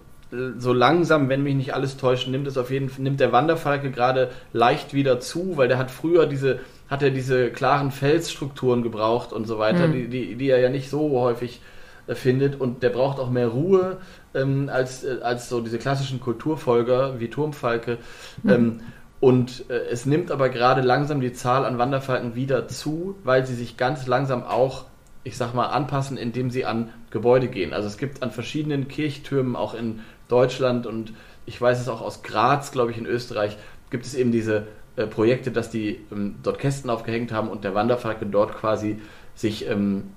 so 0.58 0.74
langsam, 0.74 1.30
wenn 1.30 1.44
mich 1.44 1.56
nicht 1.56 1.74
alles 1.74 1.98
täuscht, 1.98 2.28
nimmt 2.28 2.48
es 2.48 2.58
auf 2.58 2.70
jeden 2.70 2.90
Fall, 2.90 3.02
nimmt 3.02 3.20
der 3.20 3.32
Wanderfalke 3.32 3.90
gerade 3.90 4.30
leicht 4.54 4.94
wieder 4.94 5.20
zu, 5.20 5.58
weil 5.58 5.68
der 5.68 5.78
hat 5.78 5.90
früher 5.90 6.28
diese, 6.28 6.60
hat 6.88 7.02
er 7.02 7.10
diese 7.10 7.50
klaren 7.50 7.92
Felsstrukturen 7.92 8.84
gebraucht 8.84 9.34
und 9.34 9.48
so 9.48 9.58
weiter, 9.58 9.88
mhm. 9.88 9.94
die, 9.94 10.08
die, 10.08 10.36
die 10.36 10.50
er 10.50 10.60
ja 10.60 10.70
nicht 10.70 10.90
so 10.90 11.20
häufig 11.20 11.62
äh, 12.08 12.14
findet 12.14 12.60
und 12.60 12.84
der 12.84 12.90
braucht 12.90 13.20
auch 13.20 13.32
mehr 13.32 13.48
Ruhe 13.48 13.98
ähm, 14.36 14.70
als, 14.72 15.04
äh, 15.04 15.18
als 15.22 15.50
so 15.50 15.62
diese 15.62 15.80
klassischen 15.80 16.20
Kulturfolger 16.20 17.20
wie 17.20 17.30
Turmfalke. 17.30 17.98
Mhm. 18.44 18.82
Und 19.20 19.70
äh, 19.70 19.74
es 19.92 20.06
nimmt 20.06 20.32
aber 20.32 20.50
gerade 20.50 20.82
langsam 20.82 21.20
die 21.20 21.34
Zahl 21.34 21.66
an 21.66 21.78
Wanderfalken 21.78 22.36
wieder 22.36 22.68
zu, 22.68 23.16
weil 23.24 23.46
sie 23.46 23.56
sich 23.56 23.76
ganz 23.76 24.08
langsam 24.08 24.44
auch, 24.44 24.86
ich 25.24 25.36
sag 25.36 25.54
mal, 25.54 25.68
anpassen, 25.68 26.18
indem 26.18 26.50
sie 26.50 26.66
an 26.66 26.90
Gebäude 27.12 27.48
gehen. 27.48 27.74
Also 27.74 27.88
es 27.88 27.98
gibt 27.98 28.24
an 28.24 28.32
verschiedenen 28.32 28.88
Kirchtürmen, 28.88 29.56
auch 29.56 29.74
in 29.74 30.02
Deutschland 30.30 30.88
und 30.88 31.14
ich 31.46 31.60
weiß 31.60 31.82
es 31.82 31.90
auch 31.90 32.02
aus 32.02 32.24
Graz, 32.24 32.72
glaube 32.72 32.92
ich, 32.92 32.98
in 32.98 33.06
Österreich, 33.06 33.58
gibt 33.90 34.06
es 34.06 34.14
eben 34.14 34.32
diese 34.32 34.68
äh, 34.96 35.08
Projekte, 35.08 35.52
dass 35.52 35.70
die 35.70 36.00
ähm, 36.12 36.36
dort 36.44 36.60
Kästen 36.60 36.90
aufgehängt 36.90 37.32
haben 37.32 37.50
und 37.50 37.64
der 37.64 37.76
Wanderfalke 37.76 38.26
dort 38.26 38.56
quasi 38.56 39.02
sich 39.36 39.68
ähm, 39.68 40.12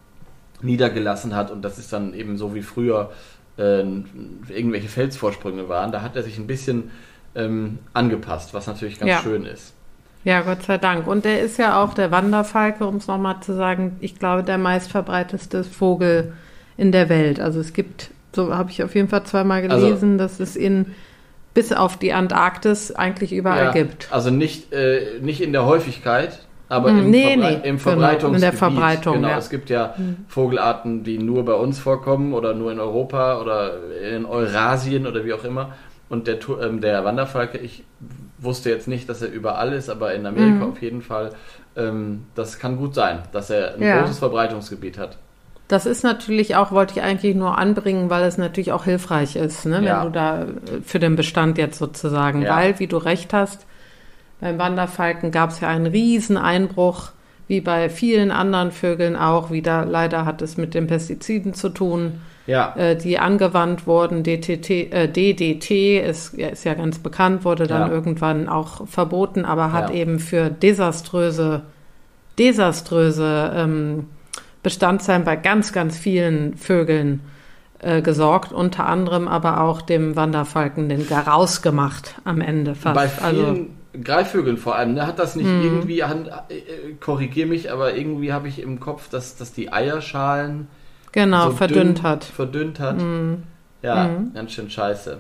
niedergelassen 0.61 1.35
hat 1.35 1.51
und 1.51 1.63
das 1.63 1.79
ist 1.79 1.93
dann 1.93 2.15
eben 2.15 2.37
so 2.37 2.55
wie 2.55 2.63
früher 2.63 3.11
äh, 3.59 3.81
irgendwelche 3.81 4.89
Felsvorsprünge 4.89 5.69
waren. 5.69 5.91
Da 5.91 6.03
hat 6.03 6.15
er 6.15 6.23
sich 6.23 6.39
ein 6.39 6.47
bisschen 6.47 6.91
ähm, 7.35 7.79
angepasst, 7.93 8.55
was 8.55 8.67
natürlich 8.67 8.99
ganz 8.99 9.11
ja. 9.11 9.21
schön 9.21 9.45
ist. 9.45 9.75
Ja, 10.25 10.43
Gott 10.43 10.63
sei 10.63 10.79
Dank. 10.79 11.07
Und 11.07 11.25
der 11.25 11.41
ist 11.41 11.59
ja 11.59 11.83
auch 11.83 11.95
der 11.95 12.11
Wanderfalke, 12.11 12.87
um 12.87 12.97
es 12.97 13.09
nochmal 13.09 13.41
zu 13.41 13.55
sagen, 13.55 13.97
ich 14.01 14.19
glaube, 14.19 14.45
der 14.45 14.59
meistverbreiteste 14.59 15.65
Vogel 15.65 16.33
in 16.77 16.93
der 16.93 17.09
Welt. 17.09 17.41
Also 17.41 17.61
es 17.61 17.73
gibt, 17.73 18.11
so 18.33 18.55
habe 18.55 18.71
ich 18.71 18.83
auf 18.83 18.95
jeden 18.95 19.09
Fall 19.09 19.25
zweimal 19.25 19.63
also 19.63 19.87
gelesen, 19.87 20.21
also, 20.21 20.25
dass 20.25 20.41
es 20.41 20.57
in 20.57 20.95
bis 21.55 21.73
auf 21.73 21.99
die 21.99 22.13
Antarktis 22.13 22.93
eigentlich 22.93 23.33
überall 23.33 23.67
ja, 23.67 23.73
gibt. 23.73 24.09
Also 24.11 24.31
nicht, 24.31 24.73
äh, 24.73 25.19
nicht 25.21 25.43
in 25.43 25.53
der 25.53 25.67
Häufigkeit, 25.67 26.39
aber 26.69 26.91
hm, 26.91 26.99
im, 27.01 27.11
nee, 27.11 27.37
Verbre 27.37 27.61
nee, 27.63 27.69
im 27.69 27.79
Verbreitungsgebiet. 27.79 28.23
Genau, 28.23 28.35
in 28.35 28.41
der 28.41 28.53
Verbreitung, 28.53 29.15
genau, 29.17 29.29
ja. 29.29 29.39
Es 29.39 29.51
gibt 29.51 29.69
ja 29.69 29.95
hm. 29.97 30.17
Vogelarten, 30.29 31.05
die 31.05 31.19
nur 31.19 31.45
bei 31.45 31.53
uns 31.53 31.79
vorkommen 31.79 32.33
oder 32.33 32.55
nur 32.55 32.73
in 32.73 32.81
Europa 32.81 33.39
oder 33.41 33.75
in 34.15 34.25
Eurasien 34.25 35.07
oder 35.07 35.25
wie 35.27 35.35
auch 35.35 35.45
immer. 35.45 35.75
Und 36.13 36.27
der, 36.27 36.37
ähm, 36.61 36.83
der 36.83 37.07
Wanderfalke, 37.07 37.57
ich 37.57 37.85
wusste 38.37 38.69
jetzt 38.69 38.87
nicht, 38.87 39.09
dass 39.09 39.23
er 39.23 39.31
überall 39.31 39.73
ist, 39.73 39.89
aber 39.89 40.13
in 40.13 40.27
Amerika 40.27 40.67
mhm. 40.67 40.73
auf 40.73 40.83
jeden 40.83 41.01
Fall. 41.01 41.31
Ähm, 41.75 42.27
das 42.35 42.59
kann 42.59 42.77
gut 42.77 42.95
sein, 42.95 43.21
dass 43.33 43.49
er 43.49 43.77
ein 43.77 43.83
ja. 43.83 43.99
großes 43.99 44.19
Verbreitungsgebiet 44.19 44.99
hat. 44.99 45.17
Das 45.69 45.87
ist 45.87 46.05
natürlich 46.05 46.55
auch, 46.55 46.71
wollte 46.71 46.93
ich 46.99 47.03
eigentlich 47.03 47.35
nur 47.35 47.57
anbringen, 47.57 48.11
weil 48.11 48.25
es 48.25 48.37
natürlich 48.37 48.73
auch 48.73 48.85
hilfreich 48.85 49.37
ist, 49.37 49.65
ne? 49.65 49.83
Ja. 49.83 50.01
wenn 50.01 50.07
du 50.09 50.13
da 50.13 50.43
äh, 50.43 50.47
für 50.85 50.99
den 50.99 51.17
Bestand 51.17 51.57
jetzt 51.57 51.79
sozusagen, 51.79 52.43
ja. 52.43 52.57
weil, 52.57 52.79
wie 52.79 52.89
du 52.89 52.99
recht 52.99 53.33
hast, 53.33 53.65
beim 54.39 54.59
Wanderfalken 54.59 55.31
gab 55.31 55.49
es 55.49 55.61
ja 55.61 55.69
einen 55.69 55.87
riesen 55.87 56.37
Einbruch, 56.37 57.13
wie 57.49 57.61
bei 57.61 57.89
vielen 57.89 58.31
anderen 58.31 58.71
Vögeln 58.73 59.17
auch. 59.17 59.51
Wieder 59.51 59.85
leider 59.85 60.25
hat 60.25 60.43
es 60.43 60.57
mit 60.57 60.75
den 60.75 60.87
Pestiziden 60.87 61.55
zu 61.55 61.69
tun, 61.69 62.21
ja. 62.47 62.75
äh, 62.77 62.97
die 62.97 63.19
angewandt 63.19 63.87
wurden. 63.87 64.23
DTT, 64.23 64.71
äh, 64.71 65.09
DDT 65.09 66.01
ist, 66.01 66.37
ja, 66.37 66.49
ist 66.49 66.65
ja 66.65 66.75
ganz 66.75 66.99
bekannt, 66.99 67.45
wurde 67.45 67.67
dann 67.67 67.89
ja. 67.89 67.93
irgendwann 67.93 68.49
auch 68.49 68.87
verboten, 68.87 69.45
aber 69.45 69.73
hat 69.73 69.91
ja. 69.91 69.97
eben 69.97 70.19
für 70.19 70.51
desaströse, 70.51 71.63
desaströse 72.39 73.53
ähm, 73.55 74.07
Bestandteile 74.63 75.25
bei 75.25 75.37
ganz, 75.37 75.73
ganz 75.73 75.99
vielen 75.99 76.57
Vögeln 76.57 77.21
äh, 77.81 78.01
gesorgt, 78.01 78.53
unter 78.53 78.87
anderem 78.87 79.27
aber 79.27 79.61
auch 79.61 79.83
dem 79.83 80.15
Wanderfalken 80.15 80.89
den 80.89 81.09
Garaus 81.09 81.63
gemacht 81.63 82.15
am 82.25 82.41
Ende 82.41 82.77
fast. 82.77 82.95
Bei 82.95 83.09
vielen, 83.09 83.25
also, 83.25 83.67
Greifvögeln 84.03 84.57
vor 84.57 84.77
allem, 84.77 84.95
ne? 84.95 85.07
Hat 85.07 85.19
das 85.19 85.37
nicht 85.37 85.47
mhm. 85.47 85.63
irgendwie, 85.63 86.01
äh, 86.01 86.07
korrigier 87.01 87.47
mich, 87.47 87.71
aber 87.71 87.95
irgendwie 87.95 88.33
habe 88.33 88.49
ich 88.49 88.61
im 88.61 88.81
Kopf, 88.81 89.09
dass, 89.09 89.37
dass 89.37 89.53
die 89.53 89.73
Eierschalen 89.73 90.69
genau, 91.13 91.51
so 91.51 91.57
verdünnt 91.57 91.99
dünn, 91.99 92.05
hat. 92.05 92.25
Verdünnt 92.25 92.81
hat. 92.81 93.01
Mhm. 93.01 93.43
Ja, 93.83 94.09
mhm. 94.09 94.33
ganz 94.35 94.53
schön 94.53 94.71
scheiße. 94.71 95.19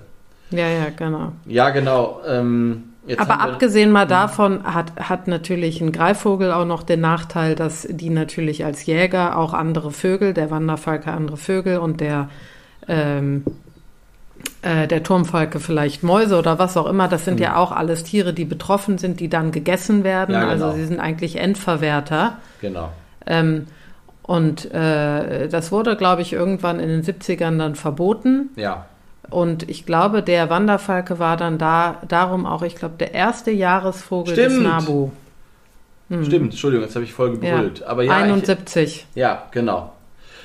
Ja, 0.50 0.68
ja, 0.68 0.90
genau. 0.96 1.32
Ja, 1.46 1.70
genau. 1.70 2.20
Ähm, 2.26 2.84
aber 3.16 3.40
abgesehen 3.40 3.90
mal 3.90 4.06
davon 4.06 4.62
hat, 4.62 4.92
hat 4.96 5.26
natürlich 5.26 5.80
ein 5.80 5.90
Greifvogel 5.90 6.52
auch 6.52 6.64
noch 6.64 6.84
den 6.84 7.00
Nachteil, 7.00 7.56
dass 7.56 7.86
die 7.90 8.10
natürlich 8.10 8.64
als 8.64 8.86
Jäger 8.86 9.36
auch 9.36 9.54
andere 9.54 9.90
Vögel, 9.90 10.34
der 10.34 10.50
Wanderfalke 10.50 11.10
andere 11.10 11.36
Vögel 11.36 11.78
und 11.78 12.00
der 12.00 12.28
ähm, 12.86 13.44
äh, 14.62 14.86
der 14.86 15.02
Turmfalke 15.02 15.60
vielleicht 15.60 16.02
Mäuse 16.02 16.38
oder 16.38 16.58
was 16.58 16.76
auch 16.76 16.86
immer. 16.86 17.08
Das 17.08 17.24
sind 17.24 17.36
mhm. 17.36 17.42
ja 17.42 17.56
auch 17.56 17.72
alles 17.72 18.04
Tiere, 18.04 18.32
die 18.32 18.44
betroffen 18.44 18.98
sind, 18.98 19.20
die 19.20 19.28
dann 19.28 19.52
gegessen 19.52 20.04
werden. 20.04 20.34
Ja, 20.34 20.40
genau. 20.40 20.50
Also 20.50 20.72
sie 20.72 20.86
sind 20.86 21.00
eigentlich 21.00 21.36
Endverwerter. 21.36 22.38
Genau. 22.60 22.90
Ähm, 23.26 23.66
und 24.22 24.72
äh, 24.72 25.48
das 25.48 25.72
wurde, 25.72 25.96
glaube 25.96 26.22
ich, 26.22 26.32
irgendwann 26.32 26.78
in 26.80 26.88
den 26.88 27.02
70ern 27.02 27.58
dann 27.58 27.74
verboten. 27.74 28.50
Ja. 28.56 28.86
Und 29.30 29.68
ich 29.68 29.86
glaube, 29.86 30.22
der 30.22 30.50
Wanderfalke 30.50 31.18
war 31.18 31.36
dann 31.36 31.58
da 31.58 31.96
darum 32.06 32.46
auch, 32.46 32.62
ich 32.62 32.76
glaube, 32.76 32.94
der 32.98 33.14
erste 33.14 33.50
Jahresvogel 33.50 34.34
Stimmt. 34.34 34.56
des 34.56 34.62
Nabu. 34.62 35.10
Hm. 36.08 36.24
Stimmt, 36.24 36.50
Entschuldigung, 36.52 36.84
jetzt 36.84 36.94
habe 36.94 37.04
ich 37.04 37.12
voll 37.12 37.32
gebrüllt. 37.32 37.80
Ja. 37.80 37.86
Aber 37.86 38.02
ja, 38.02 38.16
71. 38.16 38.82
Ich, 38.84 39.06
ja, 39.14 39.44
genau. 39.50 39.92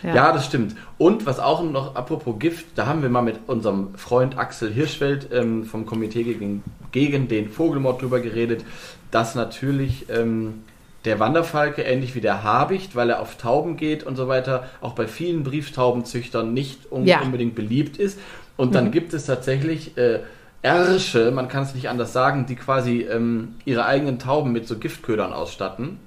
Ja. 0.03 0.15
ja. 0.15 0.31
das 0.31 0.45
stimmt. 0.45 0.75
Und 0.97 1.25
was 1.25 1.39
auch 1.39 1.63
noch, 1.63 1.95
apropos 1.95 2.35
Gift, 2.39 2.65
da 2.75 2.85
haben 2.85 3.01
wir 3.01 3.09
mal 3.09 3.21
mit 3.21 3.39
unserem 3.47 3.95
Freund 3.95 4.37
Axel 4.37 4.71
Hirschfeld 4.71 5.29
ähm, 5.31 5.65
vom 5.65 5.85
Komitee 5.85 6.23
gegen, 6.23 6.63
gegen 6.91 7.27
den 7.27 7.49
Vogelmord 7.49 8.01
drüber 8.01 8.19
geredet, 8.19 8.63
dass 9.11 9.35
natürlich 9.35 10.09
ähm, 10.09 10.63
der 11.05 11.19
Wanderfalke, 11.19 11.83
ähnlich 11.83 12.15
wie 12.15 12.21
der 12.21 12.43
Habicht, 12.43 12.95
weil 12.95 13.09
er 13.09 13.21
auf 13.21 13.37
Tauben 13.37 13.77
geht 13.77 14.03
und 14.03 14.15
so 14.15 14.27
weiter, 14.27 14.65
auch 14.81 14.93
bei 14.93 15.07
vielen 15.07 15.43
Brieftaubenzüchtern 15.43 16.53
nicht 16.53 16.91
un 16.91 17.05
Ja. 17.05 17.21
unbedingt 17.21 17.55
beliebt 17.55 17.97
ist. 17.97 18.19
Und 18.57 18.73
dann 18.75 18.91
gibt 18.91 19.13
es 19.13 19.25
tatsächlich 19.27 19.97
äh, 19.97 20.19
Ersche, 20.63 21.31
man 21.31 21.47
kann 21.47 21.63
es 21.63 21.75
nicht 21.75 21.87
anders 21.89 22.11
sagen, 22.11 22.45
die 22.47 22.55
quasi 22.55 23.01
ähm, 23.01 23.55
ihre 23.63 23.85
eigenen 23.85 24.19
Tauben 24.19 24.51
mit 24.51 24.67
so 24.67 24.77
Giftködern 24.77 25.31
ausstatten. 25.31 25.99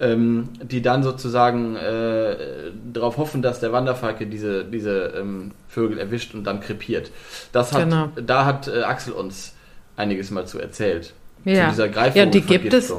Ähm, 0.00 0.48
die 0.62 0.82
dann 0.82 1.02
sozusagen 1.02 1.76
äh, 1.76 2.36
darauf 2.92 3.16
hoffen, 3.16 3.42
dass 3.42 3.60
der 3.60 3.72
Wanderfalke 3.72 4.26
diese, 4.26 4.64
diese 4.64 5.14
ähm, 5.18 5.52
Vögel 5.68 5.98
erwischt 5.98 6.34
und 6.34 6.44
dann 6.44 6.60
krepiert. 6.60 7.10
Das 7.52 7.72
hat, 7.72 7.84
Genau. 7.84 8.08
Da 8.14 8.44
hat 8.44 8.68
äh, 8.68 8.82
Axel 8.82 9.12
uns 9.12 9.54
einiges 9.96 10.30
mal 10.30 10.46
zu 10.46 10.58
erzählt. 10.58 11.14
Ja. 11.44 11.70
Zu 11.72 11.82
dieser 11.88 12.14
Ja, 12.14 12.26
die 12.26 12.40
gibt 12.40 12.72
es. 12.74 12.92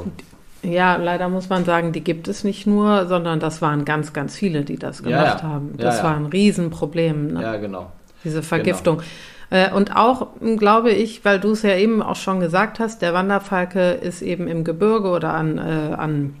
Ja, 0.62 0.96
leider 0.96 1.28
muss 1.28 1.48
man 1.48 1.64
sagen, 1.64 1.92
die 1.92 2.02
gibt 2.02 2.26
es 2.26 2.42
nicht 2.42 2.66
nur, 2.66 3.06
sondern 3.06 3.38
das 3.38 3.62
waren 3.62 3.84
ganz, 3.84 4.12
ganz 4.12 4.34
viele, 4.34 4.62
die 4.62 4.76
das 4.76 5.02
gemacht 5.02 5.40
ja. 5.40 5.48
haben. 5.48 5.74
Ja, 5.78 5.84
Das 5.84 5.98
ja. 5.98 6.04
war 6.04 6.16
ein 6.16 6.26
Riesenproblem, 6.26 7.34
ne? 7.34 7.42
Ja, 7.42 7.56
genau. 7.56 7.92
diese 8.24 8.42
Vergiftung. 8.42 9.02
Äh, 9.50 9.70
Und 9.72 9.96
auch, 9.96 10.28
m, 10.40 10.58
glaube 10.58 10.90
ich, 10.90 11.24
weil 11.24 11.38
du 11.40 11.52
es 11.52 11.62
ja 11.62 11.76
eben 11.76 12.02
auch 12.02 12.16
schon 12.16 12.40
gesagt 12.40 12.80
hast, 12.80 13.02
der 13.02 13.14
Wanderfalke 13.14 13.92
ist 13.92 14.20
eben 14.20 14.48
im 14.48 14.64
Gebirge 14.64 15.08
oder 15.10 15.32
an, 15.32 15.58
äh, 15.58 15.94
an 15.94 16.34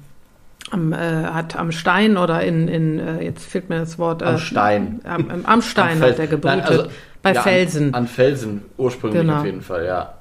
am, 0.70 0.92
äh, 0.92 0.96
hat 0.96 1.56
am 1.56 1.72
Stein 1.72 2.16
oder 2.16 2.42
in, 2.42 2.68
in 2.68 2.98
äh, 2.98 3.22
jetzt 3.24 3.44
fehlt 3.46 3.68
mir 3.68 3.78
das 3.80 3.98
Wort. 3.98 4.22
Am 4.22 4.34
äh, 4.36 4.38
Stein. 4.38 5.00
Am, 5.04 5.30
am- 5.30 5.44
am 5.46 5.62
Stein 5.62 6.02
Am 6.02 6.08
hat 6.10 6.18
er 6.18 6.26
gebrütet. 6.26 6.58
Nein, 6.58 6.68
also, 6.68 6.84
bei 7.22 7.32
ja, 7.32 7.42
Felsen. 7.42 7.88
An, 7.94 8.02
an 8.02 8.06
Felsen 8.06 8.62
ursprünglich 8.76 9.22
Genau. 9.22 9.38
auf 9.38 9.44
jeden 9.44 9.62
Fall, 9.62 9.84
ja. 9.86 10.14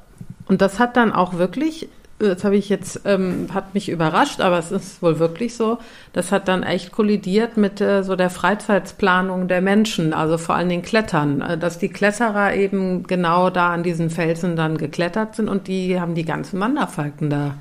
Und 0.47 0.61
das 0.61 0.79
hat 0.79 0.95
dann 0.97 1.11
auch 1.11 1.37
wirklich, 1.37 1.89
das 2.19 2.43
habe 2.43 2.55
ich 2.55 2.69
jetzt, 2.69 3.01
ähm, 3.05 3.47
hat 3.53 3.73
mich 3.73 3.89
überrascht, 3.89 4.39
aber 4.41 4.57
es 4.57 4.71
ist 4.71 5.01
wohl 5.03 5.19
wirklich 5.19 5.55
so, 5.55 5.77
das 6.13 6.31
hat 6.31 6.47
dann 6.47 6.63
echt 6.63 6.91
kollidiert 6.91 7.57
mit 7.57 7.81
äh, 7.81 8.01
so 8.03 8.15
der 8.15 8.29
Freizeitplanung 8.29 9.47
der 9.47 9.61
Menschen, 9.61 10.13
also 10.13 10.37
vor 10.37 10.55
allen 10.55 10.69
Dingen 10.69 10.81
Klettern, 10.83 11.41
äh, 11.41 11.57
dass 11.57 11.77
die 11.79 11.89
Kletterer 11.89 12.53
eben 12.55 13.03
genau 13.03 13.49
da 13.49 13.71
an 13.73 13.83
diesen 13.83 14.09
Felsen 14.09 14.55
dann 14.55 14.77
geklettert 14.77 15.35
sind 15.35 15.49
und 15.49 15.67
die 15.67 15.99
haben 15.99 16.15
die 16.15 16.25
ganzen 16.25 16.59
Wanderfalken 16.59 17.29
da 17.29 17.55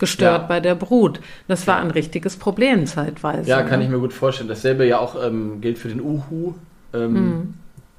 gestört 0.00 0.42
Ja. 0.42 0.46
bei 0.48 0.58
der 0.58 0.74
Brut. 0.74 1.20
Das 1.46 1.68
war 1.68 1.76
ein 1.78 1.92
richtiges 1.92 2.36
Problem 2.36 2.86
zeitweise. 2.86 3.48
Ja, 3.48 3.62
kann 3.62 3.78
ne? 3.78 3.84
ich 3.84 3.90
mir 3.90 3.98
gut 4.00 4.12
vorstellen. 4.12 4.48
Dasselbe 4.48 4.84
ja 4.84 4.98
auch 4.98 5.14
ähm, 5.22 5.60
gilt 5.60 5.78
für 5.78 5.88
den 5.88 6.00
Uhu. 6.00 6.54
Ähm, 6.92 7.54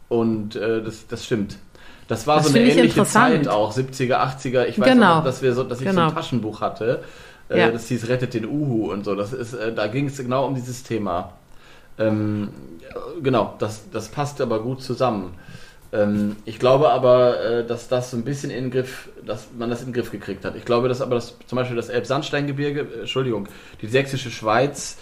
Und 0.09 0.57
äh, 0.57 0.83
das, 0.83 1.07
das 1.07 1.23
stimmt. 1.25 1.55
Das 2.09 2.27
war 2.27 2.39
Mhm. 2.39 2.43
Das 2.43 2.51
so 2.51 2.57
eine 2.59 2.67
ähnliche. 2.69 3.05
Zeit 3.05 3.47
auch, 3.47 3.73
70er, 3.73 4.17
80er. 4.17 4.65
Ich 4.65 4.77
weiß 4.77 4.85
Genau. 4.89 5.15
noch, 5.15 5.23
dass, 5.23 5.41
wir 5.41 5.53
so, 5.53 5.63
dass 5.63 5.79
ich 5.79 5.87
so 5.87 5.91
Genau. 5.95 6.09
ein 6.09 6.13
Taschenbuch 6.13 6.59
hatte, 6.59 7.01
äh, 7.49 7.57
Ja. 7.59 7.71
das 7.71 7.87
hieß 7.87 8.09
Rettet 8.09 8.33
den 8.33 8.45
Uhu 8.45 8.91
und 8.91 9.05
so. 9.05 9.15
Das 9.15 9.31
ist, 9.31 9.53
äh, 9.53 9.73
da 9.73 9.87
ging 9.87 10.07
es 10.07 10.17
genau 10.17 10.45
um 10.47 10.55
dieses 10.55 10.83
Thema. 10.83 11.31
Ähm, 11.97 12.49
äh, 12.81 13.21
genau, 13.21 13.53
das, 13.59 13.89
das 13.91 14.09
passt 14.09 14.41
aber 14.41 14.61
gut 14.61 14.81
zusammen. 14.81 15.33
Ähm, 15.93 16.37
ich 16.45 16.59
glaube 16.59 16.89
aber, 16.89 17.43
äh, 17.43 17.65
dass 17.65 17.87
das 17.87 18.11
so 18.11 18.17
ein 18.17 18.23
bisschen 18.23 18.49
in 18.49 18.65
den 18.65 18.71
Griff, 18.71 19.09
dass 19.25 19.49
man 19.57 19.69
das 19.69 19.81
in 19.81 19.87
den 19.87 19.93
Griff 19.93 20.11
gekriegt 20.11 20.45
hat. 20.45 20.55
Ich 20.55 20.65
glaube, 20.65 20.87
dass 20.87 21.01
aber 21.01 21.15
das, 21.15 21.37
zum 21.47 21.57
Beispiel 21.57 21.75
das 21.75 21.89
Elbsandsteingebirge, 21.89 22.81
äh, 22.81 22.99
Entschuldigung, 23.01 23.47
die 23.81 23.87
sächsische 23.87 24.31
Schweiz, 24.31 24.97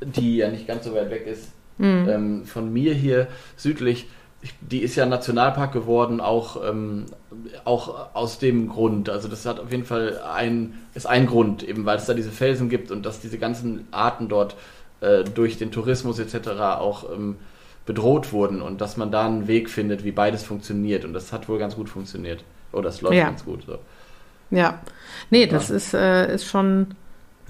die 0.00 0.36
ja 0.36 0.50
nicht 0.50 0.66
ganz 0.66 0.84
so 0.84 0.94
weit 0.94 1.10
weg 1.10 1.26
ist, 1.26 1.48
ähm, 1.78 2.44
von 2.44 2.72
mir 2.72 2.94
hier 2.94 3.26
südlich, 3.56 4.06
ich, 4.42 4.54
die 4.60 4.80
ist 4.80 4.94
ja 4.96 5.06
Nationalpark 5.06 5.72
geworden, 5.72 6.20
auch, 6.20 6.62
ähm, 6.68 7.06
auch 7.64 8.14
aus 8.14 8.38
dem 8.38 8.68
Grund. 8.68 9.08
Also 9.08 9.26
das 9.26 9.46
hat 9.46 9.58
auf 9.58 9.70
jeden 9.70 9.84
Fall 9.84 10.20
ein, 10.20 10.74
ist 10.94 11.06
ein 11.06 11.26
Grund, 11.26 11.62
eben 11.62 11.86
weil 11.86 11.96
es 11.96 12.04
da 12.04 12.14
diese 12.14 12.30
Felsen 12.30 12.68
gibt 12.68 12.90
und 12.90 13.04
dass 13.06 13.20
diese 13.20 13.38
ganzen 13.38 13.88
Arten 13.90 14.28
dort 14.28 14.56
äh, 15.00 15.24
durch 15.24 15.56
den 15.56 15.72
Tourismus 15.72 16.18
etc. 16.18 16.48
auch 16.78 17.10
bedroht 17.86 18.32
wurden 18.32 18.62
und 18.62 18.80
dass 18.80 18.96
man 18.96 19.10
da 19.10 19.26
einen 19.26 19.46
Weg 19.46 19.68
findet, 19.68 20.04
wie 20.04 20.12
beides 20.12 20.42
funktioniert. 20.42 21.04
Und 21.04 21.12
das 21.12 21.32
hat 21.32 21.48
wohl 21.48 21.58
ganz 21.58 21.76
gut 21.76 21.88
funktioniert. 21.88 22.42
Oder 22.72 22.88
es 22.88 23.00
läuft 23.02 23.14
Ja. 23.14 23.24
ganz 23.26 23.44
gut. 23.44 23.64
So. 23.66 23.78
Ja. 24.50 24.78
Nee, 25.30 25.46
das 25.46 25.70
ist, 25.70 25.94
äh, 25.94 26.34
ist 26.34 26.46
schon. 26.46 26.88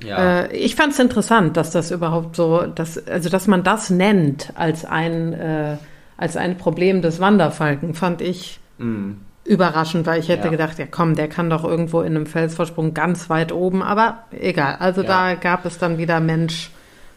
Ja. 0.03 0.41
Äh, 0.43 0.57
ich 0.57 0.75
fand 0.75 0.93
es 0.93 0.99
interessant, 0.99 1.57
dass 1.57 1.71
das 1.71 1.91
überhaupt 1.93 2.35
so, 2.35 2.63
dass, 2.67 3.07
also 3.07 3.29
dass 3.31 3.47
man 3.47 3.63
das 3.63 3.91
nennt 3.91 4.53
als 4.57 4.85
ein, 4.85 5.33
äh, 5.35 5.77
als 6.17 6.37
ein 6.37 6.57
Problem 6.59 7.01
des 7.01 7.21
Wanderfalken, 7.21 7.95
fand 7.95 8.21
ich 8.21 8.59
Mm. 8.79 9.13
überraschend, 9.45 10.05
weil 10.07 10.19
ich 10.19 10.29
hätte 10.29 10.47
Ja. 10.47 10.51
gedacht, 10.51 10.79
ja 10.81 10.87
komm, 10.91 11.15
der 11.15 11.29
kann 11.29 11.49
doch 11.49 11.63
irgendwo 11.65 12.01
in 12.01 12.17
einem 12.17 12.27
Felsvorsprung 12.27 12.93
ganz 12.93 13.31
weit 13.31 13.53
oben, 13.53 13.83
aber 13.85 14.25
egal. 14.33 14.77
Also 14.81 15.03
Ja. 15.03 15.07
da 15.09 15.35
gab 15.37 15.65
es 15.65 15.79
dann 15.79 15.97
wieder 15.99 16.19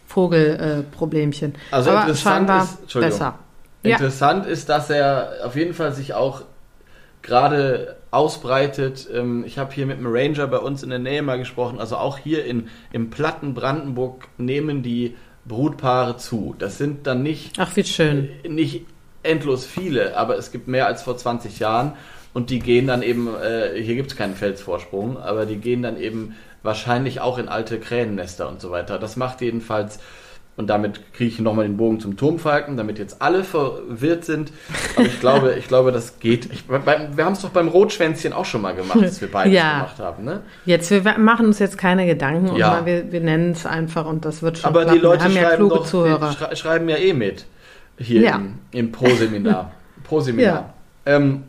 Mensch-Vogel-Problemchen. 0.08 1.54
Also 1.72 1.92
aber 1.92 2.02
interessant 2.02 2.50
ist- 2.50 2.82
Entschuldigung. 2.82 3.18
besser. 3.20 3.40
Ja. 3.84 3.92
Interessant 3.96 4.46
ist, 4.46 4.70
dass 4.70 4.90
er 4.90 5.34
auf 5.46 5.56
jeden 5.56 5.74
Fall 5.74 5.94
sich 5.94 6.14
auch 6.14 6.42
gerade 7.22 7.98
ausbreitet. 8.12 9.08
Ähm, 9.14 9.44
Ich 9.46 9.58
habe 9.58 9.74
hier 9.74 9.86
mit 9.86 9.98
einem 9.98 10.08
Ranger 10.14 10.48
bei 10.48 10.58
uns 10.60 10.84
in 10.84 10.90
der 10.90 11.00
Nähe 11.00 11.22
mal 11.22 11.38
gesprochen. 11.38 11.80
Also 11.80 11.98
auch 11.98 12.18
hier 12.18 12.46
in, 12.46 12.70
im 12.92 13.10
platten 13.10 13.54
Brandenburg 13.54 14.28
nehmen 14.38 14.82
die 14.84 15.16
Brutpaare 15.46 16.18
zu. 16.18 16.56
Das 16.60 16.78
sind 16.78 17.08
dann 17.08 17.24
nicht, 17.24 17.58
Ach, 17.60 17.76
wie 17.76 17.84
schön. 17.84 18.30
nicht 18.48 18.86
endlos 19.24 19.66
viele, 19.66 20.18
aber 20.18 20.38
es 20.38 20.52
gibt 20.52 20.68
mehr 20.68 20.88
als 20.88 21.04
vor 21.04 21.18
20 21.18 21.60
Jahren. 21.60 21.94
Und 22.34 22.50
die 22.50 22.60
gehen 22.60 22.88
dann 22.88 23.02
eben, 23.02 23.30
äh, 23.42 23.82
hier 23.82 23.96
gibt 23.96 24.12
es 24.12 24.18
keinen 24.18 24.36
Felsvorsprung, 24.36 25.18
aber 25.18 25.46
die 25.46 25.56
gehen 25.58 25.82
dann 25.82 25.98
eben 26.00 26.36
wahrscheinlich 26.64 27.22
auch 27.22 27.38
in 27.38 27.48
alte 27.48 27.80
Kränennester 27.80 28.48
und 28.50 28.62
so 28.62 28.72
weiter. 28.72 29.00
Das 29.00 29.16
macht 29.16 29.42
jedenfalls, 29.42 30.00
und 30.58 30.68
damit 30.72 31.14
kriege 31.14 31.30
ich 31.30 31.40
nochmal 31.40 31.66
den 31.68 31.78
Bogen 31.78 32.00
zum 32.00 32.18
Turmfalken, 32.18 32.78
damit 32.78 32.98
jetzt 32.98 33.22
alle 33.22 33.44
verwirrt 33.44 34.26
sind. 34.26 34.52
Aber 34.96 35.06
ich 35.06 35.20
glaube, 35.20 35.54
ich 35.54 35.68
glaube, 35.68 35.92
das 35.92 36.20
geht. 36.20 36.52
Ich, 36.52 36.68
wir 36.68 37.26
haben 37.26 37.34
es 37.34 37.42
doch 37.42 37.50
beim 37.52 37.68
Rotschwänzchen 37.68 38.34
auch 38.34 38.46
schon 38.46 38.62
mal 38.64 38.74
gemacht, 38.74 39.00
dass 39.02 39.22
wir 39.22 39.32
beides 39.32 39.54
Ja. 39.58 39.74
gemacht 39.74 40.00
haben. 40.00 40.24
Ne? 40.24 40.42
Jetzt, 40.66 40.90
wir 40.90 41.02
machen 41.20 41.46
uns 41.46 41.60
jetzt 41.60 41.78
keine 41.78 42.08
Gedanken 42.08 42.56
Ja. 42.56 42.70
mal, 42.72 42.86
wir, 42.88 43.12
wir 43.12 43.22
nennen 43.22 43.52
es 43.52 43.68
einfach 43.68 44.08
und 44.08 44.26
das 44.26 44.42
wird 44.42 44.58
schon 44.58 44.68
Aber 44.70 44.82
klappen. 44.82 44.98
die 44.98 45.04
Leute 45.04 45.26
ja 45.26 45.30
schreiben, 45.42 45.56
kluge 45.58 45.76
doch, 45.76 45.86
Zuhörer. 45.86 46.30
die 46.32 46.36
schrei 46.36 46.56
schreiben 46.56 46.90
ja 46.90 46.98
eh 46.98 47.14
mit 47.14 47.46
hier 48.00 48.22
Ja. 48.22 48.36
im, 48.38 48.56
im 48.72 48.92
Pro-Seminar. 48.92 49.72
Pro-Seminar. 50.06 50.74
Ähm, 51.06 51.44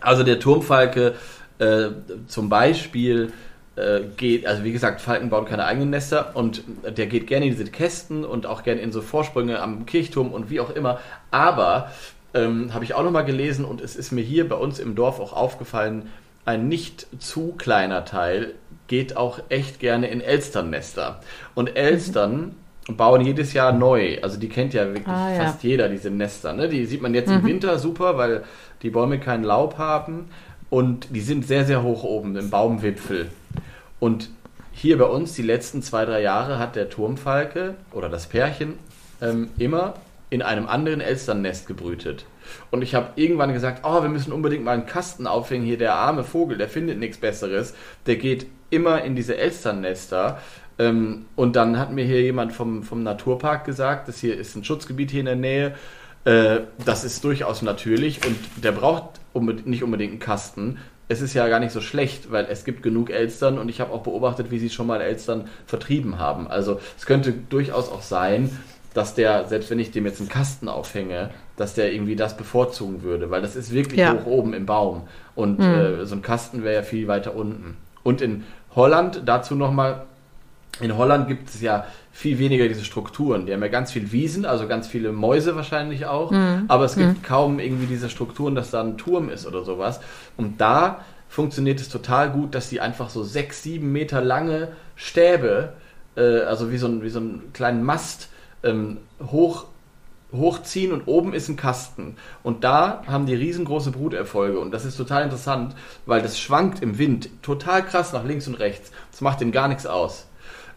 also 0.00 0.22
der 0.22 0.38
Turmfalke 0.38 1.14
äh, 1.58 1.86
zum 2.28 2.48
Beispiel 2.48 3.32
äh, 3.76 4.00
geht, 4.16 4.46
also 4.46 4.64
wie 4.64 4.72
gesagt, 4.72 5.00
Falken 5.00 5.30
bauen 5.30 5.44
keine 5.44 5.64
eigenen 5.64 5.90
Nester 5.90 6.30
und 6.34 6.62
der 6.96 7.06
geht 7.06 7.26
gerne 7.26 7.46
in 7.46 7.52
diese 7.52 7.70
Kästen 7.70 8.24
und 8.24 8.46
auch 8.46 8.62
gerne 8.62 8.80
in 8.80 8.90
so 8.92 9.02
Vorsprünge 9.02 9.60
am 9.60 9.86
Kirchturm 9.86 10.32
und 10.32 10.50
wie 10.50 10.60
auch 10.60 10.70
immer. 10.70 10.98
Aber 11.30 11.90
ähm, 12.34 12.72
habe 12.74 12.84
ich 12.84 12.94
auch 12.94 13.02
nochmal 13.04 13.24
gelesen 13.24 13.64
und 13.64 13.80
es 13.80 13.96
ist 13.96 14.12
mir 14.12 14.22
hier 14.22 14.48
bei 14.48 14.56
uns 14.56 14.78
im 14.78 14.94
Dorf 14.94 15.20
auch 15.20 15.32
aufgefallen, 15.32 16.08
ein 16.44 16.68
nicht 16.68 17.06
zu 17.18 17.54
kleiner 17.58 18.04
Teil 18.04 18.54
geht 18.86 19.16
auch 19.16 19.40
echt 19.48 19.80
gerne 19.80 20.08
in 20.08 20.20
Elsternnester. 20.20 21.20
Und 21.54 21.76
Elstern 21.76 22.54
bauen 22.88 23.20
jedes 23.22 23.52
Jahr 23.52 23.72
neu. 23.72 24.18
Also 24.22 24.38
die 24.38 24.48
kennt 24.48 24.72
ja 24.72 24.86
wirklich 24.86 25.08
Ah, 25.08 25.32
ja. 25.32 25.44
fast 25.44 25.64
jeder, 25.64 25.88
diese 25.88 26.08
Nester. 26.10 26.52
Ne? 26.52 26.68
Die 26.68 26.86
sieht 26.86 27.02
man 27.02 27.14
jetzt 27.14 27.30
im 27.30 27.44
Winter 27.44 27.78
super, 27.80 28.16
weil 28.16 28.44
die 28.82 28.90
Bäume 28.90 29.18
keinen 29.18 29.42
Laub 29.42 29.76
haben. 29.76 30.28
Und 30.70 31.14
die 31.14 31.20
sind 31.20 31.46
sehr, 31.46 31.64
sehr 31.64 31.82
hoch 31.82 32.02
oben 32.02 32.36
im 32.36 32.50
Baumwipfel. 32.50 33.30
Und 34.00 34.30
hier 34.72 34.98
bei 34.98 35.04
uns 35.04 35.34
die 35.34 35.42
letzten 35.42 35.82
zwei, 35.82 36.04
drei 36.04 36.20
Jahre 36.20 36.58
hat 36.58 36.76
der 36.76 36.90
Turmfalke 36.90 37.74
oder 37.92 38.08
das 38.08 38.26
Pärchen 38.26 38.74
ähm, 39.22 39.48
immer 39.58 39.94
in 40.28 40.42
einem 40.42 40.66
anderen 40.66 41.00
Elsternnest 41.00 41.66
gebrütet. 41.66 42.26
Und 42.70 42.82
ich 42.82 42.94
habe 42.94 43.10
irgendwann 43.16 43.52
gesagt, 43.52 43.80
oh, 43.84 44.02
wir 44.02 44.08
müssen 44.08 44.32
unbedingt 44.32 44.64
mal 44.64 44.72
einen 44.72 44.86
Kasten 44.86 45.26
aufhängen. 45.26 45.64
Hier 45.64 45.78
der 45.78 45.94
arme 45.94 46.24
Vogel, 46.24 46.58
der 46.58 46.68
findet 46.68 46.98
nichts 46.98 47.18
Besseres. 47.18 47.74
Der 48.06 48.16
geht 48.16 48.46
immer 48.70 49.02
in 49.02 49.16
diese 49.16 49.36
Elsternnester. 49.36 50.40
Ähm, 50.78 51.26
und 51.36 51.56
dann 51.56 51.78
hat 51.78 51.92
mir 51.92 52.04
hier 52.04 52.20
jemand 52.22 52.52
vom, 52.52 52.82
vom 52.82 53.02
Naturpark 53.02 53.64
gesagt, 53.64 54.08
das 54.08 54.18
hier 54.18 54.36
ist 54.36 54.56
ein 54.56 54.64
Schutzgebiet 54.64 55.10
hier 55.10 55.20
in 55.20 55.26
der 55.26 55.36
Nähe. 55.36 55.74
Äh, 56.24 56.62
das 56.84 57.04
ist 57.04 57.24
durchaus 57.24 57.62
natürlich 57.62 58.26
und 58.26 58.36
der 58.62 58.72
braucht 58.72 59.20
unbedingt, 59.36 59.66
nicht 59.66 59.82
unbedingt 59.82 60.12
einen 60.12 60.20
Kasten. 60.20 60.78
Es 61.08 61.20
ist 61.20 61.34
ja 61.34 61.46
gar 61.48 61.60
nicht 61.60 61.72
so 61.72 61.80
schlecht, 61.80 62.32
weil 62.32 62.46
es 62.50 62.64
gibt 62.64 62.82
genug 62.82 63.10
Elstern 63.10 63.58
und 63.58 63.68
ich 63.68 63.80
habe 63.80 63.92
auch 63.92 64.02
beobachtet, 64.02 64.50
wie 64.50 64.58
sie 64.58 64.70
schon 64.70 64.88
mal 64.88 65.00
Elstern 65.00 65.44
vertrieben 65.66 66.18
haben. 66.18 66.48
Also 66.48 66.80
es 66.98 67.06
könnte 67.06 67.32
durchaus 67.32 67.88
auch 67.90 68.02
sein, 68.02 68.50
dass 68.92 69.14
der, 69.14 69.44
selbst 69.46 69.70
wenn 69.70 69.78
ich 69.78 69.90
dem 69.92 70.06
jetzt 70.06 70.20
einen 70.20 70.28
Kasten 70.30 70.68
aufhänge, 70.68 71.30
dass 71.56 71.74
der 71.74 71.92
irgendwie 71.92 72.16
das 72.16 72.36
bevorzugen 72.36 73.02
würde, 73.02 73.30
weil 73.30 73.42
das 73.42 73.54
ist 73.54 73.72
wirklich 73.72 74.00
Ja. 74.00 74.14
hoch 74.14 74.26
oben 74.26 74.52
im 74.54 74.66
Baum. 74.66 75.02
Und 75.34 75.60
äh, 75.60 76.06
so 76.06 76.16
ein 76.16 76.22
Kasten 76.22 76.64
wäre 76.64 76.74
ja 76.76 76.82
viel 76.82 77.06
weiter 77.06 77.36
unten. 77.36 77.76
Und 78.02 78.20
in 78.22 78.44
Holland, 78.74 79.22
dazu 79.26 79.54
nochmal, 79.54 80.06
in 80.80 80.96
Holland 80.96 81.28
gibt 81.28 81.48
es 81.48 81.60
ja 81.60 81.86
viel 82.12 82.38
weniger 82.38 82.68
diese 82.68 82.84
Strukturen. 82.84 83.46
Die 83.46 83.52
haben 83.52 83.62
ja 83.62 83.68
ganz 83.68 83.92
viel 83.92 84.12
Wiesen, 84.12 84.44
also 84.44 84.66
ganz 84.66 84.86
viele 84.86 85.12
Mäuse 85.12 85.56
wahrscheinlich 85.56 86.06
auch. 86.06 86.32
Aber 86.68 86.84
es 86.84 86.96
gibt 86.96 87.22
kaum 87.24 87.58
irgendwie 87.58 87.86
diese 87.86 88.08
Strukturen, 88.08 88.54
dass 88.54 88.70
da 88.70 88.82
ein 88.82 88.96
Turm 88.96 89.28
ist 89.28 89.46
oder 89.46 89.64
sowas. 89.64 90.00
Und 90.36 90.60
da 90.60 91.00
funktioniert 91.28 91.80
es 91.80 91.88
total 91.88 92.30
gut, 92.30 92.54
dass 92.54 92.68
die 92.68 92.80
einfach 92.80 93.10
so 93.10 93.22
sechs, 93.22 93.62
sieben 93.62 93.92
Meter 93.92 94.20
lange 94.20 94.68
Stäbe, 94.94 95.74
äh, 96.16 96.40
also 96.40 96.70
wie 96.70 96.78
so, 96.78 96.86
ein, 96.86 97.02
wie 97.02 97.10
so 97.10 97.18
einen 97.18 97.52
kleinen 97.52 97.82
Mast, 97.82 98.28
ähm, 98.62 98.98
hoch 99.30 99.66
hochziehen 100.32 100.92
und 100.92 101.06
oben 101.06 101.32
ist 101.32 101.48
ein 101.48 101.56
Kasten. 101.56 102.16
Und 102.42 102.64
da 102.64 103.02
haben 103.06 103.26
die 103.26 103.34
riesengroße 103.34 103.92
Bruterfolge. 103.92 104.58
Und 104.58 104.72
das 104.72 104.84
ist 104.84 104.96
total 104.96 105.22
interessant, 105.22 105.74
weil 106.04 106.20
das 106.20 106.38
schwankt 106.38 106.82
im 106.82 106.98
Wind 106.98 107.30
total 107.42 107.84
krass 107.84 108.12
nach 108.12 108.24
links 108.24 108.48
und 108.48 108.56
rechts. 108.56 108.90
Das 109.12 109.20
macht 109.20 109.40
dem 109.40 109.52
gar 109.52 109.68
nichts 109.68 109.86
aus. 109.86 110.26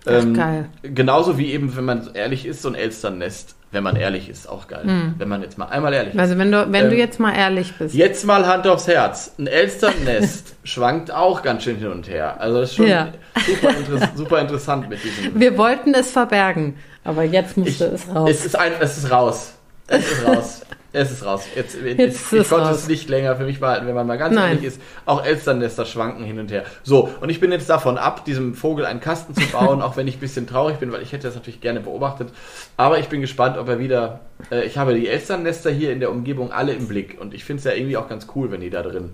Ach, 0.10 0.24
Ähm, 0.24 0.34
geil. 0.34 0.66
Genauso 0.84 1.38
wie 1.38 1.52
eben, 1.54 1.76
wenn 1.76 1.86
man 1.86 2.10
ehrlich 2.14 2.46
ist, 2.46 2.62
so 2.62 2.70
ein 2.70 2.76
Elsternnest, 2.76 3.56
wenn 3.72 3.84
man 3.84 3.96
ehrlich 3.96 4.30
ist, 4.30 4.50
auch 4.50 4.68
geil. 4.68 5.14
Wenn 5.18 5.28
man 5.28 5.42
jetzt 5.44 5.58
mal 5.60 5.66
einmal 5.68 5.94
ehrlich 5.94 6.16
ist. 6.16 6.20
Also 6.20 6.38
wenn 6.40 6.52
du, 6.52 6.72
wenn 6.72 6.86
du 6.90 6.94
Ähm, 6.94 7.00
jetzt 7.00 7.20
mal 7.20 7.36
ehrlich 7.36 7.74
bist. 7.78 7.94
Jetzt 7.94 8.26
mal 8.26 8.48
Hand 8.48 8.66
aufs 8.68 8.88
Herz. 8.88 9.34
Ein 9.38 9.46
Elsternnest 9.48 10.56
schwankt 10.64 11.12
auch 11.14 11.44
ganz 11.44 11.64
schön 11.64 11.78
hin 11.78 11.90
und 11.92 12.08
her. 12.10 12.40
Also 12.42 12.62
das 12.62 12.72
ist 12.72 12.76
schon 12.78 12.88
Ja. 12.88 13.10
super, 13.46 13.70
interess 13.78 14.10
super 14.16 14.40
interessant 14.42 14.90
mit 14.90 15.00
diesem. 15.04 15.40
Wir 15.40 15.56
wollten 15.58 15.94
es 15.94 16.10
verbergen, 16.12 16.78
aber 17.04 17.24
jetzt 17.24 17.58
musste 17.58 17.86
Ich- 17.86 17.92
es 18.08 18.16
raus. 18.16 18.30
Es 18.32 18.46
ist, 18.46 18.56
ein, 18.58 18.72
es 18.80 18.98
ist 18.98 19.12
raus. 19.12 19.54
Es 19.88 20.12
ist 20.12 20.26
raus. 20.26 20.62
Es 20.92 21.12
ist 21.12 21.24
raus. 21.24 21.44
Jetzt, 21.56 21.78
Jetzt 21.84 22.34
ich, 22.34 22.40
ich 22.40 22.50
konnte 22.50 22.66
raus. 22.70 22.78
es 22.78 22.88
nicht 22.88 23.10
länger 23.10 23.36
für 23.36 23.44
mich 23.44 23.60
behalten, 23.60 23.86
wenn 23.86 23.94
man 23.94 24.08
mal 24.08 24.18
ganz 24.18 24.34
Nein. 24.34 24.50
ehrlich 24.54 24.64
ist. 24.66 24.82
Auch 25.06 25.24
Elsternnester 25.24 25.86
schwanken 25.86 26.24
hin 26.24 26.40
und 26.40 26.52
her. 26.52 26.64
So, 26.84 27.10
und 27.22 27.30
ich 27.30 27.40
bin 27.40 27.52
jetzt 27.52 27.70
davon 27.70 27.98
ab, 28.00 28.26
diesem 28.26 28.56
Vogel 28.56 28.86
einen 28.86 29.00
Kasten 29.00 29.36
zu 29.36 29.46
bauen, 29.52 29.82
auch 29.84 29.98
wenn 29.98 30.08
ich 30.08 30.18
ein 30.18 30.20
bisschen 30.20 30.48
traurig 30.48 30.78
bin, 30.78 30.92
weil 30.92 31.04
ich 31.04 31.12
hätte 31.12 31.28
das 31.28 31.36
natürlich 31.36 31.62
gerne 31.62 31.80
beobachtet. 31.80 32.30
Aber 32.76 32.98
ich 32.98 33.08
bin 33.08 33.22
gespannt, 33.22 33.58
ob 33.58 33.68
er 33.70 33.78
wieder. 33.80 34.22
Äh, 34.52 34.64
ich 34.64 34.78
habe 34.80 34.96
die 34.96 35.08
Elsternnester 35.08 35.70
hier 35.70 35.92
in 35.94 36.00
der 36.00 36.10
Umgebung 36.12 36.52
alle 36.52 36.74
im 36.74 36.88
Blick 36.88 37.18
und 37.22 37.34
ich 37.36 37.44
finde 37.44 37.60
es 37.60 37.66
ja 37.66 37.74
irgendwie 37.74 37.98
auch 37.98 38.10
ganz 38.10 38.26
cool, 38.36 38.50
wenn 38.52 38.62
die 38.62 38.72
da 38.72 38.82
drin, 38.82 39.12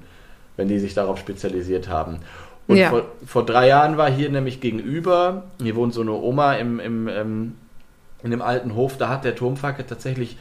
wenn 0.55 0.69
die 0.69 0.79
sich 0.79 0.93
darauf 0.93 1.19
spezialisiert 1.19 1.89
haben. 1.89 2.19
Und 2.67 2.77
Ja. 2.77 2.89
vor, 2.89 3.03
vor 3.27 3.45
drei 3.45 3.67
Jahren 3.67 3.97
war 3.97 4.09
hier 4.09 4.29
nämlich 4.29 4.61
gegenüber, 4.61 5.43
hier 5.61 5.75
wohnt 5.75 5.93
so 5.93 6.01
eine 6.01 6.13
Oma 6.13 6.53
im, 6.53 6.79
im, 6.79 7.07
ähm, 7.09 7.55
in 8.23 8.31
dem 8.31 8.41
alten 8.41 8.75
Hof, 8.75 8.97
da 8.97 9.09
hat 9.09 9.23
der 9.25 9.35
Turmfackel 9.35 9.85
tatsächlich 9.85 10.37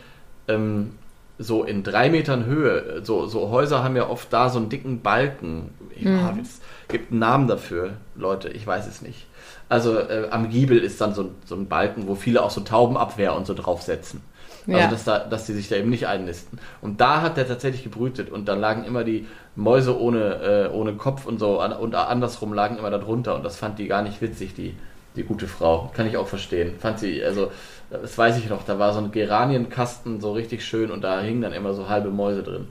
ähm, 0.48 0.92
so 1.38 1.64
in 1.64 1.82
drei 1.82 2.10
Metern 2.10 2.44
Höhe, 2.46 3.00
so, 3.02 3.26
so 3.26 3.50
Häuser 3.50 3.82
haben 3.82 3.96
ja 3.96 4.08
oft 4.08 4.32
da 4.32 4.48
so 4.48 4.58
einen 4.58 4.68
dicken 4.68 5.00
Balken. 5.02 5.70
Ja, 5.98 6.34
Es 6.40 6.60
gibt 6.88 7.10
einen 7.10 7.20
Namen 7.20 7.48
dafür, 7.48 7.94
Leute, 8.14 8.48
ich 8.48 8.66
weiß 8.66 8.86
es 8.86 9.02
nicht. 9.02 9.26
Also 9.68 9.98
äh, 9.98 10.28
am 10.30 10.48
Giebel 10.50 10.78
ist 10.78 11.00
dann 11.00 11.14
so, 11.14 11.22
ein- 11.22 11.34
so 11.44 11.54
ein 11.56 11.66
Balken, 11.68 12.06
wo 12.06 12.14
viele 12.14 12.42
auch 12.42 12.50
so 12.50 12.60
Taubenabwehr 12.60 13.34
und 13.34 13.46
so 13.46 13.54
draufsetzen. 13.54 14.20
Also 14.66 14.78
Ja. 14.78 14.86
dass, 14.88 15.04
da, 15.04 15.18
dass 15.18 15.46
die 15.46 15.52
sich 15.52 15.68
da 15.68 15.76
eben 15.76 15.90
nicht 15.90 16.06
einnisten. 16.06 16.58
Und 16.80 17.00
da 17.00 17.20
hat 17.20 17.36
der 17.36 17.46
tatsächlich 17.48 17.82
gebrütet 17.84 18.30
und 18.30 18.46
dann 18.48 18.60
lagen 18.60 18.84
immer 18.84 19.04
die 19.04 19.26
Mäuse 19.56 19.98
ohne, 20.00 20.68
äh, 20.70 20.74
ohne 20.74 20.94
Kopf 20.94 21.26
und 21.26 21.38
so 21.38 21.58
an- 21.60 21.72
und 21.72 21.94
andersrum 21.94 22.52
lagen 22.54 22.78
immer 22.78 22.90
da 22.90 22.98
drunter 22.98 23.34
und 23.34 23.44
das 23.44 23.56
fand 23.56 23.78
die 23.78 23.88
gar 23.88 24.02
nicht 24.02 24.20
witzig, 24.22 24.54
die, 24.54 24.74
die 25.16 25.24
gute 25.24 25.46
Frau. 25.48 25.90
Kann 25.94 26.06
ich 26.06 26.16
auch 26.16 26.28
verstehen. 26.28 26.78
Fand 26.78 26.98
sie, 26.98 27.22
also 27.24 27.50
das 27.90 28.16
weiß 28.18 28.38
ich 28.38 28.48
noch, 28.48 28.64
da 28.64 28.78
war 28.78 28.92
so 28.92 29.00
ein 29.00 29.12
Geranienkasten 29.12 30.20
so 30.20 30.32
richtig 30.32 30.64
schön 30.64 30.90
und 30.90 31.02
da 31.02 31.20
hingen 31.20 31.42
dann 31.42 31.52
immer 31.52 31.74
so 31.74 31.88
halbe 31.88 32.10
Mäuse 32.10 32.42
drin. 32.42 32.68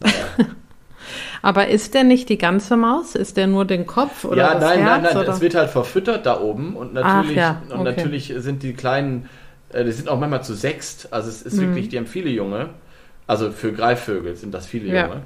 Naja. 0.00 0.34
aber 1.42 1.68
ist 1.68 1.94
der 1.94 2.04
nicht 2.04 2.28
die 2.28 2.38
ganze 2.38 2.76
Maus? 2.76 3.14
Ist 3.14 3.36
der 3.36 3.46
nur 3.46 3.64
den 3.64 3.86
Kopf 3.86 4.24
oder 4.24 4.36
ja, 4.36 4.54
das 4.54 4.62
nein, 4.62 4.78
Herz? 4.80 5.02
nein, 5.02 5.14
nein, 5.14 5.16
oder? 5.16 5.28
es 5.28 5.40
wird 5.40 5.54
halt 5.54 5.70
verfüttert 5.70 6.26
da 6.26 6.40
oben 6.40 6.76
und 6.76 6.94
natürlich, 6.94 7.36
ja, 7.36 7.62
und 7.70 7.70
okay. 7.80 7.84
natürlich 7.84 8.32
sind 8.36 8.62
die 8.62 8.74
kleinen, 8.74 9.28
äh, 9.70 9.84
die 9.84 9.92
sind 9.92 10.08
auch 10.08 10.18
manchmal 10.18 10.42
zu 10.44 10.54
sechst, 10.54 11.12
also 11.12 11.28
es 11.28 11.42
Mhm. 11.42 11.48
ist 11.48 11.60
wirklich, 11.60 11.88
die 11.88 11.98
haben 11.98 12.06
viele 12.06 12.30
Junge, 12.30 12.70
also 13.26 13.50
für 13.52 13.72
Greifvögel 13.72 14.36
sind 14.36 14.52
das 14.54 14.66
viele 14.66 14.88
Ja. 14.88 15.02
Junge. 15.06 15.22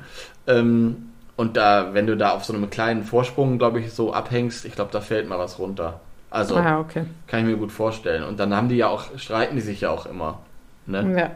Ähm, 0.46 1.10
und 1.36 1.56
da, 1.56 1.94
wenn 1.94 2.06
du 2.06 2.16
da 2.16 2.30
auf 2.30 2.44
so 2.44 2.52
einem 2.52 2.68
kleinen 2.70 3.04
Vorsprung, 3.04 3.58
glaube 3.58 3.80
ich, 3.80 3.92
so 3.92 4.12
abhängst, 4.12 4.64
ich 4.64 4.74
glaube, 4.74 4.90
da 4.92 5.00
fällt 5.00 5.28
mal 5.28 5.38
was 5.38 5.58
runter. 5.58 6.00
Also 6.31 6.57
ah, 6.57 6.64
ja, 6.64 6.81
okay. 6.81 7.05
kann 7.26 7.41
ich 7.41 7.47
mir 7.47 7.57
gut 7.57 7.72
vorstellen. 7.72 8.24
Und 8.24 8.39
dann 8.39 8.55
haben 8.55 8.68
die 8.68 8.76
ja 8.76 8.89
auch, 8.89 9.05
streiten 9.16 9.57
die 9.57 9.62
sich 9.62 9.81
ja 9.81 9.91
auch 9.91 10.07
immer. 10.07 10.41
Ne? 10.87 11.14
Ja. 11.18 11.31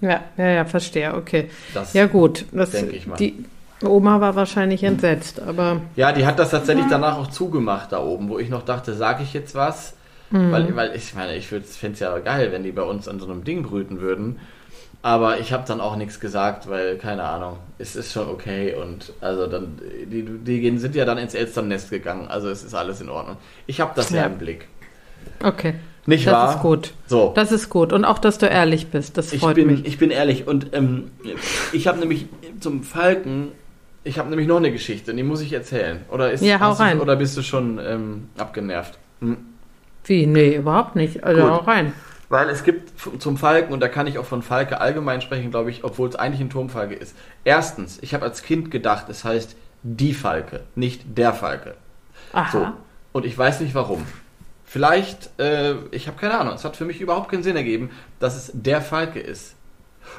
Ja, 0.00 0.22
ja, 0.36 0.46
ja, 0.46 0.64
verstehe, 0.64 1.14
okay. 1.14 1.50
Das, 1.74 1.92
Ja, 1.92 2.06
gut. 2.06 2.44
Das, 2.52 2.70
Denke 2.70 2.92
ich 2.92 3.06
mal. 3.06 3.16
Die 3.16 3.44
Oma 3.82 4.20
war 4.20 4.36
wahrscheinlich 4.36 4.84
entsetzt, 4.84 5.40
aber 5.40 5.80
Ja, 5.96 6.12
die 6.12 6.24
hat 6.24 6.38
das 6.38 6.50
tatsächlich 6.50 6.86
danach 6.88 7.18
auch 7.18 7.28
zugemacht 7.28 7.92
da 7.92 8.00
oben, 8.00 8.28
wo 8.28 8.38
ich 8.38 8.48
noch 8.48 8.64
dachte, 8.64 8.94
sage 8.94 9.22
ich 9.22 9.32
jetzt 9.32 9.54
was? 9.54 9.94
Mhm. 10.30 10.52
Weil, 10.52 10.76
weil 10.76 10.96
ich 10.96 11.14
meine, 11.14 11.34
ich 11.34 11.48
fände 11.48 11.66
es 11.66 11.98
ja 12.00 12.18
geil, 12.18 12.52
wenn 12.52 12.62
die 12.62 12.72
bei 12.72 12.82
uns 12.82 13.08
an 13.08 13.18
so 13.18 13.26
einem 13.26 13.44
Ding 13.44 13.62
brüten 13.62 14.00
würden. 14.00 14.38
Aber 15.00 15.38
ich 15.38 15.52
habe 15.52 15.64
dann 15.66 15.80
auch 15.80 15.94
nichts 15.96 16.18
gesagt, 16.18 16.68
weil, 16.68 16.96
keine 16.98 17.22
Ahnung, 17.22 17.58
es 17.78 17.94
ist 17.94 18.12
schon 18.12 18.28
okay 18.28 18.74
und 18.74 19.12
also 19.20 19.46
dann, 19.46 19.78
die, 20.06 20.22
die 20.24 20.78
sind 20.78 20.94
ja 20.96 21.04
dann 21.04 21.18
ins 21.18 21.34
Elsternnest 21.34 21.90
gegangen, 21.90 22.26
also 22.28 22.48
es 22.50 22.64
ist 22.64 22.74
alles 22.74 23.00
in 23.00 23.08
Ordnung. 23.08 23.36
Ich 23.68 23.80
habe 23.80 23.92
das 23.94 24.10
ja. 24.10 24.16
Ja. 24.22 24.26
im 24.26 24.38
Blick. 24.38 24.66
okay. 25.42 25.74
Nicht 26.06 26.26
Das 26.26 26.32
wahr? 26.32 26.54
ist 26.56 26.60
gut. 26.62 26.94
So. 27.06 27.32
Das 27.34 27.52
ist 27.52 27.68
gut. 27.68 27.92
Und 27.92 28.06
auch, 28.06 28.18
dass 28.18 28.38
du 28.38 28.46
ehrlich 28.46 28.86
bist. 28.88 29.18
Das 29.18 29.30
Ich 29.32 29.40
freut 29.40 29.56
bin, 29.56 29.66
mich. 29.66 29.84
ich 29.84 29.98
bin 29.98 30.10
ehrlich 30.10 30.46
und 30.48 30.68
ähm, 30.74 31.10
ich 31.72 31.86
habe 31.86 31.98
nämlich 31.98 32.26
zum 32.60 32.82
Falken, 32.82 33.48
ich 34.04 34.18
habe 34.18 34.30
nämlich 34.30 34.48
noch 34.48 34.56
eine 34.56 34.72
Geschichte, 34.72 35.12
die 35.14 35.22
muss 35.22 35.42
ich 35.42 35.52
erzählen. 35.52 36.00
Oder, 36.10 36.32
ist, 36.32 36.42
Ja, 36.42 36.60
hau 36.60 36.70
hast 36.70 36.80
du- 36.80 36.84
rein. 36.84 37.00
oder 37.00 37.14
bist 37.16 37.36
du 37.36 37.42
schon 37.42 37.78
ähm, 37.78 38.28
abgenervt? 38.38 38.98
Hm. 39.20 39.36
Wie? 40.04 40.26
Nee, 40.26 40.54
überhaupt 40.56 40.96
nicht. 40.96 41.22
Also 41.24 41.42
Gut. 41.42 41.50
auch 41.50 41.66
rein. 41.66 41.92
Weil 42.28 42.50
es 42.50 42.62
gibt 42.62 42.92
zum 43.20 43.38
Falken, 43.38 43.72
und 43.72 43.80
da 43.80 43.88
kann 43.88 44.06
ich 44.06 44.18
auch 44.18 44.24
von 44.26 44.42
Falke 44.42 44.80
allgemein 44.80 45.22
sprechen, 45.22 45.50
glaube 45.50 45.70
ich, 45.70 45.82
obwohl 45.84 46.08
es 46.10 46.16
eigentlich 46.16 46.40
ein 46.42 46.50
Turmfalke 46.50 46.94
ist. 46.94 47.16
Erstens, 47.44 47.98
ich 48.02 48.12
habe 48.12 48.24
als 48.24 48.42
Kind 48.42 48.70
gedacht, 48.70 49.08
es 49.08 49.24
heißt 49.24 49.56
die 49.82 50.12
Falke, 50.12 50.64
nicht 50.74 51.16
der 51.16 51.32
Falke. 51.32 51.74
Aha. 52.32 52.50
So. 52.52 52.66
Und 53.12 53.24
ich 53.24 53.36
weiß 53.36 53.60
nicht 53.60 53.74
warum. 53.74 54.04
Vielleicht, 54.64 55.30
äh, 55.40 55.76
ich 55.90 56.06
habe 56.06 56.18
keine 56.18 56.38
Ahnung, 56.38 56.52
es 56.54 56.64
hat 56.64 56.76
für 56.76 56.84
mich 56.84 57.00
überhaupt 57.00 57.30
keinen 57.30 57.42
Sinn 57.42 57.56
ergeben, 57.56 57.90
dass 58.20 58.36
es 58.36 58.50
der 58.52 58.82
Falke 58.82 59.20
ist. 59.20 59.54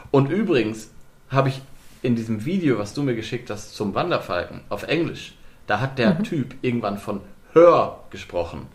Und 0.10 0.32
übrigens 0.32 0.90
habe 1.30 1.50
ich 1.50 1.62
in 2.02 2.16
diesem 2.16 2.46
Video, 2.46 2.80
was 2.80 2.96
du 2.96 3.04
mir 3.04 3.14
geschickt 3.16 3.52
hast 3.52 3.76
zum 3.76 3.94
Wanderfalken 3.94 4.62
auf 4.70 4.84
Englisch, 4.84 5.36
da 5.68 5.80
hat 5.80 5.92
Mhm. 5.92 5.96
der 5.98 6.24
Typ 6.24 6.56
irgendwann 6.64 6.98
von 6.98 7.22
Hör 7.54 8.00
gesprochen. 8.10 8.66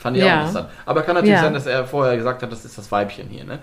Fand 0.00 0.16
ich 0.16 0.22
Ja. 0.24 0.36
auch 0.36 0.40
interessant. 0.46 0.68
Aber 0.86 1.02
kann 1.02 1.14
natürlich 1.14 1.34
Ja. 1.36 1.42
sein, 1.42 1.52
dass 1.52 1.66
er 1.66 1.84
vorher 1.86 2.16
gesagt 2.16 2.42
hat, 2.42 2.50
das 2.50 2.64
ist 2.64 2.78
das 2.78 2.90
Weibchen 2.90 3.28
hier. 3.28 3.44
Ne? 3.44 3.58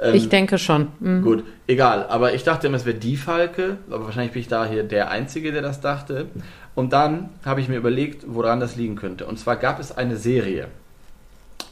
Ähm, 0.00 0.14
Ich 0.14 0.30
denke 0.30 0.56
schon. 0.56 0.88
Mhm. 1.00 1.20
Gut, 1.22 1.44
egal. 1.66 2.06
Aber 2.08 2.32
ich 2.32 2.44
dachte 2.44 2.66
immer, 2.66 2.78
es 2.78 2.86
wäre 2.86 2.96
die 2.96 3.18
Falke, 3.18 3.76
aber 3.90 4.06
wahrscheinlich 4.06 4.32
bin 4.32 4.40
ich 4.40 4.48
da 4.48 4.64
hier 4.64 4.84
der 4.84 5.10
Einzige, 5.10 5.52
der 5.52 5.60
das 5.60 5.82
dachte. 5.82 6.26
Und 6.74 6.94
dann 6.94 7.28
habe 7.44 7.60
ich 7.60 7.68
mir 7.68 7.76
überlegt, 7.76 8.24
woran 8.26 8.58
das 8.58 8.74
liegen 8.76 8.96
könnte. 8.96 9.26
Und 9.26 9.38
zwar 9.38 9.56
gab 9.56 9.78
es 9.80 9.94
eine 9.94 10.16
Serie. 10.16 10.68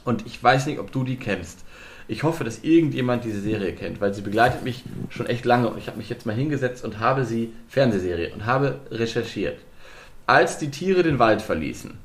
Und 0.05 0.27
ich 0.27 0.41
weiß 0.43 0.67
nicht, 0.67 0.79
ob 0.79 0.91
du 0.91 1.03
die 1.03 1.17
kennst. 1.17 1.59
Ich 2.07 2.21
hoffe, 2.21 2.43
dass 2.43 2.59
irgendjemand 2.63 3.23
diese 3.23 3.41
Serie 3.41 3.73
kennt, 3.73 4.01
weil 4.01 4.13
sie 4.13 4.21
begleitet 4.21 4.63
mich 4.63 4.83
schon 5.09 5.25
echt 5.25 5.45
lange. 5.45 5.67
Und 5.69 5.79
ich 5.79 5.87
habe 5.87 5.97
mich 5.97 6.09
jetzt 6.09 6.27
mal 6.27 6.35
hingesetzt 6.35 6.83
und 6.85 6.99
habe 6.99 7.25
sie, 7.25 7.53
Fernsehserie, 7.69 8.31
und 8.35 8.45
habe 8.45 8.75
recherchiert. 8.91 9.57
Als 10.27 10.59
die 10.59 10.69
Tiere 10.69 11.01
den 11.01 11.17
Wald 11.17 11.41
verließen. 11.41 11.97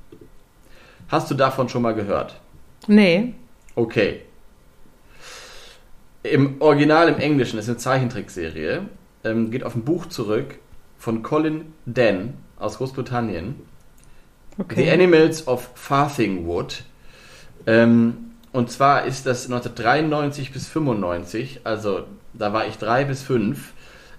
Hast 1.09 1.31
du 1.31 1.35
davon 1.35 1.69
schon 1.69 1.83
mal 1.83 1.95
gehört? 1.95 2.41
Nee. 2.87 3.35
Okay. 3.75 4.23
Im 6.23 6.61
Original 6.61 7.09
im 7.09 7.19
Englischen 7.19 7.59
ist 7.59 7.69
eine 7.69 7.79
Zeichentrickserie, 7.79 8.83
ähm, 9.25 9.51
geht 9.51 9.63
auf 9.63 9.77
ein 9.77 9.85
Buch 9.85 10.07
zurück 10.07 10.59
von 10.99 11.23
Colin 11.23 11.73
Dan 11.85 12.35
aus 12.59 12.79
Großbritannien. 12.79 13.55
Okay. 14.59 14.85
The 14.85 14.91
Animals 14.91 15.47
of 15.47 15.71
Farthingwood. 15.75 16.83
Ähm, 17.67 18.33
und 18.53 18.71
zwar 18.71 19.05
ist 19.05 19.27
das 19.27 19.45
1993 19.45 20.53
bis 20.53 20.67
95, 20.69 21.61
also 21.65 22.05
da 22.33 22.53
war 22.53 22.67
ich 22.67 22.79
drei 22.79 23.05
bis 23.05 23.23
fünf, 23.23 23.75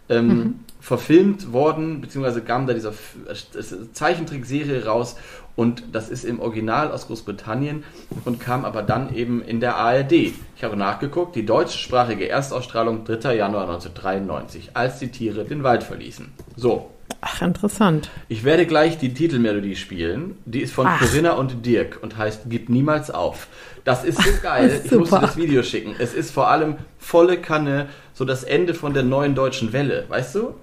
ähm, 0.09 0.59
verfilmt 0.79 1.51
worden, 1.51 2.01
beziehungsweise 2.01 2.41
kam 2.41 2.67
da 2.67 2.73
dieser 2.73 2.91
äh, 2.91 3.91
Zeichentrickserie 3.93 4.85
raus 4.85 5.15
und 5.58 5.84
das 5.91 6.08
ist 6.08 6.24
im 6.24 6.39
Original 6.39 6.91
aus 6.91 7.08
Großbritannien 7.08 7.84
und 8.24 8.39
kam 8.39 8.64
aber 8.64 8.84
dann 8.84 9.14
eben 9.14 9.41
in 9.41 9.60
der 9.60 9.76
ARD. 9.76 10.14
Ich 10.14 10.64
habe 10.64 10.78
nachgeguckt, 10.78 11.36
die 11.36 11.45
deutschsprachige 11.45 12.30
Erstausstrahlung 12.30 13.03
3. 13.03 13.36
Januar 13.36 13.64
1993, 13.64 14.70
als 14.76 14.99
die 14.99 15.10
Tiere 15.10 15.43
den 15.43 15.64
Wald 15.64 15.84
verließen. 15.84 16.32
So, 16.55 16.91
Ach, 17.22 17.41
interessant. 17.41 18.12
ich 18.30 18.43
werde 18.43 18.68
gleich 18.68 18.99
die 18.99 19.14
Titelmelodie 19.14 19.76
spielen. 19.76 20.38
Die 20.45 20.62
ist 20.62 20.74
von 20.74 20.86
Ach. 20.88 20.99
Corinna 20.99 21.34
und 21.34 21.66
Dirk 21.66 21.99
und 22.01 22.18
heißt 22.18 22.43
Gib 22.45 22.70
niemals 22.70 23.10
auf. 23.10 23.47
Das 23.84 24.03
ist 24.03 24.22
so 24.22 24.30
geil. 24.43 24.82
Ich 24.84 24.91
muss 24.91 25.10
dir 25.10 25.22
das 25.22 25.38
Video 25.38 25.64
schicken. 25.64 25.95
Es 25.97 26.14
ist 26.14 26.32
vor 26.32 26.49
allem 26.49 26.76
volle 26.99 27.38
Kanne, 27.38 27.88
so 28.14 28.26
das 28.26 28.43
Ende 28.43 28.76
von 28.76 28.93
der 28.93 29.03
neuen 29.03 29.34
deutschen 29.34 29.74
Welle, 29.74 30.05
weißt 30.08 30.36
du? 30.36 30.53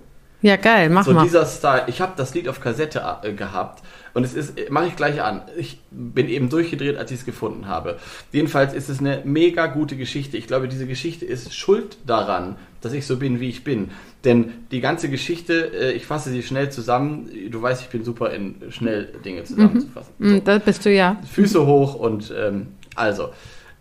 Ja, 0.44 0.56
geil. 0.56 0.90
Mach 0.90 1.06
So 1.06 1.12
mal. 1.12 1.22
dieser 1.24 1.46
Style. 1.46 1.84
Ich 1.86 2.02
habe 2.02 2.12
das 2.18 2.34
Lied 2.34 2.50
auf 2.50 2.60
Kassette 2.60 3.02
äh, 3.22 3.32
gehabt 3.32 3.82
und 4.12 4.24
es 4.24 4.34
ist, 4.34 4.70
mache 4.70 4.88
ich 4.88 4.94
gleich 4.94 5.22
an. 5.22 5.40
Ich 5.56 5.80
bin 5.90 6.28
eben 6.28 6.50
durchgedreht, 6.50 6.98
als 6.98 7.10
ich 7.10 7.20
es 7.20 7.24
gefunden 7.24 7.66
habe. 7.66 7.98
Jedenfalls 8.30 8.74
ist 8.74 8.90
es 8.90 8.98
eine 9.00 9.22
mega 9.24 9.68
gute 9.68 9.96
Geschichte. 9.96 10.36
Ich 10.36 10.46
glaube, 10.46 10.68
diese 10.68 10.86
Geschichte 10.86 11.24
ist 11.24 11.54
schuld 11.54 11.96
daran, 12.06 12.56
dass 12.82 12.92
ich 12.92 13.06
so 13.06 13.16
bin, 13.16 13.40
wie 13.40 13.48
ich 13.48 13.64
bin. 13.64 13.90
Denn 14.24 14.52
die 14.70 14.82
ganze 14.82 15.08
Geschichte, 15.08 15.72
äh, 15.74 15.92
ich 15.92 16.04
fasse 16.04 16.28
sie 16.28 16.42
schnell 16.42 16.68
zusammen. 16.70 17.30
Du 17.50 17.62
weißt, 17.62 17.80
ich 17.80 17.88
bin 17.88 18.04
super 18.04 18.30
in 18.30 18.56
schnell 18.68 19.14
Dinge 19.24 19.44
zusammenzufassen. 19.44 20.12
Mhm. 20.18 20.44
Das 20.44 20.62
bist 20.62 20.84
du 20.84 20.90
ja. 20.92 21.16
Füße 21.32 21.64
hoch 21.64 21.94
und 21.94 22.30
ähm, 22.36 22.66
also, 22.96 23.30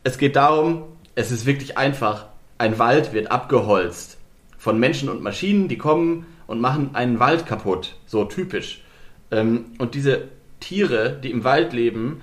es 0.06 0.18
geht 0.18 0.38
darum, 0.38 0.84
es 1.16 1.30
ist 1.30 1.46
wirklich 1.46 1.78
einfach. 1.78 2.28
Ein 2.58 2.80
Wald 2.80 3.12
wird 3.12 3.32
abgeholzt 3.32 4.18
von 4.58 4.80
Menschen 4.80 5.10
und 5.10 5.22
Maschinen, 5.22 5.68
die 5.68 5.78
kommen 5.78 6.26
und 6.48 6.62
machen 6.62 6.92
einen 6.94 7.20
Wald 7.20 7.46
kaputt. 7.46 7.96
So 8.06 8.26
typisch. 8.26 8.84
Ähm, 9.32 9.66
und 9.78 9.96
diese 9.96 10.30
Tiere, 10.60 11.20
die 11.22 11.32
im 11.32 11.44
Wald 11.44 11.74
leben, 11.74 12.22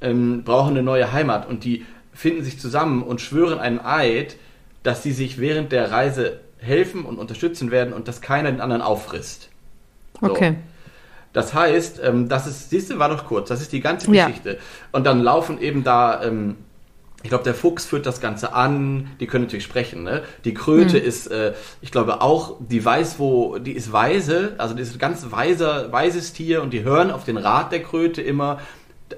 ähm, 0.00 0.44
brauchen 0.44 0.70
eine 0.70 0.82
neue 0.82 1.12
Heimat 1.12 1.48
und 1.48 1.64
die 1.64 1.84
finden 2.12 2.42
sich 2.42 2.58
zusammen 2.58 3.02
und 3.02 3.20
schwören 3.20 3.58
einen 3.58 3.80
Eid, 3.80 4.36
dass 4.82 5.02
sie 5.02 5.12
sich 5.12 5.38
während 5.38 5.72
der 5.72 5.90
Reise 5.90 6.40
helfen 6.58 7.04
und 7.04 7.18
unterstützen 7.18 7.70
werden 7.70 7.92
und 7.92 8.08
dass 8.08 8.20
keiner 8.20 8.50
den 8.50 8.60
anderen 8.60 8.82
auffrisst. 8.82 9.48
So. 10.20 10.30
Okay. 10.30 10.56
Das 11.32 11.54
heißt, 11.54 12.00
ähm, 12.02 12.28
das 12.28 12.46
ist, 12.46 12.70
siehst 12.70 12.90
du, 12.90 12.98
war 12.98 13.08
doch 13.08 13.26
kurz, 13.26 13.48
das 13.48 13.60
ist 13.60 13.72
die 13.72 13.80
ganze 13.80 14.12
Ja. 14.12 14.26
Geschichte. 14.26 14.58
Und 14.92 15.06
dann 15.06 15.20
laufen 15.20 15.60
eben 15.60 15.84
da, 15.84 16.22
ähm, 16.24 16.56
ich 17.22 17.28
glaube, 17.28 17.44
der 17.44 17.54
Fuchs 17.54 17.84
führt 17.84 18.06
das 18.06 18.20
Ganze 18.20 18.54
an, 18.54 19.10
die 19.20 19.26
können 19.26 19.44
natürlich 19.44 19.64
sprechen, 19.64 20.02
ne? 20.04 20.22
Die 20.44 20.54
Kröte 20.54 20.96
ist, 20.98 21.26
äh, 21.26 21.52
ich 21.82 21.90
glaube 21.90 22.22
auch, 22.22 22.56
die 22.60 22.82
weiß, 22.82 23.18
wo, 23.18 23.58
die 23.58 23.72
ist 23.72 23.92
weise, 23.92 24.54
also 24.58 24.74
die 24.74 24.82
ist 24.82 24.94
ein 24.94 24.98
ganz 24.98 25.30
weiser, 25.30 25.92
weises 25.92 26.32
Tier 26.32 26.62
und 26.62 26.72
die 26.72 26.82
hören 26.82 27.10
auf 27.10 27.24
den 27.24 27.36
Rat 27.36 27.72
der 27.72 27.82
Kröte 27.82 28.22
immer. 28.22 28.60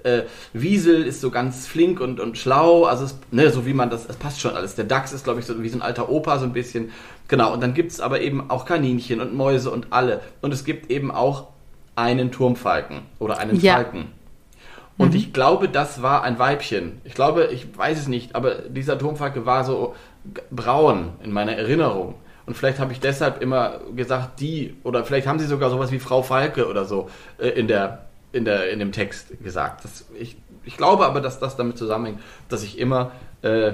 Äh, 0.05 0.23
Wiesel 0.53 1.05
ist 1.05 1.21
so 1.21 1.31
ganz 1.31 1.67
flink 1.69 2.01
und, 2.01 2.19
und 2.19 2.39
schlau, 2.39 2.85
also 2.85 3.05
es, 3.05 3.17
ne, 3.31 3.51
so 3.51 3.67
wie 3.67 3.75
man 3.75 3.91
das, 3.91 4.09
es 4.09 4.17
passt 4.17 4.41
schon 4.41 4.57
alles. 4.57 4.75
Der 4.75 4.87
Dachs 4.87 5.13
ist, 5.13 5.25
glaube 5.25 5.41
ich, 5.41 5.47
so 5.47 5.63
wie 5.63 5.69
so 5.69 5.79
ein 5.79 5.83
alter 5.83 6.09
Opa, 6.09 6.39
so 6.39 6.45
ein 6.47 6.53
bisschen. 6.53 6.91
Genau, 7.29 7.53
und 7.53 7.63
dann 7.63 7.73
gibt's 7.75 8.01
aber 8.01 8.21
eben 8.21 8.51
auch 8.51 8.65
Kaninchen 8.65 9.21
und 9.21 9.35
Mäuse 9.35 9.71
und 9.71 9.89
alle. 9.91 10.21
Und 10.41 10.53
es 10.53 10.65
gibt 10.65 10.91
eben 10.91 11.11
auch 11.11 11.49
einen 11.95 12.33
Turmfalken 12.33 13.03
oder 13.19 13.39
einen 13.39 13.61
Ja. 13.61 13.75
Falken. 13.75 14.07
Und 14.99 15.15
ich 15.15 15.33
glaube, 15.33 15.69
das 15.69 16.03
war 16.03 16.23
ein 16.23 16.39
Weibchen. 16.39 17.01
Ich 17.05 17.15
glaube, 17.15 17.47
ich 17.47 17.77
weiß 17.77 17.99
es 17.99 18.09
nicht, 18.09 18.35
aber 18.35 18.55
dieser 18.55 18.99
Turmfalke 18.99 19.47
war 19.47 19.65
so 19.65 19.95
braun 20.51 21.11
in 21.23 21.33
meiner 21.33 21.53
Erinnerung. 21.53 22.15
Und 22.47 22.57
vielleicht 22.57 22.79
habe 22.79 22.93
ich 22.93 23.01
deshalb 23.01 23.41
immer 23.41 23.81
gesagt, 23.95 24.41
die, 24.41 24.77
oder 24.83 25.05
vielleicht 25.05 25.27
haben 25.27 25.39
sie 25.39 25.47
sogar 25.47 25.71
sowas 25.71 25.93
wie 25.93 25.99
Frau 25.99 26.23
Falke 26.23 26.69
oder 26.69 26.85
so 26.85 27.09
äh, 27.39 27.49
in, 27.49 27.69
der, 27.69 28.07
in, 28.33 28.45
der, 28.45 28.71
in 28.71 28.79
dem 28.79 28.93
Text 28.93 29.29
gesagt. 29.43 29.85
Das, 29.85 30.05
ich, 30.19 30.37
ich 30.65 30.77
glaube 30.77 31.07
aber, 31.07 31.21
dass 31.21 31.39
das 31.39 31.57
damit 31.57 31.79
zusammenhängt, 31.79 32.21
dass 32.49 32.63
ich 32.63 32.79
immer 32.79 33.13
äh, 33.43 33.73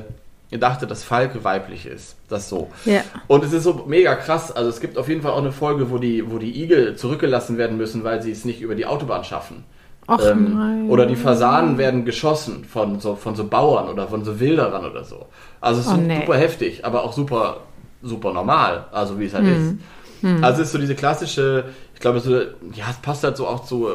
dachte, 0.50 0.86
dass 0.86 1.02
Falke 1.02 1.44
weiblich 1.44 1.86
ist. 1.86 2.16
Das 2.28 2.48
so. 2.48 2.70
Ja. 2.84 3.02
Und 3.26 3.42
es 3.42 3.52
ist 3.52 3.64
so 3.64 3.84
mega 3.86 4.14
krass. 4.14 4.52
Also 4.52 4.70
es 4.70 4.80
gibt 4.80 4.96
auf 4.98 5.08
jeden 5.08 5.22
Fall 5.22 5.32
auch 5.32 5.38
eine 5.38 5.52
Folge, 5.52 5.90
wo 5.90 5.98
die, 5.98 6.30
wo 6.30 6.38
die 6.38 6.62
Igel 6.62 6.96
zurückgelassen 6.96 7.58
werden 7.58 7.76
müssen, 7.76 8.04
weil 8.04 8.22
sie 8.22 8.30
es 8.30 8.44
nicht 8.44 8.60
über 8.60 8.74
die 8.74 8.86
Autobahn 8.86 9.24
schaffen. 9.24 9.64
Och 10.08 10.20
Ähm, 10.24 10.86
oder 10.88 11.04
die 11.06 11.16
Fasanen 11.16 11.76
werden 11.76 12.04
geschossen 12.06 12.64
von 12.64 12.98
so, 12.98 13.14
von 13.14 13.36
so 13.36 13.44
Bauern 13.46 13.88
oder 13.88 14.08
von 14.08 14.24
so 14.24 14.40
Wilderern 14.40 14.86
oder 14.90 15.04
so. 15.04 15.26
Also 15.60 15.80
es 15.80 15.86
ist 15.86 15.92
Oh, 15.92 15.96
nee. 15.98 16.20
super 16.20 16.36
heftig, 16.36 16.84
aber 16.84 17.04
auch 17.04 17.12
super, 17.12 17.60
super 18.02 18.32
normal, 18.32 18.86
also 18.90 19.20
wie 19.20 19.26
es 19.26 19.34
halt 19.34 19.46
Hm. 19.46 19.54
ist. 19.54 20.44
Also 20.44 20.62
es 20.62 20.68
ist 20.68 20.72
so 20.72 20.78
diese 20.78 20.94
klassische, 20.94 21.66
ich 21.94 22.00
glaube, 22.00 22.20
so, 22.20 22.32
ja, 22.38 22.86
es 22.90 22.96
passt 23.02 23.22
halt 23.22 23.36
so 23.36 23.46
auch 23.46 23.64
zu, 23.64 23.88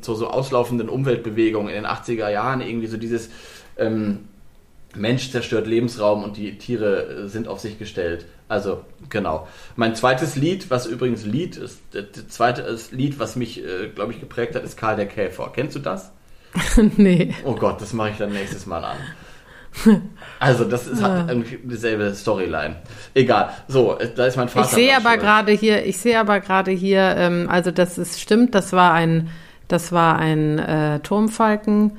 zu 0.00 0.14
so 0.14 0.28
auslaufenden 0.28 0.88
Umweltbewegungen 0.88 1.68
in 1.68 1.74
den 1.82 1.86
80er 1.86 2.30
Jahren, 2.30 2.60
irgendwie 2.60 2.86
so 2.86 2.96
dieses 2.96 3.28
ähm, 3.76 4.20
Mensch 4.94 5.30
zerstört 5.32 5.66
Lebensraum 5.66 6.22
und 6.24 6.36
die 6.36 6.56
Tiere 6.58 7.28
sind 7.28 7.48
auf 7.48 7.58
sich 7.60 7.78
gestellt. 7.78 8.24
Also, 8.48 8.84
genau. 9.08 9.48
Mein 9.74 9.96
zweites 9.96 10.36
Lied, 10.36 10.70
was 10.70 10.86
übrigens 10.86 11.24
Lied 11.24 11.56
ist, 11.56 11.80
das 11.90 12.28
zweite 12.28 12.78
Lied, 12.92 13.18
was 13.18 13.34
mich, 13.34 13.64
äh, 13.64 13.88
glaube 13.88 14.12
ich, 14.12 14.20
geprägt 14.20 14.54
hat, 14.54 14.62
ist 14.62 14.76
Karl 14.76 14.96
der 14.96 15.06
Käfer. 15.06 15.50
Kennst 15.52 15.74
du 15.74 15.80
das? 15.80 16.12
nee. 16.96 17.34
Oh 17.44 17.54
Gott, 17.54 17.80
das 17.80 17.92
mache 17.92 18.10
ich 18.10 18.18
dann 18.18 18.32
nächstes 18.32 18.66
Mal 18.66 18.84
an. 18.84 18.96
Also, 20.38 20.64
das 20.64 20.86
ist, 20.86 21.02
hat 21.02 21.28
irgendwie 21.28 21.58
dieselbe 21.62 22.14
Storyline. 22.14 22.76
Egal. 23.14 23.50
So, 23.68 23.98
da 24.16 24.26
ist 24.26 24.36
mein 24.36 24.48
Vater. 24.48 24.66
Ich 24.66 24.72
sehe 24.72 24.96
aber 24.96 25.16
gerade 25.16 25.52
hier, 25.52 25.84
ich 25.84 25.98
sehe 25.98 26.18
aber 26.18 26.40
gerade 26.40 26.70
hier, 26.70 27.14
ähm, 27.16 27.46
also 27.50 27.70
das 27.70 27.96
ist 27.96 28.20
stimmt, 28.20 28.54
das 28.54 28.72
war 28.72 28.92
ein, 28.92 29.30
das 29.68 29.92
war 29.92 30.18
ein 30.18 30.58
äh, 30.58 31.00
Turmfalken, 31.00 31.92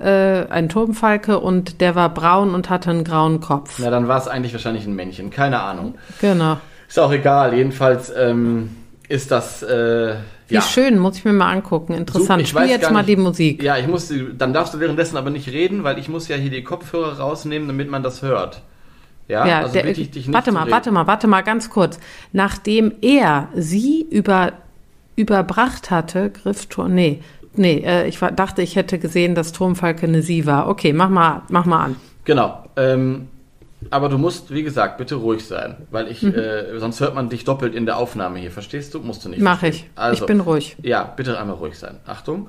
äh, 0.00 0.46
ein 0.48 0.68
Turmfalke 0.68 1.38
und 1.40 1.80
der 1.80 1.94
war 1.94 2.08
braun 2.12 2.54
und 2.54 2.68
hatte 2.70 2.90
einen 2.90 3.04
grauen 3.04 3.40
Kopf. 3.40 3.78
Na, 3.78 3.90
dann 3.90 4.08
war 4.08 4.18
es 4.18 4.28
eigentlich 4.28 4.52
wahrscheinlich 4.52 4.86
ein 4.86 4.94
Männchen. 4.94 5.30
Keine 5.30 5.60
Ahnung. 5.60 5.94
Genau. 6.20 6.58
Ist 6.88 6.98
auch 6.98 7.12
egal. 7.12 7.54
Jedenfalls 7.54 8.12
ähm, 8.16 8.70
ist 9.08 9.30
das. 9.30 9.62
Äh, 9.62 10.14
Wie 10.48 10.54
ja. 10.54 10.60
schön, 10.62 10.98
muss 10.98 11.16
ich 11.18 11.24
mir 11.24 11.32
mal 11.32 11.50
angucken. 11.52 11.94
Interessant. 11.94 12.42
Ich 12.42 12.48
Spiel 12.50 12.64
jetzt 12.66 12.82
gar 12.82 12.92
mal 12.92 13.00
nicht- 13.00 13.08
die 13.10 13.16
Musik. 13.16 13.62
Ja, 13.62 13.76
ich 13.78 13.86
muss, 13.86 14.12
dann 14.36 14.52
darfst 14.52 14.74
du 14.74 14.80
währenddessen 14.80 15.16
aber 15.16 15.30
nicht 15.30 15.48
reden, 15.48 15.84
weil 15.84 15.98
ich 15.98 16.08
muss 16.08 16.28
ja 16.28 16.36
hier 16.36 16.50
die 16.50 16.64
Kopfhörer 16.64 17.18
rausnehmen, 17.18 17.68
damit 17.68 17.90
man 17.90 18.02
das 18.02 18.22
hört. 18.22 18.62
Ja, 19.28 19.46
Ja, 19.46 19.60
also 19.60 19.72
der, 19.72 19.84
bitte 19.84 20.00
ich 20.02 20.10
dich 20.10 20.26
nicht 20.26 20.34
warte 20.34 20.52
mal, 20.52 20.60
reden. 20.64 20.72
warte 20.72 20.90
mal, 20.92 21.06
warte 21.06 21.26
mal, 21.28 21.40
ganz 21.42 21.70
kurz. 21.70 21.98
Nachdem 22.32 22.92
er 23.00 23.48
sie 23.54 24.06
über, 24.10 24.52
überbracht 25.16 25.90
hatte, 25.90 26.30
Griffturm, 26.30 26.94
nee, 26.94 27.22
nee, 27.56 27.82
äh, 27.84 28.06
ich 28.08 28.20
war, 28.20 28.32
dachte, 28.32 28.62
ich 28.62 28.76
hätte 28.76 28.98
gesehen, 28.98 29.34
dass 29.34 29.52
Turmfalke 29.52 30.06
eine 30.06 30.22
sie 30.22 30.46
war. 30.46 30.68
Okay, 30.68 30.92
mach 30.92 31.08
mal, 31.08 31.42
mach 31.48 31.66
mal 31.66 31.84
an. 31.84 31.96
Genau. 32.24 32.64
Ähm, 32.76 33.28
aber 33.90 34.08
du 34.08 34.18
musst, 34.18 34.52
wie 34.52 34.62
gesagt, 34.62 34.98
bitte 34.98 35.16
ruhig 35.16 35.44
sein, 35.44 35.76
weil 35.90 36.08
ich, 36.08 36.22
äh, 36.22 36.78
sonst 36.78 37.00
hört 37.00 37.14
man 37.14 37.28
dich 37.28 37.44
doppelt 37.44 37.74
in 37.74 37.86
der 37.86 37.98
Aufnahme 37.98 38.38
hier. 38.38 38.50
Verstehst 38.50 38.94
du? 38.94 39.00
Musst 39.00 39.24
du 39.24 39.28
nicht. 39.28 39.38
Mhm. 39.38 39.44
Mach 39.44 39.60
verstehen. 39.60 39.86
ich. 39.86 39.98
Also, 39.98 40.22
ich 40.22 40.26
bin 40.26 40.40
ruhig. 40.40 40.76
Ja, 40.82 41.04
bitte 41.04 41.38
einmal 41.38 41.56
ruhig 41.56 41.78
sein. 41.78 41.96
Achtung. 42.06 42.48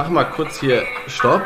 Mache 0.00 0.12
mal 0.12 0.24
kurz 0.24 0.58
hier 0.58 0.84
Stopp. 1.08 1.42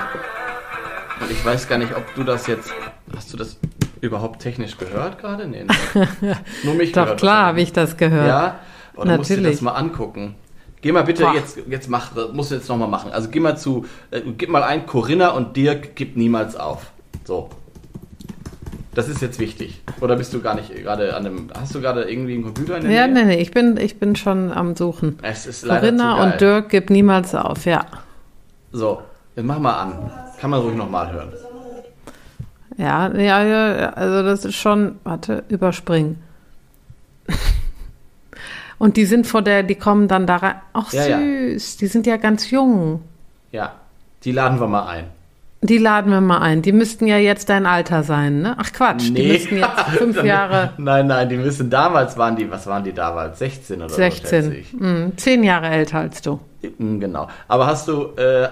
Und 1.20 1.28
ich 1.28 1.44
weiß 1.44 1.68
gar 1.68 1.76
nicht, 1.76 1.96
ob 1.96 2.14
du 2.14 2.22
das 2.22 2.46
jetzt. 2.46 2.72
Hast 3.14 3.32
du 3.32 3.36
das 3.36 3.58
überhaupt 4.00 4.40
technisch 4.42 4.78
gehört 4.78 5.18
gerade? 5.18 5.48
Nee, 5.48 5.64
ne? 5.64 6.08
Nur 6.62 6.74
mich 6.74 6.92
Doch 6.92 7.02
gehört 7.02 7.18
klar, 7.18 7.32
wahrscheinlich. 7.32 7.48
habe 7.48 7.60
ich 7.62 7.72
das 7.72 7.96
gehört. 7.96 8.28
Ja? 8.28 8.60
Oder 8.94 9.16
musst 9.16 9.30
du 9.30 9.34
dir 9.34 9.40
Natürlich. 9.40 9.56
das 9.58 9.62
mal 9.62 9.72
angucken? 9.72 10.36
Geh 10.82 10.92
mal 10.92 11.02
bitte 11.02 11.24
Boah. 11.24 11.34
jetzt, 11.34 11.58
jetzt 11.68 11.88
mach, 11.90 12.12
musst 12.32 12.52
du 12.52 12.54
jetzt 12.54 12.68
nochmal 12.68 12.86
machen. 12.86 13.10
Also 13.10 13.28
geh 13.28 13.40
mal 13.40 13.56
zu, 13.56 13.86
äh, 14.12 14.20
gib 14.38 14.50
mal 14.50 14.62
ein, 14.62 14.86
Corinna 14.86 15.30
und 15.30 15.56
Dirk 15.56 15.96
gibt 15.96 16.16
niemals 16.16 16.54
auf. 16.54 16.92
So. 17.24 17.50
Das 18.94 19.08
ist 19.08 19.20
jetzt 19.20 19.40
wichtig. 19.40 19.82
Oder 20.00 20.14
bist 20.14 20.32
du 20.32 20.40
gar 20.40 20.54
nicht 20.54 20.72
gerade 20.76 21.16
an 21.16 21.26
einem, 21.26 21.50
hast 21.58 21.74
du 21.74 21.80
gerade 21.80 22.04
irgendwie 22.04 22.34
einen 22.34 22.44
Computer 22.44 22.76
in 22.76 22.84
der 22.84 22.92
Ja, 22.92 23.06
Nähe? 23.08 23.24
nee, 23.24 23.34
nee, 23.36 23.42
ich 23.42 23.50
bin, 23.50 23.76
ich 23.78 23.98
bin 23.98 24.14
schon 24.14 24.52
am 24.52 24.76
Suchen. 24.76 25.18
Es 25.22 25.44
ist 25.46 25.64
leider 25.64 25.80
Corinna 25.80 26.22
und 26.22 26.40
Dirk 26.40 26.68
gibt 26.68 26.90
niemals 26.90 27.34
auf, 27.34 27.66
ja. 27.66 27.84
So, 28.74 29.00
jetzt 29.36 29.44
mach 29.46 29.58
mal 29.60 29.72
an. 29.82 30.10
Kann 30.40 30.50
man 30.50 30.60
ruhig 30.60 30.74
nochmal 30.76 31.12
hören. 31.12 31.32
Ja, 32.76 33.08
ja, 33.14 33.44
ja, 33.44 33.90
also 33.90 34.24
das 34.24 34.44
ist 34.44 34.56
schon, 34.56 34.96
warte, 35.04 35.44
überspringen. 35.48 36.20
Und 38.78 38.96
die 38.96 39.04
sind 39.06 39.28
vor 39.28 39.42
der, 39.42 39.62
die 39.62 39.76
kommen 39.76 40.08
dann 40.08 40.26
da 40.26 40.36
rein. 40.36 40.54
Ach 40.72 40.92
Ja, 40.92 41.06
ja. 41.06 41.18
süß, 41.18 41.76
die 41.76 41.86
sind 41.86 42.04
ja 42.06 42.16
ganz 42.16 42.50
jung. 42.50 43.00
Ja, 43.52 43.74
die 44.24 44.32
laden 44.32 44.58
wir 44.58 44.66
mal 44.66 44.86
ein. 44.88 45.04
Die 45.62 45.78
laden 45.78 46.10
wir 46.10 46.20
mal 46.20 46.40
ein. 46.40 46.60
Die 46.60 46.72
müssten 46.72 47.06
ja 47.06 47.16
jetzt 47.16 47.48
dein 47.48 47.64
Alter 47.66 48.02
sein, 48.02 48.42
ne? 48.42 48.56
Ach 48.58 48.72
Quatsch, 48.72 49.04
die 49.06 49.12
Nee. 49.12 49.32
müssten 49.34 49.56
jetzt 49.56 49.80
fünf 49.96 50.22
Jahre, 50.24 50.72
Nein, 50.76 51.06
nein, 51.06 51.28
die 51.28 51.36
müssen 51.36 51.70
damals 51.70 52.18
waren 52.18 52.34
die, 52.34 52.50
was 52.50 52.66
waren 52.66 52.82
die 52.82 52.92
damals? 52.92 53.38
16 53.38 53.76
oder 53.80 53.88
so, 53.88 53.96
schätze 53.96 54.42
16, 54.42 54.52
ich. 54.52 54.72
hm, 54.72 55.12
zehn 55.16 55.44
Jahre 55.44 55.68
älter 55.68 55.98
als 56.00 56.20
du. 56.20 56.40
Genau. 56.78 57.28
Aber 57.46 57.66
hast 57.68 57.86
du, 57.88 58.08
äh, 58.16 58.48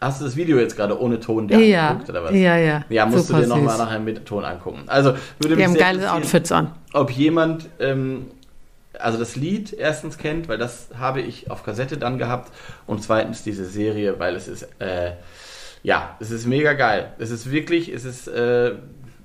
hast 0.00 0.20
du 0.20 0.24
das 0.24 0.36
Video 0.36 0.58
jetzt 0.58 0.76
gerade 0.76 1.00
ohne 1.00 1.18
Ton 1.20 1.48
dir 1.48 1.58
Ja, 1.58 1.88
angeguckt 1.88 2.10
oder 2.10 2.24
was? 2.24 2.32
ja, 2.34 2.56
ja. 2.56 2.84
Ja, 2.88 3.06
musst 3.06 3.26
Super 3.28 3.40
du 3.40 3.46
dir 3.46 3.54
nochmal 3.54 3.78
nachher 3.78 3.98
mit 4.00 4.24
Ton 4.26 4.44
angucken. 4.44 4.84
Also 4.86 5.14
würde 5.38 5.54
Die 5.54 5.54
mich 5.56 5.64
haben 5.66 5.72
sehr 5.72 5.80
geile 5.82 6.12
Outfits 6.12 6.52
an. 6.52 6.72
ob 6.92 7.10
jemand 7.10 7.68
ähm, 7.80 8.26
also 8.98 9.18
das 9.18 9.36
Lied 9.36 9.72
erstens 9.72 10.18
kennt, 10.18 10.48
weil 10.48 10.58
das 10.58 10.88
habe 10.98 11.20
ich 11.20 11.50
auf 11.50 11.62
Kassette 11.64 11.96
dann 11.98 12.18
gehabt 12.18 12.52
und 12.86 13.02
zweitens 13.02 13.42
diese 13.44 13.64
Serie, 13.64 14.18
weil 14.18 14.34
es 14.34 14.48
ist, 14.48 14.68
äh, 14.80 15.12
ja, 15.84 16.16
es 16.20 16.30
ist 16.32 16.46
mega 16.46 16.72
geil. 16.72 17.12
Es 17.18 17.30
ist 17.30 17.50
wirklich, 17.50 17.88
es 17.92 18.04
ist, 18.04 18.26
äh, 18.28 18.72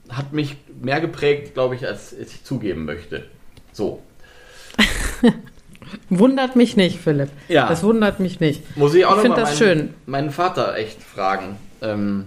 hat 0.09 0.31
mich 0.33 0.57
mehr 0.81 1.01
geprägt, 1.01 1.55
glaube 1.55 1.73
ich, 1.75 1.87
als 1.87 2.13
ich 2.13 2.43
zugeben 2.43 2.85
möchte. 2.85 3.25
So. 3.71 4.01
Wundert 6.09 6.55
mich 6.55 6.75
nicht, 6.77 6.99
Philipp. 6.99 7.29
Ja. 7.47 7.67
Das 7.67 7.83
wundert 7.83 8.19
mich 8.19 8.39
nicht. 8.39 8.75
Muss 8.77 8.93
ich 8.93 9.05
auch 9.05 9.11
Ich 9.11 9.15
noch 9.17 9.21
find 9.23 9.35
mal 9.35 9.41
das 9.41 9.49
meinen, 9.49 9.57
schön. 9.77 9.93
meinen 10.05 10.29
Vater 10.31 10.75
echt 10.75 11.01
fragen, 11.01 11.57
ähm, 11.81 12.25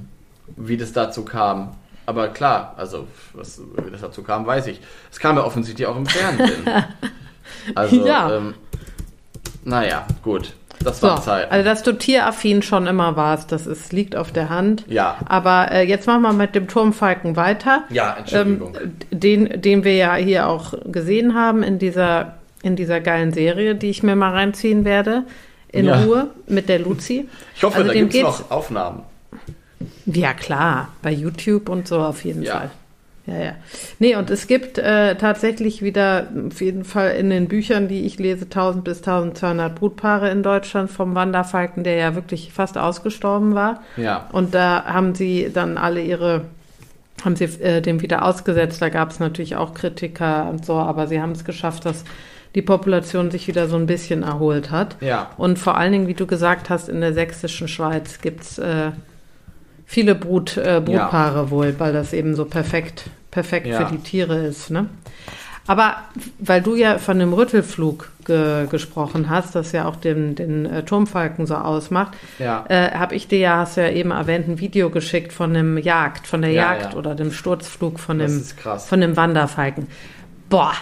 wie 0.57 0.77
das 0.77 0.93
dazu 0.93 1.25
kam. 1.25 1.73
Aber 2.07 2.29
klar, 2.29 2.75
also 2.77 3.07
was, 3.35 3.61
wie 3.85 3.91
das 3.91 4.01
dazu 4.01 4.23
kam, 4.23 4.47
weiß 4.47 4.69
ich. 4.69 4.81
Es 5.11 5.19
kam 5.19 5.37
ja 5.37 5.45
offensichtlich 5.45 5.87
auch 5.87 5.97
im 5.97 6.07
Fernsehen. 6.07 6.65
Also, 7.77 8.05
Ja. 8.07 8.37
ähm, 8.37 8.55
naja, 9.65 10.07
gut. 10.23 10.53
Das 10.83 11.01
So, 11.01 11.07
war 11.09 11.23
Zeit. 11.23 11.51
also 11.51 11.65
dass 11.65 11.83
du 11.83 11.93
tieraffin 11.93 12.61
schon 12.63 12.87
immer 12.87 13.17
warst, 13.17 13.51
das 13.51 13.67
ist, 13.67 13.93
liegt 13.93 14.15
auf 14.15 14.31
der 14.31 14.51
Hand. 14.51 14.85
Ja. 14.89 15.17
Aber 15.27 15.71
äh, 15.73 15.83
jetzt 15.87 16.07
machen 16.07 16.23
wir 16.23 16.33
mit 16.33 16.55
dem 16.55 16.69
Turmfalken 16.69 17.35
weiter. 17.37 17.85
ja, 17.89 18.17
Entschuldigung. 18.19 18.77
Ähm, 18.81 18.97
den, 19.11 19.63
den 19.63 19.85
wir 19.85 19.95
ja 19.95 20.15
hier 20.17 20.49
auch 20.49 20.75
gesehen 20.85 21.35
haben 21.35 21.63
in 21.63 21.79
dieser, 21.79 22.35
in 22.67 22.77
dieser 22.77 23.01
geilen 23.01 23.33
Serie, 23.33 23.75
die 23.75 23.89
ich 23.91 24.03
mir 24.03 24.17
mal 24.17 24.33
reinziehen 24.33 24.85
werde. 24.85 25.25
In 25.73 25.87
Ja. 25.87 26.01
Ruhe 26.03 26.29
mit 26.47 26.69
der 26.69 26.79
Luzi. 26.79 27.29
ich 27.57 27.63
hoffe, 27.63 27.79
also 27.79 27.89
da 27.89 27.95
gibt 27.95 28.15
es 28.15 28.23
noch 28.23 28.51
Aufnahmen. 28.51 29.03
Ja, 30.07 30.33
klar, 30.33 30.89
bei 31.03 31.13
YouTube 31.13 31.69
und 31.69 31.87
so 31.89 31.99
auf 32.01 32.25
jeden 32.25 32.43
Ja. 32.43 32.53
Fall. 32.59 32.71
Ja, 33.27 33.35
ja. 33.45 33.53
Nee, 33.99 34.15
und 34.15 34.31
es 34.31 34.47
gibt 34.47 34.79
äh, 34.79 35.17
tatsächlich 35.17 35.83
wieder 35.83 36.29
auf 36.49 36.61
jeden 36.61 36.85
Fall 36.85 37.11
in 37.17 37.29
den 37.29 37.49
Büchern, 37.49 37.89
die 37.89 38.07
ich 38.07 38.19
lese, 38.21 38.45
1000 38.45 38.85
bis 38.85 38.99
1200 38.99 39.75
Brutpaare 39.75 40.31
in 40.31 40.45
Deutschland 40.45 40.91
vom 40.93 41.17
Wanderfalken, 41.17 41.83
der 41.83 41.97
ja 41.97 42.15
wirklich 42.15 42.53
fast 42.53 42.79
ausgestorben 42.79 43.57
war. 43.57 43.83
Ja. 43.97 44.29
Und 44.31 44.55
da 44.55 44.85
haben 44.85 45.17
sie 45.17 45.51
dann 45.53 45.77
alle 45.77 46.03
ihre, 46.03 46.43
haben 47.25 47.35
sie 47.35 47.45
äh, 47.61 47.83
dem 47.83 48.01
wieder 48.01 48.25
ausgesetzt. 48.25 48.81
Da 48.81 48.91
gab 48.91 49.11
es 49.11 49.19
natürlich 49.19 49.57
auch 49.57 49.75
Kritiker 49.75 50.49
und 50.49 50.65
so, 50.65 50.75
aber 50.75 51.09
sie 51.09 51.21
haben 51.21 51.33
es 51.33 51.45
geschafft, 51.45 51.85
dass 51.85 52.05
die 52.57 52.63
Population 52.63 53.31
sich 53.31 53.47
wieder 53.47 53.69
so 53.69 53.77
ein 53.77 53.87
bisschen 53.87 54.23
erholt 54.25 54.71
hat. 54.73 54.97
Ja. 55.01 55.31
Und 55.37 55.59
vor 55.59 55.77
allen 55.77 55.93
Dingen, 55.93 56.07
wie 56.09 56.15
du 56.15 56.27
gesagt 56.27 56.71
hast, 56.71 56.89
in 56.89 57.01
der 57.03 57.13
sächsischen 57.13 57.69
Schweiz 57.69 58.21
gibt's 58.23 58.57
äh, 58.59 58.91
viele 59.85 60.15
Brut, 60.15 60.57
äh, 60.57 60.81
Brutpaare 60.85 61.51
wohl, 61.51 61.75
weil 61.79 61.93
das 61.93 62.13
eben 62.15 62.35
so 62.35 62.47
perfekt, 62.47 63.05
perfekt 63.31 63.67
Ja. 63.69 63.85
für 63.87 63.93
die 63.95 64.03
Tiere 64.03 64.39
ist. 64.39 64.71
Ne? 64.71 64.87
Aber 65.69 65.97
weil 66.39 66.63
du 66.63 66.77
ja 66.77 66.97
von 66.99 67.19
dem 67.19 67.33
Rüttelflug 67.35 68.11
ge 68.25 68.67
gesprochen 68.71 69.29
hast, 69.29 69.55
das 69.55 69.73
ja 69.73 69.85
auch 69.87 69.97
den, 69.97 70.35
den 70.35 70.65
äh, 70.65 70.83
Turmfalken 70.85 71.45
so 71.47 71.57
ausmacht, 71.57 72.15
Ja. 72.39 72.65
äh, 72.69 72.93
habe 72.93 73.15
ich 73.17 73.29
dir 73.29 73.39
ja, 73.39 73.57
hast 73.59 73.77
du 73.77 73.83
ja 73.83 73.91
eben 73.91 74.13
erwähnt, 74.13 74.49
ein 74.49 74.61
Video 74.61 74.89
geschickt 74.91 75.33
von 75.33 75.53
dem 75.53 75.77
Jagd, 75.77 76.27
von 76.27 76.41
der 76.41 76.53
Ja, 76.53 76.73
Jagd 76.75 76.93
ja. 76.95 76.99
oder 76.99 77.15
dem 77.15 77.33
Sturzflug 77.33 78.01
von 78.01 78.19
Das 78.19 78.55
dem, 78.57 78.79
von 78.79 79.01
dem 79.03 79.17
Wanderfalken. 79.17 79.89
Boah, 80.49 80.73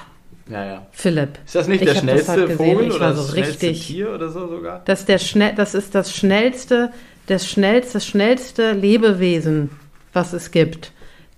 Ja, 0.49 0.65
ja. 0.65 0.87
Philipp. 0.93 1.39
Ist 1.47 1.55
das 1.55 1.69
nicht 1.69 1.83
ich 1.83 1.89
der 1.89 2.01
schnellste 2.01 2.33
halt 2.33 2.53
Vogel 2.53 2.93
oder 2.93 3.11
das 3.11 3.17
so 3.17 3.33
schnellste 3.33 3.67
richtig. 3.67 3.87
Tier 3.87 4.15
oder 4.15 4.29
so 4.29 4.47
sogar? 4.47 4.83
Das, 4.85 5.01
ist 5.01 5.09
der 5.09 5.19
schnell, 5.19 5.55
das 5.55 5.75
ist 5.75 5.95
das 5.95 6.15
schnellste, 6.15 6.91
das 7.27 7.49
schnellste, 7.49 8.01
schnellste 8.01 8.73
Lebewesen, 8.73 9.71
was 10.13 10.33
es 10.33 10.51
gibt. 10.51 10.93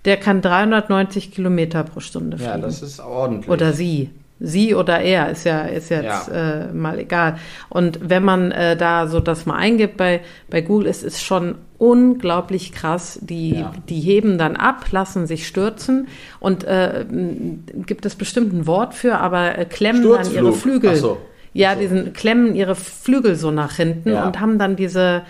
Der 0.05 0.17
kann 0.17 0.41
390 0.41 1.31
Kilometer 1.31 1.83
pro 1.83 1.99
Stunde 1.99 2.37
fliegen. 2.37 2.51
Ja, 2.51 2.57
das 2.57 2.81
ist 2.81 2.99
ordentlich. 2.99 3.49
oder 3.49 3.73
sie. 3.73 4.09
Sie 4.39 4.75
oder 4.75 4.99
er 4.99 5.31
ist 5.31 5.45
ja 5.45 5.61
ist 5.61 5.89
jetzt 5.89 6.29
äh, 6.29 6.67
mal 6.73 6.99
egal. 6.99 7.37
Und 7.69 7.99
wenn 8.03 8.23
man 8.23 8.51
äh, 8.51 8.75
da 8.77 9.07
so 9.07 9.19
das 9.19 9.45
mal 9.47 9.55
eingibt 9.55 9.97
bei 9.97 10.21
bei 10.49 10.61
Google, 10.61 10.87
ist 10.87 11.03
es 11.03 11.21
schon 11.21 11.55
unglaublich 11.79 12.71
krass. 12.71 13.17
Die 13.21 13.55
Ja. 13.55 13.73
die 13.89 13.99
heben 13.99 14.37
dann 14.37 14.55
ab, 14.55 14.85
lassen 14.91 15.25
sich 15.27 15.47
stürzen 15.47 16.07
und 16.39 16.63
äh, 16.65 17.05
gibt 17.85 18.05
es 18.05 18.15
bestimmt 18.15 18.53
ein 18.53 18.67
Wort 18.67 18.93
für, 18.93 19.17
aber 19.19 19.57
äh, 19.57 19.65
klemmen 19.65 20.03
dann 20.03 20.31
ihre. 20.31 20.53
Flügel. 20.53 20.91
Ach 20.93 20.97
so. 20.97 21.17
Ja, 21.53 21.73
so. 21.73 21.79
diesen 21.81 22.13
klemmen 22.13 22.53
ihre 22.55 22.75
Flügel 22.75 23.35
so 23.35 23.49
nach 23.51 23.75
hinten 23.77 24.09
Ja. 24.11 24.25
und 24.27 24.39
haben 24.39 24.59
dann 24.59 24.75
diese 24.75 25.23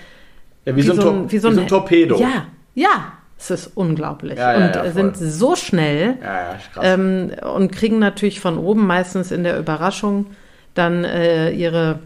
ja, 0.66 0.76
wie, 0.76 0.82
so 0.82 0.92
ein, 0.94 1.00
Tor- 1.00 1.32
wie 1.32 1.38
so 1.38 1.48
ein 1.48 1.66
Torpedo. 1.68 2.20
Ja, 2.20 2.46
ja, 2.76 3.14
es 3.40 3.52
ist 3.52 3.72
unglaublich 3.76 4.38
Ja, 4.38 4.60
ja, 4.60 4.66
und 4.66 4.76
ja, 4.76 4.84
äh, 4.84 4.92
sind 4.92 5.16
so 5.18 5.56
schnell 5.56 6.16
ähm, 6.82 7.32
und 7.56 7.72
kriegen 7.72 8.00
natürlich 8.00 8.40
von 8.40 8.58
oben 8.58 8.86
meistens 8.88 9.32
in 9.32 9.44
der 9.44 9.60
Überraschung 9.60 10.28
dann 10.74 11.04
äh, 11.04 11.52
ihre 11.52 12.00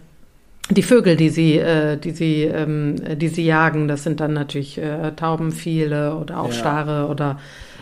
die 0.70 0.84
Vögel, 0.84 1.18
die 1.18 1.30
sie, 1.30 1.58
äh, 1.58 1.98
die 1.98 2.12
sie, 2.12 2.44
ähm, 2.44 2.96
die 3.18 3.28
sie 3.28 3.46
jagen. 3.46 3.88
Das 3.88 4.04
sind 4.04 4.20
dann 4.20 4.34
natürlich 4.34 4.78
äh, 4.78 5.12
Taubenfiele 5.16 6.16
oder 6.16 6.40
auch. 6.40 6.52
Stare 6.52 7.08
oder 7.08 7.40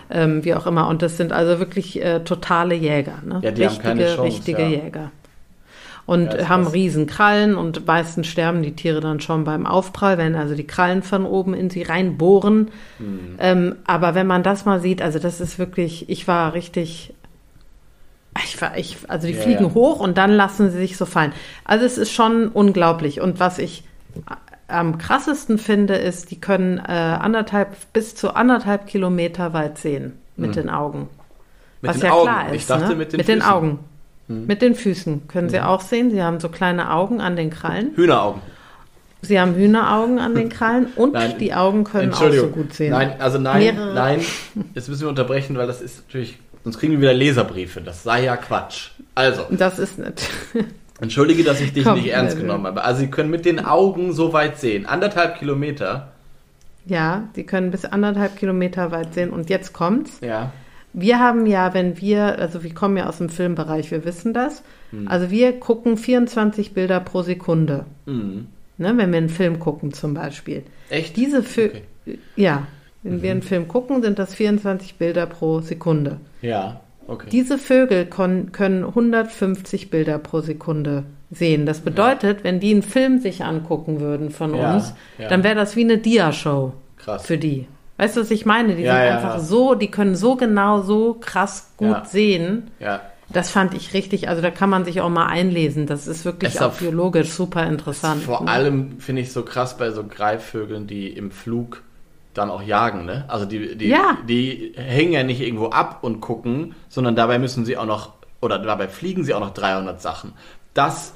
ähm, 0.09 0.43
wie 0.43 0.55
auch 0.55 0.65
immer. 0.65 0.87
Und 0.87 1.01
das 1.01 1.17
sind 1.17 1.31
also 1.31 1.59
wirklich 1.59 2.03
äh, 2.03 2.21
totale 2.21 2.75
Jäger, 2.75 3.19
ne? 3.23 3.39
Ja, 3.43 3.51
die 3.51 3.63
haben 3.63 3.69
richtige, 3.69 3.87
keine 3.87 4.05
Chance, 4.05 4.23
richtige. 4.23 4.63
Jäger. 4.63 5.11
Und 6.09 6.33
Ja, 6.33 6.49
haben 6.49 6.63
krass. 6.63 6.73
riesen 6.73 7.05
Krallen 7.05 7.53
und 7.53 7.85
meistens 7.85 8.25
sterben 8.25 8.63
die 8.63 8.75
Tiere 8.75 8.99
dann 8.99 9.19
schon 9.19 9.43
beim 9.43 9.67
Aufprall, 9.67 10.17
wenn 10.17 10.33
also 10.33 10.55
die 10.55 10.65
Krallen 10.65 11.03
von 11.03 11.23
oben 11.23 11.53
in 11.53 11.69
sie 11.69 11.83
reinbohren. 11.83 12.71
Hm. 12.97 13.35
Ähm, 13.37 13.75
aber 13.85 14.15
wenn 14.15 14.25
man 14.25 14.41
das 14.41 14.65
mal 14.65 14.79
sieht, 14.79 15.03
also 15.03 15.19
das 15.19 15.39
ist 15.39 15.59
wirklich, 15.59 16.09
ich 16.09 16.27
war 16.27 16.55
richtig, 16.55 17.13
ich 18.43 18.59
war, 18.59 18.75
ich, 18.75 18.97
also 19.07 19.27
die 19.27 19.33
Ja, 19.35 19.41
fliegen 19.43 19.65
ja. 19.65 19.73
hoch 19.75 19.99
und 19.99 20.17
dann 20.17 20.31
lassen 20.31 20.71
sie 20.71 20.79
sich 20.79 20.97
so 20.97 21.05
fallen. 21.05 21.31
Also 21.63 21.85
es 21.85 21.99
ist 21.99 22.11
schon 22.11 22.47
unglaublich. 22.47 23.21
Und 23.21 23.39
was 23.39 23.59
ich 23.59 23.83
am 24.67 24.97
krassesten 24.97 25.59
finde, 25.59 25.93
ist, 25.93 26.31
die 26.31 26.41
können 26.41 26.79
äh, 26.79 26.91
anderthalb 26.91 27.75
bis 27.93 28.15
zu 28.15 28.33
anderthalb 28.35 28.87
Kilometer 28.87 29.53
weit 29.53 29.77
sehen 29.77 30.13
mit 30.37 30.55
den 30.55 30.71
Augen. 30.71 31.07
Mit 31.81 31.89
was 31.91 31.99
den 31.99 32.07
ja 32.07 32.13
Augen. 32.13 32.23
klar 32.23 32.47
ist. 32.49 32.55
Ich 32.55 32.65
dachte 32.65 32.87
ne? 32.89 32.95
mit 32.95 33.13
den 33.13 33.17
mit 33.19 33.27
den 33.27 33.41
Füßen. 33.41 33.77
Hm. 34.29 34.37
Augen. 34.37 34.47
Mit 34.47 34.61
den 34.61 34.75
Füßen 34.75 35.27
können 35.27 35.49
sie 35.49 35.59
auch 35.59 35.81
sehen. 35.81 36.11
Sie 36.11 36.23
haben 36.23 36.39
so 36.39 36.49
kleine 36.49 36.91
Augen 36.91 37.19
an 37.19 37.35
den 37.35 37.49
Krallen. 37.49 37.91
Hühneraugen. 37.95 38.41
Sie 39.21 39.37
haben 39.39 39.53
Hühneraugen 39.55 40.19
an 40.19 40.33
den 40.33 40.47
Krallen 40.49 40.87
und 40.95 41.13
Nein, 41.13 41.35
die 41.39 41.53
Augen 41.53 41.83
können 41.83 42.13
auch 42.13 42.31
so 42.31 42.47
gut 42.47 42.73
sehen. 42.73 42.91
Nein, 42.91 43.15
also 43.19 43.37
nein, 43.37 43.59
Mehrere. 43.59 43.93
nein. 43.93 44.21
Jetzt 44.75 44.87
müssen 44.87 45.01
wir 45.01 45.09
unterbrechen, 45.09 45.57
weil 45.57 45.67
das 45.67 45.81
ist 45.81 46.05
natürlich, 46.07 46.37
sonst 46.63 46.79
kriegen 46.79 46.93
wir 46.93 47.01
wieder 47.01 47.13
Leserbriefe. 47.13 47.81
Das 47.81 48.03
sei 48.03 48.23
ja 48.23 48.37
Quatsch. 48.37 48.91
Also, 49.15 49.45
Das 49.49 49.77
ist 49.77 49.99
nicht. 49.99 50.29
entschuldige, 51.01 51.43
dass 51.43 51.59
ich 51.59 51.73
dich 51.73 51.83
Komm, 51.83 51.95
nicht 51.95 52.07
ernst 52.11 52.37
genommen 52.37 52.65
habe. 52.65 52.83
Also, 52.83 53.01
Sie 53.01 53.07
können 53.11 53.29
mit 53.29 53.43
den 53.43 53.59
Augen 53.65 54.13
so 54.13 54.31
weit 54.31 54.57
sehen. 54.57 54.85
Anderthalb 54.85 55.37
Kilometer. 55.37 56.13
Ja, 56.85 57.27
die 57.35 57.45
können 57.45 57.71
bis 57.71 57.83
anderthalb 57.83 58.37
Kilometer 58.37 58.91
weit 58.91 59.13
sehen. 59.13 59.31
Und 59.31 59.49
jetzt 59.49 59.73
kommt's. 59.73 60.19
Ja. 60.21 60.51
Wir 60.93 61.19
haben 61.19 61.45
ja, 61.45 61.73
wenn 61.73 61.99
wir, 62.01 62.39
also 62.39 62.63
wir 62.63 62.73
kommen 62.73 62.97
ja 62.97 63.07
aus 63.07 63.19
dem 63.19 63.29
Filmbereich, 63.29 63.91
wir 63.91 64.05
wissen 64.05 64.33
das. 64.33 64.63
Hm. 64.91 65.07
Also 65.07 65.29
wir 65.29 65.59
gucken 65.59 65.97
24 65.97 66.73
Bilder 66.73 66.99
pro 66.99 67.21
Sekunde. 67.21 67.85
Mhm. 68.05 68.47
Ne, 68.77 68.97
wenn 68.97 69.11
wir 69.11 69.17
einen 69.17 69.29
Film 69.29 69.59
gucken 69.59 69.93
zum 69.93 70.13
Beispiel. 70.13 70.63
Echt? 70.89 71.17
Diese 71.17 71.43
Fil 71.43 71.69
Okay. 71.69 71.83
Mhm. 72.05 72.17
ja, 72.37 72.67
wenn 73.03 73.21
wir 73.21 73.31
einen 73.31 73.41
Film 73.41 73.67
gucken, 73.67 74.01
sind 74.01 74.17
das 74.19 74.33
24 74.35 74.95
Bilder 74.95 75.25
pro 75.25 75.59
Sekunde. 75.59 76.17
Ja, 76.41 76.79
okay. 77.07 77.27
Diese 77.31 77.57
Vögel 77.57 78.05
können 78.05 78.51
150 78.85 79.89
Bilder 79.89 80.17
pro 80.17 80.41
Sekunde 80.41 81.03
sehen. 81.31 81.65
Das 81.65 81.81
bedeutet, 81.81 82.43
wenn 82.43 82.59
die 82.59 82.71
einen 82.71 82.81
Film 82.83 83.19
sich 83.19 83.43
angucken 83.43 83.99
würden 83.99 84.31
von 84.31 84.55
Ja, 84.55 84.73
uns, 84.75 84.93
ja. 85.17 85.27
dann 85.27 85.43
wäre 85.43 85.55
das 85.55 85.75
wie 85.75 85.83
eine 85.83 85.97
Dia-Show 85.97 86.73
Krass. 86.97 87.25
für 87.25 87.37
die. 87.37 87.67
Weißt 87.99 88.15
du, 88.15 88.21
was 88.21 88.31
ich 88.31 88.45
meine? 88.45 88.75
Die 88.75 88.83
Ja, 88.83 88.93
sind 88.95 89.03
ja, 89.05 89.15
einfach 89.17 89.33
ja. 89.35 89.39
so, 89.41 89.75
die 89.75 89.91
können 89.91 90.15
so 90.15 90.35
genau, 90.35 90.81
so 90.81 91.17
krass 91.19 91.71
gut 91.77 92.07
sehen. 92.07 92.71
Ja. 92.79 93.01
Das 93.31 93.51
fand 93.51 93.73
ich 93.75 93.93
richtig, 93.93 94.27
also 94.29 94.41
da 94.41 94.49
kann 94.51 94.69
man 94.71 94.85
sich 94.85 95.01
auch 95.01 95.09
mal 95.09 95.27
einlesen. 95.27 95.85
Das 95.85 96.07
ist 96.07 96.25
wirklich 96.25 96.55
Es 96.55 96.61
auch 96.61 96.67
auf- 96.69 96.79
biologisch 96.79 97.29
super 97.29 97.67
interessant. 97.67 98.23
Vor 98.23 98.41
ne? 98.41 98.49
allem 98.49 98.99
finde 98.99 99.21
ich 99.21 99.31
so 99.31 99.43
krass 99.43 99.77
bei 99.77 99.91
so 99.91 100.03
Greifvögeln, 100.03 100.87
die 100.87 101.09
im 101.09 101.29
Flug 101.29 101.83
dann 102.33 102.49
auch 102.49 102.61
jagen, 102.63 103.05
ne? 103.05 103.25
Also 103.27 103.45
die, 103.45 103.75
die, 103.77 103.93
die 104.27 104.71
hängen 104.77 105.11
ja 105.11 105.23
nicht 105.23 105.41
irgendwo 105.41 105.67
ab 105.67 105.99
und 106.01 106.21
gucken, 106.21 106.73
sondern 106.87 107.15
dabei 107.15 107.37
müssen 107.37 107.65
sie 107.65 107.75
auch 107.77 107.85
noch, 107.85 108.13
oder 108.41 108.57
dabei 108.59 108.87
fliegen 108.87 109.23
sie 109.25 109.33
auch 109.33 109.39
noch 109.41 109.53
300 109.53 110.01
Sachen. 110.01 110.33
Das 110.73 111.13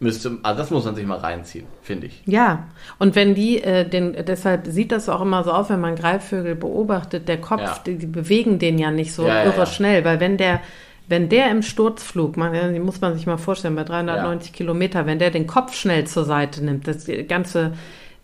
müsste, 0.00 0.38
also 0.42 0.58
das 0.60 0.70
muss 0.70 0.84
man 0.84 0.94
sich 0.94 1.04
mal 1.06 1.18
reinziehen, 1.18 1.66
finde 1.82 2.06
ich. 2.06 2.22
Ja, 2.26 2.68
und 2.98 3.14
wenn 3.16 3.34
die, 3.34 3.62
äh, 3.62 3.88
den, 3.88 4.14
deshalb 4.26 4.66
sieht 4.68 4.92
das 4.92 5.08
auch 5.08 5.20
immer 5.20 5.42
so 5.44 5.52
auf, 5.52 5.70
wenn 5.70 5.80
man 5.80 5.96
Greifvögel 5.96 6.54
beobachtet, 6.54 7.26
der 7.28 7.40
Kopf, 7.40 7.60
Ja. 7.62 7.78
die, 7.86 7.96
die 7.96 8.06
bewegen 8.06 8.58
den 8.58 8.78
ja 8.78 8.90
nicht 8.90 9.12
so 9.12 9.26
Ja, 9.26 9.44
irre 9.44 9.58
ja. 9.58 9.66
schnell, 9.66 10.04
weil 10.04 10.20
wenn 10.20 10.36
der, 10.36 10.60
wenn 11.08 11.28
der 11.28 11.50
im 11.50 11.62
Sturzflug, 11.62 12.36
man, 12.36 12.52
die 12.74 12.78
muss 12.80 13.00
man 13.00 13.14
sich 13.14 13.26
mal 13.26 13.38
vorstellen, 13.38 13.74
bei 13.74 13.84
390 13.84 14.52
Kilometer, 14.52 15.06
wenn 15.06 15.18
der 15.18 15.30
den 15.30 15.46
Kopf 15.46 15.74
schnell 15.74 16.06
zur 16.06 16.24
Seite 16.24 16.64
nimmt, 16.64 16.86
das 16.86 17.06
ganze, 17.28 17.72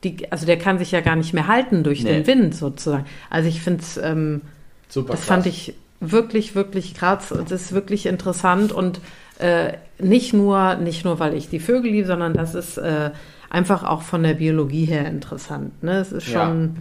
die, 0.04 0.30
also 0.30 0.46
der 0.46 0.58
kann 0.58 0.78
sich 0.78 0.92
ja 0.92 1.00
gar 1.00 1.16
nicht 1.16 1.32
mehr 1.34 1.48
halten 1.48 1.82
durch 1.82 2.04
Nee. 2.04 2.12
den 2.12 2.26
Wind 2.26 2.54
sozusagen. 2.54 3.06
Also 3.30 3.48
ich 3.48 3.60
finde 3.62 3.80
es, 3.82 3.96
ähm, 3.96 4.42
Super 4.88 5.12
das 5.12 5.20
krass. 5.22 5.28
fand 5.28 5.46
ich 5.46 5.74
wirklich, 6.00 6.54
wirklich 6.54 6.94
krass. 6.94 7.32
Das 7.48 7.50
ist 7.50 7.72
wirklich 7.72 8.04
interessant 8.06 8.70
und 8.70 9.00
Äh, 9.38 9.74
nicht 9.98 10.32
nur, 10.32 10.76
nicht 10.76 11.04
nur, 11.04 11.18
weil 11.18 11.34
ich 11.34 11.48
die 11.48 11.60
Vögel 11.60 11.90
liebe, 11.90 12.06
sondern 12.06 12.34
das 12.34 12.54
ist 12.54 12.78
äh, 12.78 13.10
einfach 13.50 13.84
auch 13.84 14.02
von 14.02 14.22
der 14.22 14.34
Biologie 14.34 14.84
her 14.84 15.06
interessant. 15.06 15.82
Ne? 15.82 15.98
Es 15.98 16.12
ist 16.12 16.28
Ja. 16.28 16.46
schon, 16.46 16.76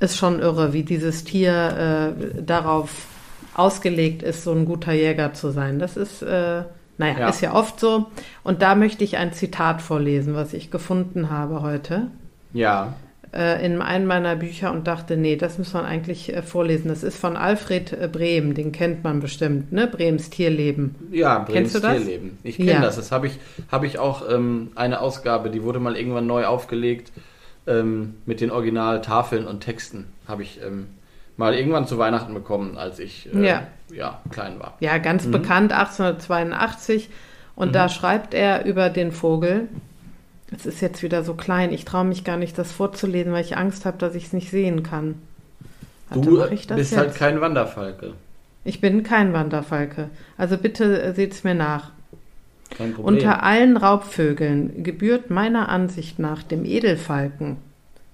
ist 0.00 0.16
schon 0.16 0.40
irre, 0.40 0.72
wie 0.72 0.82
dieses 0.82 1.24
Tier 1.24 2.14
äh, 2.16 2.42
darauf 2.42 3.06
ausgelegt 3.54 4.22
ist, 4.22 4.44
so 4.44 4.52
ein 4.52 4.64
guter 4.64 4.92
Jäger 4.92 5.32
zu 5.34 5.50
sein. 5.50 5.78
Das 5.78 5.96
ist, 5.96 6.22
äh, 6.22 6.62
naja, 6.98 7.18
Ja. 7.20 7.28
ist 7.28 7.40
ja 7.40 7.54
oft 7.54 7.80
so. 7.80 8.06
Und 8.44 8.62
da 8.62 8.74
möchte 8.74 9.04
ich 9.04 9.16
ein 9.16 9.32
Zitat 9.32 9.82
vorlesen, 9.82 10.34
was 10.34 10.52
ich 10.52 10.70
gefunden 10.70 11.30
habe 11.30 11.62
heute 11.62 12.08
Ja. 12.52 12.94
Äh, 13.34 13.64
in 13.64 13.80
einem 13.82 14.06
meiner 14.06 14.36
Bücher 14.36 14.72
und 14.72 14.86
dachte, 14.86 15.16
nee, 15.16 15.36
das 15.36 15.58
muss 15.58 15.72
man 15.74 15.84
eigentlich 15.84 16.34
äh, 16.34 16.42
vorlesen. 16.42 16.88
Das 16.88 17.02
ist 17.02 17.18
von 17.18 17.36
Alfred 17.36 17.92
äh, 17.92 18.08
Brehm, 18.10 18.54
den 18.54 18.72
kennt 18.72 19.04
man 19.04 19.20
bestimmt, 19.20 19.72
ne? 19.72 19.86
Brems 19.86 20.30
Tierleben. 20.30 20.94
Ja, 21.10 21.44
Kennst 21.50 21.74
du 21.74 21.80
das? 21.80 21.96
Tierleben. 21.98 22.38
Ich 22.42 22.56
kenne 22.56 22.70
Ja. 22.72 22.80
das. 22.80 22.96
Das 22.96 23.12
habe 23.12 23.26
ich, 23.26 23.38
habe 23.70 23.86
ich 23.86 23.98
auch 23.98 24.22
ähm, 24.30 24.72
eine 24.74 25.00
Ausgabe, 25.00 25.50
die 25.50 25.62
wurde 25.62 25.78
mal 25.80 25.96
irgendwann 25.96 26.26
neu 26.26 26.46
aufgelegt 26.46 27.12
ähm, 27.66 28.14
mit 28.26 28.40
den 28.40 28.50
Originaltafeln 28.50 29.46
und 29.46 29.60
Texten. 29.60 30.06
Habe 30.26 30.42
ich 30.42 30.60
ähm, 30.66 30.86
mal 31.36 31.54
irgendwann 31.54 31.86
zu 31.86 31.98
Weihnachten 31.98 32.32
bekommen, 32.34 32.78
als 32.78 32.98
ich 32.98 33.28
äh, 33.34 33.46
Ja. 33.46 33.66
ja, 33.92 34.20
klein 34.30 34.58
war. 34.58 34.74
Ja, 34.80 34.98
ganz 34.98 35.26
Mhm. 35.26 35.32
bekannt, 35.32 35.72
1882. 35.72 37.08
Und 37.54 37.74
da 37.74 37.88
schreibt 37.88 38.34
er 38.34 38.64
über 38.66 38.88
den 38.88 39.10
Vogel. 39.12 39.68
Es 40.54 40.66
ist 40.66 40.80
jetzt 40.80 41.02
wieder 41.02 41.22
so 41.24 41.34
klein. 41.34 41.72
Ich 41.72 41.84
traue 41.84 42.04
mich 42.04 42.24
gar 42.24 42.36
nicht, 42.36 42.56
das 42.56 42.72
vorzulesen, 42.72 43.32
weil 43.32 43.44
ich 43.44 43.56
Angst 43.56 43.84
habe, 43.84 43.98
dass 43.98 44.14
ich 44.14 44.26
es 44.26 44.32
nicht 44.32 44.50
sehen 44.50 44.82
kann. 44.82 45.16
Warte, 46.10 46.28
Du 46.28 46.38
bist 46.48 46.70
jetzt? 46.70 46.96
halt 46.96 47.14
kein 47.14 47.40
Wanderfalke. 47.40 48.14
ich 48.64 48.80
bin 48.80 49.02
kein 49.02 49.32
Wanderfalke. 49.34 50.08
Also 50.38 50.56
bitte 50.56 51.02
äh, 51.02 51.14
seht's 51.14 51.44
mir 51.44 51.54
nach. 51.54 51.90
Kein 52.70 52.94
Problem. 52.94 53.14
Unter 53.16 53.42
allen 53.42 53.76
Raubvögeln 53.76 54.82
gebührt 54.84 55.30
meiner 55.30 55.68
Ansicht 55.68 56.18
nach 56.18 56.42
dem 56.42 56.64
Edelfalken, 56.64 57.56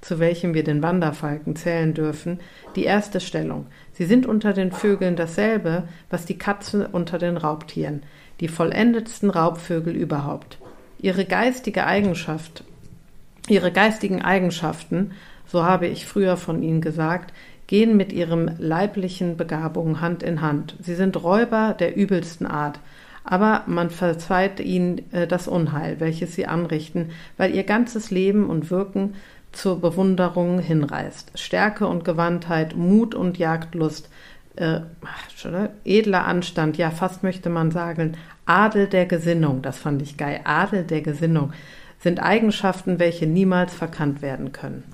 zu 0.01 0.19
welchem 0.19 0.55
wir 0.55 0.65
den 0.65 0.83
Wanderfalken 0.83 1.55
zählen 1.57 1.95
dürfen, 1.95 2.41
die 2.75 2.85
erste 2.85 3.21
Stellung. 3.21 3.67
Sie 3.93 4.05
sind 4.07 4.27
unter 4.27 4.53
den 4.53 4.73
Vögeln 4.73 5.15
dasselbe, 5.17 5.85
was 6.11 6.25
die 6.25 6.39
Katze 6.39 6.89
unter 6.91 7.19
den 7.19 7.37
Raubtieren, 7.37 8.03
die 8.41 8.49
vollendetsten 8.49 9.31
Raubvögel 9.31 9.95
überhaupt. 9.95 10.59
Ihre 11.05 11.27
geistige 11.27 11.85
Eigenschaft, 11.85 12.65
ihre 13.47 13.71
geistigen 13.71 14.23
Eigenschaften, 14.23 15.11
so 15.45 15.63
habe 15.63 15.87
ich 15.87 16.07
früher 16.07 16.39
von 16.39 16.63
ihnen 16.63 16.81
gesagt, 16.81 17.35
gehen 17.67 17.99
mit 17.99 18.11
ihrem 18.11 18.51
leiblichen 18.57 19.37
Begabungen 19.37 20.01
Hand 20.01 20.23
in 20.23 20.41
Hand. 20.41 20.77
Sie 20.81 20.95
sind 20.95 21.23
Räuber 21.23 21.77
der 21.79 21.95
übelsten 21.95 22.47
Art, 22.47 22.81
aber 23.23 23.65
man 23.67 23.91
verzeiht 23.91 24.61
ihnen 24.61 25.03
äh, 25.13 25.27
das 25.27 25.47
Unheil, 25.47 26.01
welches 26.01 26.35
sie 26.35 26.47
anrichten, 26.47 27.11
weil 27.37 27.55
ihr 27.55 27.65
ganzes 27.65 28.11
Leben 28.11 28.49
und 28.49 28.71
Wirken 28.71 29.13
zur 29.53 29.83
Bewunderung 29.83 30.59
hinreißt. 30.59 31.33
Stärke 31.39 31.87
und 31.87 32.07
Gewandtheit, 32.07 32.77
Mut 32.77 33.15
und 33.15 33.37
Jagdlust, 33.37 34.09
äh, 34.57 34.81
Entschuldigung, 35.29 35.69
edler 35.85 36.25
Anstand, 36.25 36.79
ja 36.79 36.91
fast 36.91 37.23
möchte 37.23 37.51
man 37.51 37.73
sagen, 37.73 38.17
Adel 38.47 38.87
der 38.87 39.07
Gesinnung, 39.07 39.63
das 39.63 39.79
fand 39.79 40.03
ich 40.03 40.17
geil, 40.17 40.41
Adel 40.45 40.85
der 40.85 41.01
Gesinnung, 41.01 41.53
sind 42.01 42.21
Eigenschaften, 42.21 42.99
welche 42.99 43.27
niemals 43.27 43.73
verkannt 43.75 44.21
werden 44.23 44.53
können. 44.53 44.85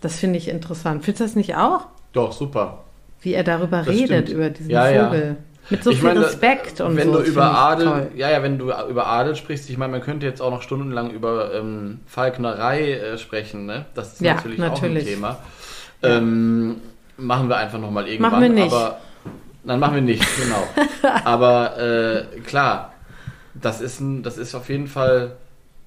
Das 0.00 0.18
finde 0.18 0.38
ich 0.38 0.48
interessant. 0.48 1.04
Findest 1.04 1.20
du 1.20 1.24
das 1.24 1.36
nicht 1.36 1.56
auch? 1.56 1.86
Doch, 2.12 2.32
super. 2.32 2.84
Wie 3.20 3.34
er 3.34 3.44
darüber 3.44 3.78
Das 3.78 3.88
redet, 3.88 4.26
stimmt. 4.26 4.28
über 4.30 4.50
diesen 4.50 4.70
Ja, 4.70 4.88
ja. 4.88 5.04
Vogel. 5.06 5.36
Mit 5.70 5.84
so 5.84 5.90
Ich 5.90 5.98
viel 5.98 6.08
meine, 6.08 6.20
Respekt 6.26 6.80
und 6.80 6.96
wenn 6.96 7.12
so. 7.12 7.18
du 7.20 7.24
über 7.24 7.44
Adel, 7.56 8.10
ja, 8.16 8.28
ja, 8.30 8.42
wenn 8.42 8.58
du 8.58 8.72
über 8.90 9.06
Adel 9.06 9.36
sprichst, 9.36 9.70
ich 9.70 9.78
meine, 9.78 9.92
man 9.92 10.00
könnte 10.00 10.26
jetzt 10.26 10.42
auch 10.42 10.50
noch 10.50 10.62
stundenlang 10.62 11.10
über 11.10 11.54
ähm, 11.54 12.00
Falknerei 12.06 12.94
äh, 12.94 13.16
sprechen, 13.18 13.66
ne? 13.66 13.86
Das 13.94 14.14
ist 14.14 14.20
Ja, 14.22 14.34
natürlich, 14.34 14.60
auch 14.60 14.68
natürlich. 14.70 15.04
ein 15.06 15.14
Thema. 15.14 15.38
Ähm, 16.02 16.76
machen 17.16 17.48
wir 17.48 17.58
einfach 17.58 17.78
nochmal 17.78 18.08
irgendwann. 18.08 18.32
Machen 18.32 18.42
wir 18.42 18.48
nicht. 18.48 18.72
Aber, 18.72 18.98
nein, 19.64 19.78
machen 19.80 19.94
wir 19.96 20.02
nicht, 20.02 20.24
genau. 20.36 20.66
aber 21.24 21.78
äh, 21.78 22.40
klar, 22.40 22.92
das 23.54 23.80
ist, 23.80 24.00
ein, 24.00 24.22
das 24.22 24.38
ist 24.38 24.54
auf 24.54 24.68
jeden 24.68 24.86
Fall 24.86 25.36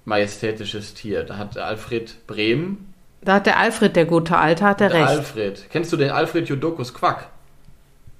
majestätisches 0.05 0.93
Tier. 0.93 1.23
Da 1.23 1.37
hat 1.37 1.57
Alfred 1.57 2.27
Brehm, 2.27 2.77
Da 3.21 3.35
hat 3.35 3.45
der 3.47 3.57
Alfred, 3.57 3.95
der 3.95 4.05
gute 4.05 4.37
Alte, 4.37 4.63
hat 4.65 4.81
er 4.81 4.89
der 4.89 4.99
recht. 4.99 5.09
Alfred, 5.09 5.65
kennst 5.71 5.91
du 5.91 5.97
den 5.97 6.11
Alfred 6.11 6.47
Jodokus 6.47 6.93
Quack? 6.93 7.29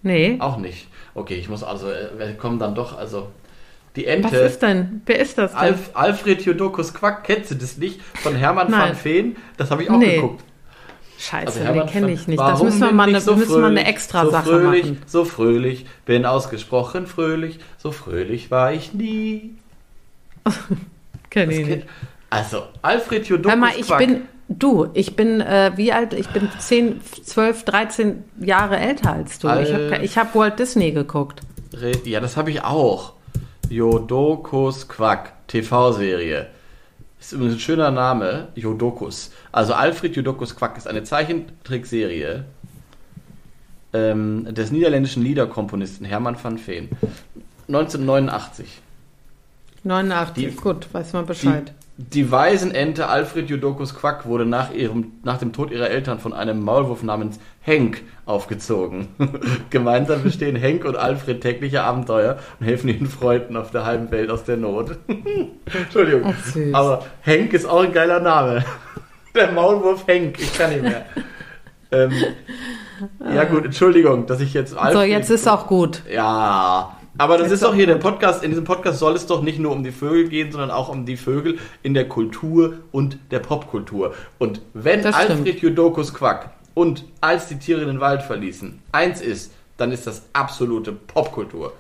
nee. 0.02 0.38
Auch 0.40 0.58
nicht. 0.58 0.88
Okay, 1.14 1.36
ich 1.36 1.48
muss 1.50 1.64
also, 1.64 1.90
äh, 1.90 2.10
wir 2.18 2.34
kommen 2.34 2.60
dann 2.60 2.76
doch, 2.76 2.98
also 2.98 3.30
die 3.96 4.06
Ente. 4.06 4.26
Was 4.32 4.52
ist 4.52 4.62
denn? 4.62 5.02
Wer 5.06 5.20
ist 5.20 5.38
das 5.38 5.52
denn? 5.52 5.60
Alf, 5.60 5.92
Alfred 5.94 6.42
Jodokus 6.44 6.94
Quack, 6.94 7.24
kennst 7.24 7.52
du 7.52 7.56
das 7.56 7.78
nicht? 7.78 8.02
Von 8.16 8.36
Hermann 8.36 8.72
van 8.72 8.96
Veen? 9.02 9.38
Das 9.58 9.72
habe 9.72 9.84
ich 9.84 9.90
auch 9.90 9.98
Nee. 9.98 10.16
geguckt. 10.16 10.44
Scheiße, 11.18 11.62
Also 11.62 11.80
den 11.80 11.88
kenne 11.88 12.12
ich 12.12 12.28
nicht. 12.28 12.40
Das 12.40 12.62
müssen 12.62 12.82
wir 12.82 12.92
mal 12.92 13.08
eine, 13.08 13.22
so 13.22 13.36
mal 13.36 13.42
eine 13.42 13.46
fröhlich, 13.46 13.86
extra 13.88 14.26
so 14.26 14.32
Sache 14.32 14.50
fröhlich, 14.50 14.84
machen. 14.86 15.02
So 15.06 15.26
fröhlich, 15.26 15.86
bin 16.06 16.26
ausgesprochen 16.26 17.08
fröhlich, 17.08 17.60
so 17.78 17.92
fröhlich 17.92 18.52
war 18.52 18.74
ich 18.74 18.94
nie. 18.94 19.56
Kenn 21.30 21.50
Das 21.50 21.58
ich 21.58 21.68
nicht. 21.68 21.88
Also, 22.30 22.64
Alfred 22.82 23.28
Jodokus 23.28 23.52
Hör 23.52 23.60
mal, 23.60 23.72
ich 23.78 23.88
Quack. 23.88 24.00
bin, 24.00 24.22
du, 24.50 24.88
ich 24.94 25.16
bin, 25.16 25.42
äh, 25.42 25.72
wie 25.76 25.94
alt? 25.94 26.14
Ich 26.14 26.28
bin 26.30 26.50
10, 26.58 27.02
12, 27.02 27.64
13 27.64 28.24
Jahre 28.40 28.78
älter 28.78 29.14
als 29.14 29.40
du. 29.40 29.48
Ich 29.48 29.74
habe 29.74 30.00
ich 30.02 30.18
hab 30.18 30.36
Walt 30.36 30.60
Disney 30.60 30.92
geguckt. 30.92 31.42
Ja, 32.04 32.20
das 32.20 32.38
habe 32.38 32.52
ich 32.52 32.64
auch. 32.64 33.14
Jodokus 33.70 34.88
Quack, 34.88 35.34
TV-Serie. 35.48 36.48
Ist 37.26 37.32
übrigens 37.32 37.56
ein 37.56 37.60
schöner 37.60 37.90
Name, 37.90 38.50
Jodokus. 38.54 39.32
Also 39.52 39.74
Alfred 39.74 40.16
Jodokus 40.16 40.56
Quack 40.56 40.78
ist 40.78 40.88
eine 40.88 41.04
Zeichentrickserie 41.04 42.46
ähm, 43.94 44.54
des 44.54 44.70
niederländischen 44.70 45.24
Liederkomponisten 45.24 46.06
Hermann 46.06 46.38
van 46.40 46.60
Veen. 46.60 46.90
1989. 47.68 48.68
89, 49.84 50.46
Die- 50.50 50.56
gut, 50.56 50.88
weiß 50.94 51.14
man 51.14 51.26
Bescheid. 51.26 51.74
Die 51.98 52.30
Waisenente 52.30 53.08
Alfred 53.08 53.50
Jodokus 53.50 53.96
Quack 53.96 54.26
wurde 54.26 54.46
nach, 54.46 54.74
ihrem, 54.74 55.14
nach 55.24 55.38
dem 55.38 55.54
Tod 55.54 55.72
ihrer 55.72 55.90
Eltern 55.90 56.20
von 56.20 56.34
einem 56.34 56.62
Maulwurf 56.62 57.04
namens 57.04 57.40
Henk 57.62 58.02
aufgezogen. 58.26 59.08
Gemeinsam 59.70 60.22
bestehen 60.22 60.58
Henk 60.58 60.84
und 60.84 60.98
Alfred 60.98 61.40
tägliche 61.42 61.84
Abenteuer 61.84 62.38
und 62.60 62.66
helfen 62.66 62.90
ihren 62.90 63.08
Freunden 63.08 63.56
auf 63.56 63.72
der 63.72 63.86
halben 63.86 64.12
Welt 64.12 64.30
aus 64.30 64.44
der 64.44 64.58
Not. 64.58 64.98
Entschuldigung. 65.74 66.34
Ach. 66.36 66.58
Aber 66.74 67.06
Henk 67.22 67.54
ist 67.54 67.66
auch 67.66 67.84
ein 67.84 67.94
geiler 67.94 68.20
Name. 68.20 68.66
Der 69.34 69.52
Maulwurf 69.52 70.08
Henk, 70.08 70.40
ich 70.40 70.58
kann 70.58 70.70
nicht 70.70 70.84
mehr. 70.84 71.06
ähm, 71.92 72.14
ja 73.34 73.44
gut, 73.44 73.66
Entschuldigung, 73.66 74.28
dass 74.28 74.40
ich 74.40 74.54
jetzt 74.54 74.72
so, 74.72 74.78
Alfred 74.78 75.10
jetzt 75.10 75.30
ist 75.30 75.46
auch 75.46 75.68
gut. 75.68 76.04
ja, 76.10 76.96
aber 77.18 77.38
das 77.38 77.52
ist 77.52 77.64
doch 77.64 77.72
auch 77.72 77.76
hier 77.76 77.88
der 77.88 77.96
Podcast. 77.96 78.44
In 78.44 78.52
diesem 78.52 78.66
Podcast 78.66 79.00
soll 79.00 79.16
es 79.16 79.26
doch 79.26 79.42
nicht 79.42 79.60
nur 79.60 79.72
um 79.72 79.84
die 79.84 79.92
Vögel 79.92 80.30
gehen, 80.30 80.52
sondern 80.52 80.72
auch 80.72 80.90
um 80.90 81.06
die 81.06 81.18
Vögel 81.18 81.60
in 81.84 81.94
der 81.94 82.08
Kultur 82.08 82.76
und 82.92 83.18
der 83.32 83.40
Popkultur. 83.40 84.14
Und 84.38 84.62
wenn 84.74 85.02
Das 85.02 85.16
Alfred. 85.16 85.62
Jodokus 85.62 86.14
Quack 86.14 86.52
und 86.74 87.06
als 87.22 87.48
die 87.48 87.58
Tiere 87.58 87.86
den 87.86 88.00
Wald 88.00 88.22
verließen, 88.22 88.82
eins 88.92 89.22
ist, 89.22 89.52
dann 89.78 89.92
ist 89.92 90.08
das 90.08 90.24
absolute 90.34 90.92
Popkultur. 90.92 91.74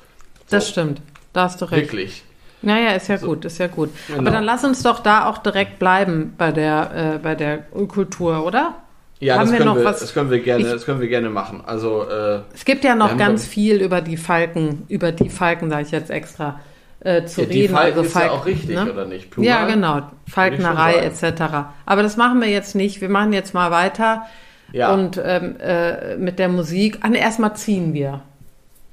Das 0.49 0.65
So, 0.65 0.71
stimmt. 0.71 1.01
Da 1.33 1.43
hast 1.43 1.61
du 1.61 1.65
recht. 1.65 1.83
Wirklich. 1.83 2.23
Naja, 2.61 2.91
ist 2.93 3.09
ja 3.09 3.17
gut, 3.17 3.45
ist 3.45 3.57
ja 3.59 3.67
gut. 3.67 3.89
Genau. 4.07 4.19
Aber 4.21 4.31
dann 4.31 4.43
lass 4.43 4.63
uns 4.63 4.81
doch 4.81 4.99
da 4.99 5.29
auch 5.29 5.37
direkt 5.37 5.77
bleiben 5.77 6.33
bei 6.37 6.51
der, 6.51 7.15
äh, 7.15 7.19
bei 7.19 7.35
der 7.35 7.59
Kultur, 7.59 8.43
oder? 8.43 8.75
Ja, 9.19 9.35
Haben 9.35 9.41
das 9.43 9.51
wir 9.51 9.57
können 9.59 9.69
noch 9.69 9.77
wir, 9.77 9.85
was- 9.85 9.99
das 10.01 10.13
können 10.13 10.29
wir 10.29 10.39
gerne, 10.39 10.63
Ich- 10.65 10.71
das 10.71 10.85
können 10.85 10.99
wir 10.99 11.07
gerne 11.07 11.29
machen. 11.29 11.63
Also 11.65 12.03
äh, 12.09 12.41
Es 12.53 12.65
gibt 12.65 12.83
ja 12.83 12.91
Wir 12.91 12.95
noch 12.95 13.17
ganz 13.17 13.47
viel 13.47 13.81
über 13.81 14.01
die 14.01 14.17
Falken, 14.17 14.83
über 14.89 15.11
die 15.11 15.29
Falken, 15.29 15.69
sage 15.69 15.83
ich 15.83 15.91
jetzt 15.91 16.09
extra, 16.11 16.59
äh, 16.99 17.25
zu 17.25 17.41
ja, 17.41 17.47
die 17.47 17.61
reden. 17.61 17.73
Falken 17.75 17.97
also 17.99 18.07
ist 18.09 18.15
ja 18.15 18.31
auch 18.31 18.45
richtig, 18.45 18.75
ne? 18.75 18.91
oder 18.91 19.05
nicht? 19.05 19.31
Plural? 19.31 19.47
Ja, 19.49 19.65
genau. 19.67 20.01
Falknerei 20.27 20.95
etc. 20.97 21.41
Aber 21.85 22.03
das 22.03 22.17
machen 22.17 22.41
wir 22.41 22.49
jetzt 22.49 22.75
nicht. 22.75 22.99
Wir 22.99 23.09
machen 23.09 23.31
jetzt 23.31 23.53
mal 23.53 23.71
weiter. 23.71 24.25
Ja. 24.73 24.93
Und 24.93 25.21
ähm, 25.23 25.55
äh, 25.61 26.17
mit 26.17 26.37
der 26.39 26.49
Musik. 26.49 26.97
Ah, 27.01 27.07
ne, 27.09 27.19
erstmal 27.19 27.55
ziehen 27.55 27.93
wir. 27.93 28.21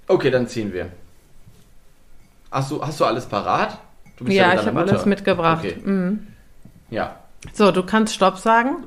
Okay, 0.07 0.31
dann 0.31 0.47
ziehen 0.47 0.73
wir. 0.73 0.87
Hast 2.51 2.71
du, 2.71 2.83
hast 2.85 3.01
du 3.01 3.05
alles 3.07 3.27
parat? 3.27 3.79
Du 4.19 4.25
bist 4.27 4.37
Ja, 4.37 4.49
mit 4.53 4.61
ich 4.61 4.67
habe 4.67 4.81
alles 4.81 5.07
mitgebracht. 5.07 5.65
Okay. 5.65 5.77
Mhm. 5.83 6.27
Ja. 6.91 7.17
So, 7.55 7.73
du 7.73 7.83
kannst 7.83 8.15
Stopp 8.15 8.39
sagen. 8.39 8.85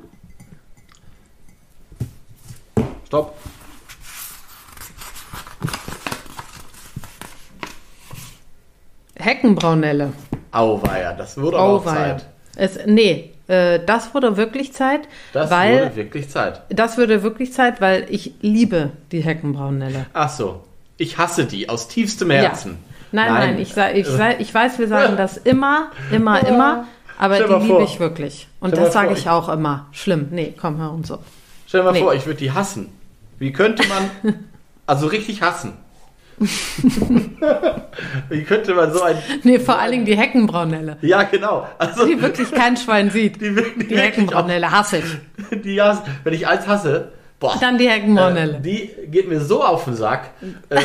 Stopp. 3.06 3.36
Heckenbraunelle. 9.18 10.12
Auweia, 10.52 11.12
das 11.12 11.36
wurde 11.38 11.58
aber 11.58 11.66
auch 11.66 11.86
Auweia. 11.86 12.18
Zeit. 12.18 12.26
Es, 12.56 12.78
nee, 12.86 13.32
äh, 13.48 13.80
das 13.84 14.14
wurde 14.14 14.36
wirklich 14.36 14.72
Zeit, 14.72 15.00
Das 15.32 15.50
weil 15.50 15.84
wurde 15.86 15.96
wirklich 15.96 16.28
Zeit. 16.30 16.62
das 16.70 16.96
würde 16.96 17.22
wirklich 17.22 17.52
Zeit, 17.52 17.80
weil 17.80 18.06
ich 18.08 18.32
liebe 18.40 18.90
die 19.12 19.20
Heckenbraunelle. 19.22 20.06
Ach 20.12 20.30
so. 20.30 20.62
Ich 20.98 21.18
hasse 21.18 21.44
die 21.44 21.68
aus 21.68 21.88
tiefstem 21.88 22.30
Herzen. 22.30 22.78
Nein, 23.12 23.32
Nein. 23.32 23.50
nein, 23.50 23.58
ich, 23.60 23.74
sa- 23.74 23.90
ich, 23.90 24.06
sa- 24.06 24.38
ich 24.38 24.52
weiß, 24.52 24.78
wir 24.78 24.88
sagen 24.88 25.16
das 25.16 25.36
immer, 25.36 25.90
immer, 26.10 26.46
immer, 26.46 26.86
aber 27.18 27.36
die 27.38 27.42
liebe 27.52 27.66
vor. 27.66 27.82
ich 27.82 28.00
wirklich. 28.00 28.48
Und 28.60 28.70
Stell 28.70 28.84
das 28.84 28.94
sage 28.94 29.12
ich 29.12 29.28
auch 29.28 29.48
immer. 29.50 29.86
Schlimm. 29.92 30.28
Nee, 30.30 30.54
komm, 30.58 30.78
hör 30.78 30.92
und 30.92 31.06
so. 31.06 31.18
Stell 31.66 31.80
dir 31.80 31.84
mal 31.84 31.92
Nee. 31.92 32.00
vor, 32.00 32.14
ich 32.14 32.24
würde 32.26 32.38
die 32.38 32.50
hassen. 32.52 32.88
Wie 33.38 33.52
könnte 33.52 33.82
man, 33.88 34.10
also 34.86 35.06
richtig 35.06 35.42
hassen? 35.42 35.74
Wie 38.28 38.42
könnte 38.44 38.74
man 38.74 38.92
so 38.92 39.02
ein, 39.02 39.16
Nee, 39.42 39.58
vor 39.58 39.78
allen 39.78 39.92
Dingen 39.92 40.04
die 40.04 40.16
Heckenbraunelle. 40.18 40.98
ja 41.00 41.22
genau, 41.22 41.66
also 41.78 42.04
Die 42.06 42.20
wirklich 42.20 42.50
kein 42.52 42.76
Schwein 42.76 43.10
sieht. 43.10 43.36
die, 43.36 43.48
Die 43.50 43.56
wirklich 43.56 43.98
Heckenbraunelle 44.00 44.70
hasse 44.70 44.98
ich. 44.98 45.62
die 45.62 45.80
hassen, 45.80 46.02
wenn 46.24 46.34
ich 46.34 46.46
eins 46.46 46.66
hasse, 46.66 47.12
boah, 47.38 47.56
Dann 47.60 47.78
die 47.78 47.88
Heckenbraunelle. 47.88 48.56
Äh, 48.56 48.60
die 48.60 48.90
geht 49.06 49.28
mir 49.28 49.40
so 49.40 49.62
auf 49.62 49.84
den 49.84 49.94
Sack. 49.94 50.30
Ähm, 50.70 50.82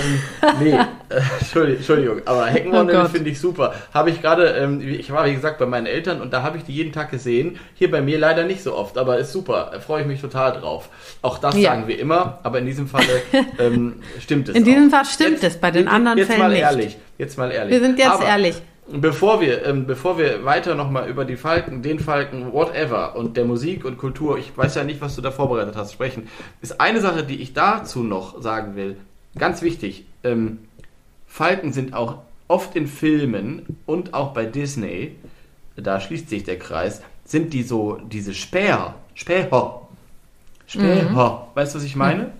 nee, 0.59 0.71
äh, 1.09 1.71
Entschuldigung, 1.75 2.21
aber 2.25 2.45
Heckenmodelle 2.47 3.03
Oh 3.05 3.07
finde 3.07 3.29
ich 3.29 3.39
super. 3.39 3.73
Habe 3.93 4.09
ich 4.09 4.21
gerade, 4.21 4.47
ähm, 4.47 4.81
ich 4.81 5.11
war 5.11 5.25
wie 5.25 5.33
gesagt 5.33 5.59
bei 5.59 5.65
meinen 5.65 5.85
Eltern 5.85 6.21
und 6.21 6.33
da 6.33 6.43
habe 6.43 6.57
ich 6.57 6.63
die 6.63 6.73
jeden 6.73 6.91
Tag 6.91 7.11
gesehen. 7.11 7.59
Hier 7.75 7.89
bei 7.89 8.01
mir 8.01 8.19
leider 8.19 8.43
nicht 8.43 8.63
so 8.63 8.75
oft, 8.75 8.97
aber 8.97 9.17
ist 9.17 9.31
super. 9.31 9.69
Da 9.73 9.79
freue 9.79 10.01
ich 10.01 10.07
mich 10.07 10.21
total 10.21 10.53
drauf. 10.53 10.89
Auch 11.21 11.37
das 11.37 11.55
Ja. 11.55 11.71
sagen 11.71 11.87
wir 11.87 11.99
immer, 11.99 12.39
aber 12.43 12.59
in 12.59 12.65
diesem 12.65 12.87
Falle 12.87 13.21
ähm, 13.59 14.01
stimmt 14.19 14.49
es. 14.49 14.55
In 14.55 14.63
diesem 14.63 14.87
auch. 14.87 14.97
Fall 14.97 15.05
stimmt 15.05 15.43
es, 15.43 15.57
bei 15.57 15.71
den 15.71 15.87
anderen 15.87 16.17
jetzt 16.17 16.27
Fällen 16.27 16.39
mal 16.41 16.49
nicht. 16.49 16.61
ehrlich, 16.61 16.97
jetzt 17.17 17.37
mal 17.37 17.51
ehrlich. 17.51 17.71
Wir 17.73 17.79
sind 17.81 17.97
jetzt 17.97 18.09
aber, 18.11 18.25
ehrlich. 18.25 18.61
Bevor 18.93 19.41
wir, 19.41 19.65
ähm, 19.65 19.85
bevor 19.85 20.17
wir 20.17 20.43
weiter 20.43 20.75
nochmal 20.75 21.09
über 21.09 21.23
die 21.25 21.37
Falken, 21.37 21.81
den 21.81 21.99
Falken, 21.99 22.51
whatever 22.51 23.15
und 23.15 23.37
der 23.37 23.45
Musik 23.45 23.85
und 23.85 23.97
Kultur, 23.97 24.37
ich 24.37 24.55
weiß 24.57 24.75
ja 24.75 24.83
nicht, 24.83 25.01
was 25.01 25.15
du 25.15 25.21
da 25.21 25.31
vorbereitet 25.31 25.75
hast, 25.75 25.93
sprechen, 25.93 26.27
ist 26.61 26.81
eine 26.81 26.99
Sache, 26.99 27.23
die 27.23 27.41
ich 27.41 27.53
dazu 27.53 28.03
noch 28.03 28.41
sagen 28.41 28.75
will. 28.75 28.97
Ganz 29.37 29.61
wichtig. 29.61 30.05
Ähm, 30.23 30.59
Falken 31.25 31.71
sind 31.71 31.93
auch 31.93 32.17
oft 32.47 32.75
in 32.75 32.87
Filmen 32.87 33.77
und 33.85 34.13
auch 34.13 34.33
bei 34.33 34.45
Disney, 34.45 35.15
da 35.77 36.01
schließt 36.01 36.29
sich 36.29 36.43
der 36.43 36.59
Kreis, 36.59 37.01
sind 37.23 37.53
die 37.53 37.63
so, 37.63 37.97
diese 38.11 38.33
Späher, 38.33 38.95
Späher, 39.13 39.81
Späher, 40.67 41.47
weißt 41.53 41.73
du, 41.73 41.79
was 41.79 41.85
ich 41.85 41.95
meine? 41.95 42.31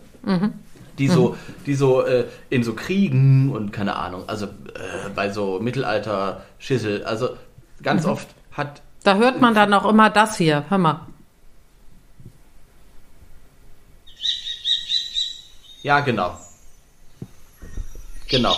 Die 0.98 1.08
so, 1.08 1.38
die 1.66 1.76
so 1.76 2.06
äh, 2.06 2.28
in 2.50 2.64
so 2.64 2.74
Kriegen 2.74 3.52
und 3.52 3.72
keine 3.72 3.96
Ahnung, 3.96 4.28
also 4.28 4.46
äh, 4.46 5.10
bei 5.16 5.30
so 5.30 5.60
Mittelalter-Schissel, 5.60 7.04
also 7.04 7.38
ganz 7.82 8.06
oft 8.06 8.28
hat, 8.52 8.82
Da 9.04 9.16
hört 9.16 9.42
man 9.42 9.56
dann 9.56 9.74
auch 9.74 9.90
immer 9.90 10.10
das 10.10 10.38
hier. 10.38 10.66
Hör 10.70 10.78
mal. 10.78 11.08
ja 15.84 16.00
genau, 16.02 16.38
genau, 18.28 18.56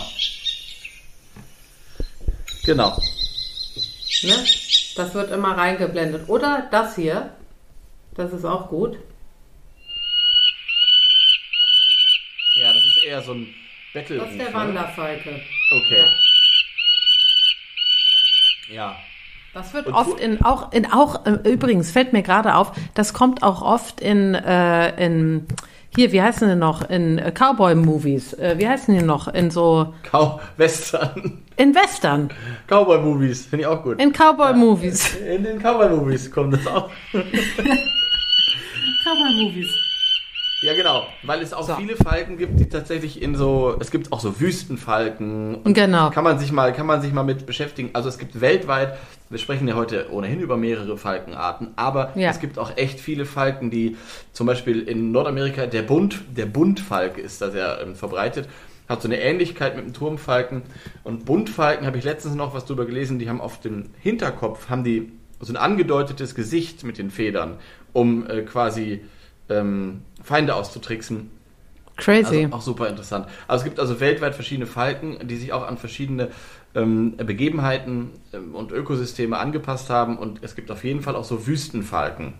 genau, 2.64 2.98
Ne? 4.24 4.44
Das 4.96 5.12
wird 5.14 5.30
immer 5.32 5.56
reingeblendet. 5.56 6.28
Oder 6.28 6.66
das 6.70 6.96
hier. 6.96 7.30
Das 8.14 8.32
ist 8.32 8.44
auch 8.44 8.68
gut. 8.68 8.96
ja, 12.56 12.72
das 12.72 12.82
ist 13.04 13.10
eher 13.10 13.22
so 13.22 13.32
ein 13.32 13.46
Battle. 13.92 14.18
Das 14.18 14.30
ist 14.30 14.40
der 14.40 14.54
Wanderfalke. 14.54 15.40
Okay. 15.70 16.04
Ja. 18.72 18.96
Das 19.52 19.72
wird 19.72 19.86
Und 19.86 19.94
oft 19.94 20.18
in 20.20 20.42
auch 20.42 20.72
in 20.72 20.86
auch 20.86 21.26
äh, 21.26 21.38
übrigens 21.48 21.92
fällt 21.92 22.12
mir 22.12 22.22
gerade 22.22 22.56
auf, 22.56 22.72
das 22.94 23.14
kommt 23.14 23.44
auch 23.44 23.62
oft 23.62 24.00
in 24.00 24.34
äh, 24.34 25.04
in 25.04 25.46
hier 25.94 26.10
wie 26.10 26.20
heißen 26.20 26.48
die 26.48 26.56
noch 26.56 26.90
in 26.90 27.18
äh, 27.18 27.30
Cowboy 27.30 27.76
Movies. 27.76 28.32
Äh, 28.32 28.56
wie 28.58 28.66
heißen 28.68 28.98
die 28.98 29.04
noch 29.04 29.28
in 29.28 29.52
so 29.52 29.94
Cow 30.02 30.40
Western. 30.56 31.44
in 31.56 31.72
Western, 31.72 32.30
Cowboy-Movies, 32.66 33.46
finde 33.46 33.62
ich 33.62 33.66
auch 33.68 33.80
gut. 33.80 34.00
in 34.00 34.12
Cowboy 34.12 34.54
Movies. 34.54 35.14
In 35.14 35.44
den 35.44 35.60
Cowboy-Movies 35.60 36.32
kommt 36.32 36.54
das 36.54 36.66
auch. 36.66 36.90
Cowboy 37.12 37.30
Movies. 39.36 39.83
Ja, 40.64 40.72
genau, 40.74 41.06
weil 41.24 41.42
es 41.42 41.52
auch 41.52 41.66
So. 41.66 41.74
viele 41.74 41.94
Falken 41.94 42.38
gibt, 42.38 42.58
die 42.58 42.70
tatsächlich 42.70 43.20
in 43.20 43.34
so, 43.36 43.76
es 43.80 43.90
gibt 43.90 44.10
auch 44.12 44.20
so 44.20 44.40
Wüstenfalken. 44.40 45.56
Und 45.56 45.74
Genau. 45.74 46.08
Kann 46.08 46.24
man 46.24 46.38
sich 46.38 46.52
mal, 46.52 46.72
kann 46.72 46.86
man 46.86 47.02
sich 47.02 47.12
mal 47.12 47.22
mit 47.22 47.44
beschäftigen. 47.44 47.90
Also 47.92 48.08
es 48.08 48.16
gibt 48.16 48.40
weltweit, 48.40 48.96
wir 49.28 49.38
sprechen 49.38 49.68
ja 49.68 49.74
heute 49.74 50.06
ohnehin 50.10 50.40
über 50.40 50.56
mehrere 50.56 50.96
Falkenarten, 50.96 51.68
aber 51.76 52.12
Ja. 52.16 52.30
es 52.30 52.40
gibt 52.40 52.58
auch 52.58 52.78
echt 52.78 52.98
viele 52.98 53.26
Falken, 53.26 53.70
die 53.70 53.98
zum 54.32 54.46
Beispiel 54.46 54.80
in 54.80 55.12
Nordamerika, 55.12 55.66
der 55.66 55.82
Bund, 55.82 56.22
der 56.34 56.46
Buntfalke 56.46 57.20
ist 57.20 57.42
da 57.42 57.50
sehr 57.50 57.80
ähm, 57.82 57.94
verbreitet, 57.94 58.48
hat 58.88 59.02
so 59.02 59.08
eine 59.08 59.20
Ähnlichkeit 59.20 59.76
mit 59.76 59.84
dem 59.84 59.92
Turmfalken. 59.92 60.62
Und 61.04 61.26
Buntfalken 61.26 61.86
habe 61.86 61.98
ich 61.98 62.04
letztens 62.04 62.36
noch 62.36 62.54
was 62.54 62.64
drüber 62.64 62.86
gelesen, 62.86 63.18
die 63.18 63.28
haben 63.28 63.42
auf 63.42 63.60
dem 63.60 63.90
Hinterkopf, 64.00 64.70
haben 64.70 64.82
die 64.84 65.12
so 65.40 65.52
ein 65.52 65.56
angedeutetes 65.58 66.34
Gesicht 66.34 66.84
mit 66.84 66.96
den 66.96 67.10
Federn, 67.10 67.58
um 67.92 68.26
äh, 68.30 68.40
quasi 68.42 69.02
ähm, 69.48 70.02
Feinde 70.22 70.54
auszutricksen. 70.54 71.30
Crazy. 71.96 72.44
Also 72.44 72.56
auch 72.56 72.62
super 72.62 72.88
interessant. 72.88 73.26
Also 73.46 73.62
es 73.62 73.64
gibt 73.64 73.78
also 73.78 74.00
weltweit 74.00 74.34
verschiedene 74.34 74.66
Falken, 74.66 75.28
die 75.28 75.36
sich 75.36 75.52
auch 75.52 75.66
an 75.66 75.78
verschiedene 75.78 76.28
ähm, 76.74 77.16
Begebenheiten 77.16 78.10
ähm, 78.32 78.54
und 78.54 78.72
Ökosysteme 78.72 79.38
angepasst 79.38 79.90
haben. 79.90 80.18
Und 80.18 80.40
es 80.42 80.56
gibt 80.56 80.70
auf 80.70 80.82
jeden 80.82 81.02
Fall 81.02 81.14
auch 81.14 81.24
so 81.24 81.46
Wüstenfalken. 81.46 82.34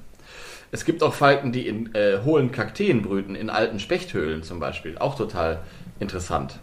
Es 0.72 0.84
gibt 0.84 1.04
auch 1.04 1.14
Falken, 1.14 1.52
die 1.52 1.68
in 1.68 1.94
äh, 1.94 2.18
hohlen 2.24 2.50
Kakteen 2.50 3.02
brüten, 3.02 3.36
in 3.36 3.48
alten 3.48 3.78
Spechthöhlen 3.78 4.42
zum 4.42 4.58
Beispiel. 4.58 4.98
Auch 4.98 5.14
total 5.14 5.60
interessant. 6.00 6.58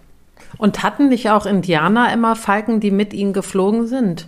Und 0.58 0.84
hatten 0.84 1.08
nicht 1.08 1.30
auch 1.30 1.46
Indianer 1.46 2.12
immer 2.12 2.36
Falken, 2.36 2.82
die 2.82 2.92
mit 2.92 3.14
ihnen 3.14 3.32
geflogen 3.32 3.88
sind? 3.88 4.28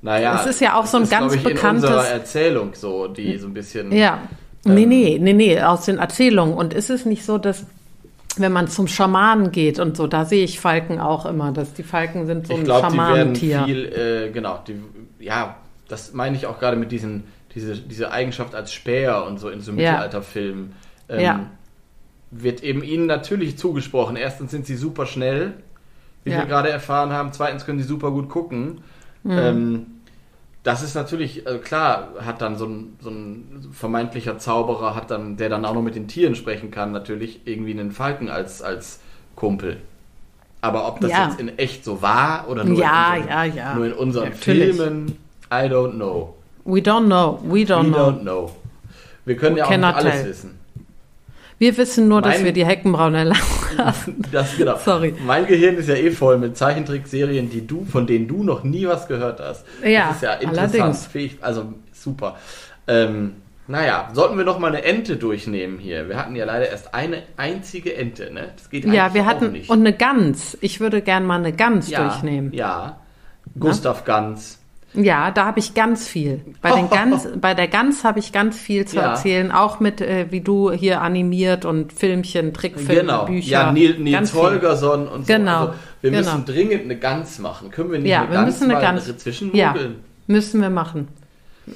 Naja, 0.00 0.38
Es 0.40 0.46
ist 0.46 0.60
ja 0.60 0.78
auch 0.78 0.86
so 0.86 0.98
ein 0.98 1.04
ist, 1.04 1.10
ganz 1.10 1.34
ich, 1.34 1.42
bekanntes- 1.42 1.90
In 1.90 1.96
unserer 1.96 2.08
Erzählung 2.12 2.74
so, 2.74 3.08
die 3.08 3.36
so 3.38 3.48
ein 3.48 3.54
bisschen. 3.54 3.90
Ja. 3.90 4.20
Nee, 4.74 4.86
nee, 4.86 5.18
nee, 5.20 5.32
nee, 5.32 5.60
aus 5.60 5.84
den 5.86 5.98
Erzählungen. 5.98 6.54
Und 6.54 6.74
ist 6.74 6.90
es 6.90 7.04
nicht 7.06 7.24
so, 7.24 7.38
dass 7.38 7.64
wenn 8.38 8.52
man 8.52 8.68
zum 8.68 8.86
Schamanen 8.86 9.50
geht 9.50 9.78
und 9.78 9.96
so, 9.96 10.06
da 10.06 10.24
sehe 10.26 10.44
ich 10.44 10.60
Falken 10.60 11.00
auch 11.00 11.24
immer, 11.26 11.52
dass 11.52 11.72
die 11.72 11.82
Falken 11.82 12.26
sind 12.26 12.46
so 12.46 12.52
ich 12.52 12.58
ein 12.60 12.64
die 12.64 12.70
werden 12.70 12.90
Schamanentier. 12.90 13.64
viel, 13.64 13.84
äh, 13.86 14.30
genau, 14.30 14.58
die, 14.66 14.74
ja, 15.24 15.56
das 15.88 16.12
meine 16.12 16.36
ich 16.36 16.46
auch 16.46 16.58
gerade 16.58 16.76
mit 16.76 16.92
diesen, 16.92 17.24
diese, 17.54 17.76
diese 17.76 18.10
Eigenschaft 18.12 18.54
als 18.54 18.72
Späher 18.74 19.24
und 19.24 19.38
so 19.38 19.48
in 19.48 19.60
so 19.62 19.70
Ja. 19.72 19.76
Mittelalterfilmen. 19.92 20.72
Ähm, 21.08 21.20
Ja. 21.20 21.40
Wird 22.30 22.62
eben 22.62 22.82
ihnen 22.82 23.06
natürlich 23.06 23.56
zugesprochen. 23.56 24.16
Erstens 24.16 24.50
sind 24.50 24.66
sie 24.66 24.74
super 24.76 25.06
schnell, 25.06 25.54
wie 26.24 26.30
Ja. 26.32 26.38
wir 26.40 26.46
gerade 26.46 26.68
erfahren 26.68 27.12
haben. 27.12 27.32
Zweitens 27.32 27.64
können 27.64 27.78
sie 27.78 27.84
super 27.86 28.10
gut 28.10 28.28
gucken. 28.28 28.82
Mhm. 29.22 29.30
Ähm, 29.38 29.86
das 30.66 30.82
ist 30.82 30.94
natürlich, 30.96 31.46
äh, 31.46 31.58
klar, 31.58 32.08
hat 32.24 32.42
dann 32.42 32.56
so 32.58 32.66
ein, 32.66 32.96
so 33.00 33.08
ein 33.10 33.68
vermeintlicher 33.72 34.36
Zauberer, 34.38 34.96
hat 34.96 35.12
dann, 35.12 35.36
der 35.36 35.48
dann 35.48 35.64
auch 35.64 35.74
noch 35.74 35.82
mit 35.82 35.94
den 35.94 36.08
Tieren 36.08 36.34
sprechen 36.34 36.72
kann, 36.72 36.90
natürlich 36.90 37.40
irgendwie 37.44 37.70
einen 37.70 37.92
Falken 37.92 38.28
als, 38.28 38.62
als 38.62 38.98
Kumpel. 39.36 39.76
Aber 40.62 40.88
ob 40.88 40.98
das 41.00 41.12
Ja. 41.12 41.28
jetzt 41.28 41.38
in 41.38 41.56
echt 41.56 41.84
so 41.84 42.02
war 42.02 42.46
oder 42.48 42.64
nur, 42.64 42.80
Ja, 42.80 43.14
in, 43.14 43.22
unseren, 43.22 43.54
ja, 43.56 43.74
nur 43.76 43.86
in 43.86 43.92
unseren. 43.92 44.32
Filmen, 44.32 45.06
I 45.52 45.68
don't 45.68 45.92
know. 45.92 46.34
We 46.64 46.80
don't 46.80 47.06
know, 47.06 47.38
we 47.44 47.60
don't 47.60 47.84
We 47.84 47.88
know. 47.92 48.08
don't 48.08 48.20
know. 48.22 48.50
Wir 49.24 49.36
können 49.36 49.54
We 49.54 49.60
ja 49.60 49.66
auch 49.66 49.70
nicht 49.70 49.84
alles 49.84 50.14
tell. 50.14 50.26
wissen. 50.30 50.58
Wir 51.58 51.76
wissen 51.78 52.08
nur, 52.08 52.20
dass 52.20 52.36
Mein- 52.36 52.44
wir 52.44 52.52
die 52.52 52.66
Heckenbraune 52.66 53.32
haben. 53.78 54.22
Das, 54.30 54.56
genau. 54.56 54.76
Sorry. 54.84 55.14
Mein 55.24 55.46
Gehirn 55.46 55.76
ist 55.76 55.88
ja 55.88 55.94
eh 55.94 56.10
voll 56.10 56.36
mit 56.38 56.56
Zeichentrickserien, 56.56 57.48
die 57.48 57.66
du, 57.66 57.84
von 57.86 58.06
denen 58.06 58.28
du 58.28 58.42
noch 58.44 58.62
nie 58.62 58.86
was 58.86 59.08
gehört 59.08 59.40
hast. 59.40 59.64
Ja, 59.82 60.08
das 60.08 60.16
ist 60.16 60.22
ja 60.22 60.32
interessant. 60.34 60.74
allerdings. 60.74 61.06
Fähig, 61.06 61.38
also 61.40 61.72
super. 61.92 62.36
Ähm, 62.86 63.36
naja, 63.68 64.10
sollten 64.12 64.36
wir 64.38 64.44
noch 64.44 64.58
mal 64.58 64.68
eine 64.68 64.84
Ente 64.84 65.16
durchnehmen 65.16 65.78
hier? 65.78 66.08
Wir 66.08 66.18
hatten 66.18 66.36
ja 66.36 66.44
leider 66.44 66.68
erst 66.68 66.94
eine 66.94 67.22
einzige 67.36 67.96
Ente, 67.96 68.32
ne? 68.32 68.50
Das 68.56 68.70
geht 68.70 68.84
Ja, 68.84 69.12
wir 69.14 69.24
hatten, 69.26 69.52
nicht. 69.52 69.70
und 69.70 69.80
eine 69.80 69.92
Gans. 69.92 70.56
Ich 70.60 70.78
würde 70.80 71.00
gern 71.02 71.24
mal 71.24 71.38
eine 71.38 71.52
Gans 71.52 71.88
ja, 71.90 72.02
durchnehmen. 72.06 72.52
Ja. 72.52 73.00
Gustav 73.58 74.04
Ganz. 74.04 74.60
Ja, 74.94 75.30
da 75.30 75.44
habe 75.44 75.58
ich 75.58 75.74
ganz 75.74 76.08
viel. 76.08 76.40
Bei, 76.62 76.72
den 76.72 76.88
Gans, 76.90 77.28
bei 77.40 77.54
der 77.54 77.68
Gans 77.68 78.04
habe 78.04 78.18
ich 78.18 78.32
ganz 78.32 78.56
viel 78.58 78.86
zu 78.86 78.96
Ja. 78.96 79.10
erzählen, 79.10 79.52
auch 79.52 79.78
mit, 79.80 80.00
äh, 80.00 80.26
wie 80.30 80.40
du 80.40 80.70
hier 80.72 81.02
animiert 81.02 81.64
und 81.64 81.92
Filmchen, 81.92 82.54
Trickfilme, 82.54 83.00
Genau. 83.02 83.26
Bücher. 83.26 83.50
Ja, 83.50 83.72
Nils, 83.72 83.98
Nils. 83.98 84.32
Holgersson 84.34 85.06
und 85.08 85.26
so. 85.26 85.32
Genau, 85.32 85.58
Also, 85.60 85.74
wir 86.00 86.10
genau. 86.10 86.22
müssen 86.22 86.44
dringend 86.46 86.84
eine 86.84 86.96
Gans 86.98 87.38
machen. 87.38 87.70
Können 87.70 87.92
wir 87.92 87.98
nicht 87.98 88.10
Ja, 88.10 88.20
eine 88.22 88.30
wir 88.30 88.34
Gans 88.36 88.46
müssen 88.60 88.70
eine 88.70 88.80
Gans. 88.80 89.52
Ja, 89.52 89.74
müssen 90.26 90.62
wir 90.62 90.70
machen. 90.70 91.08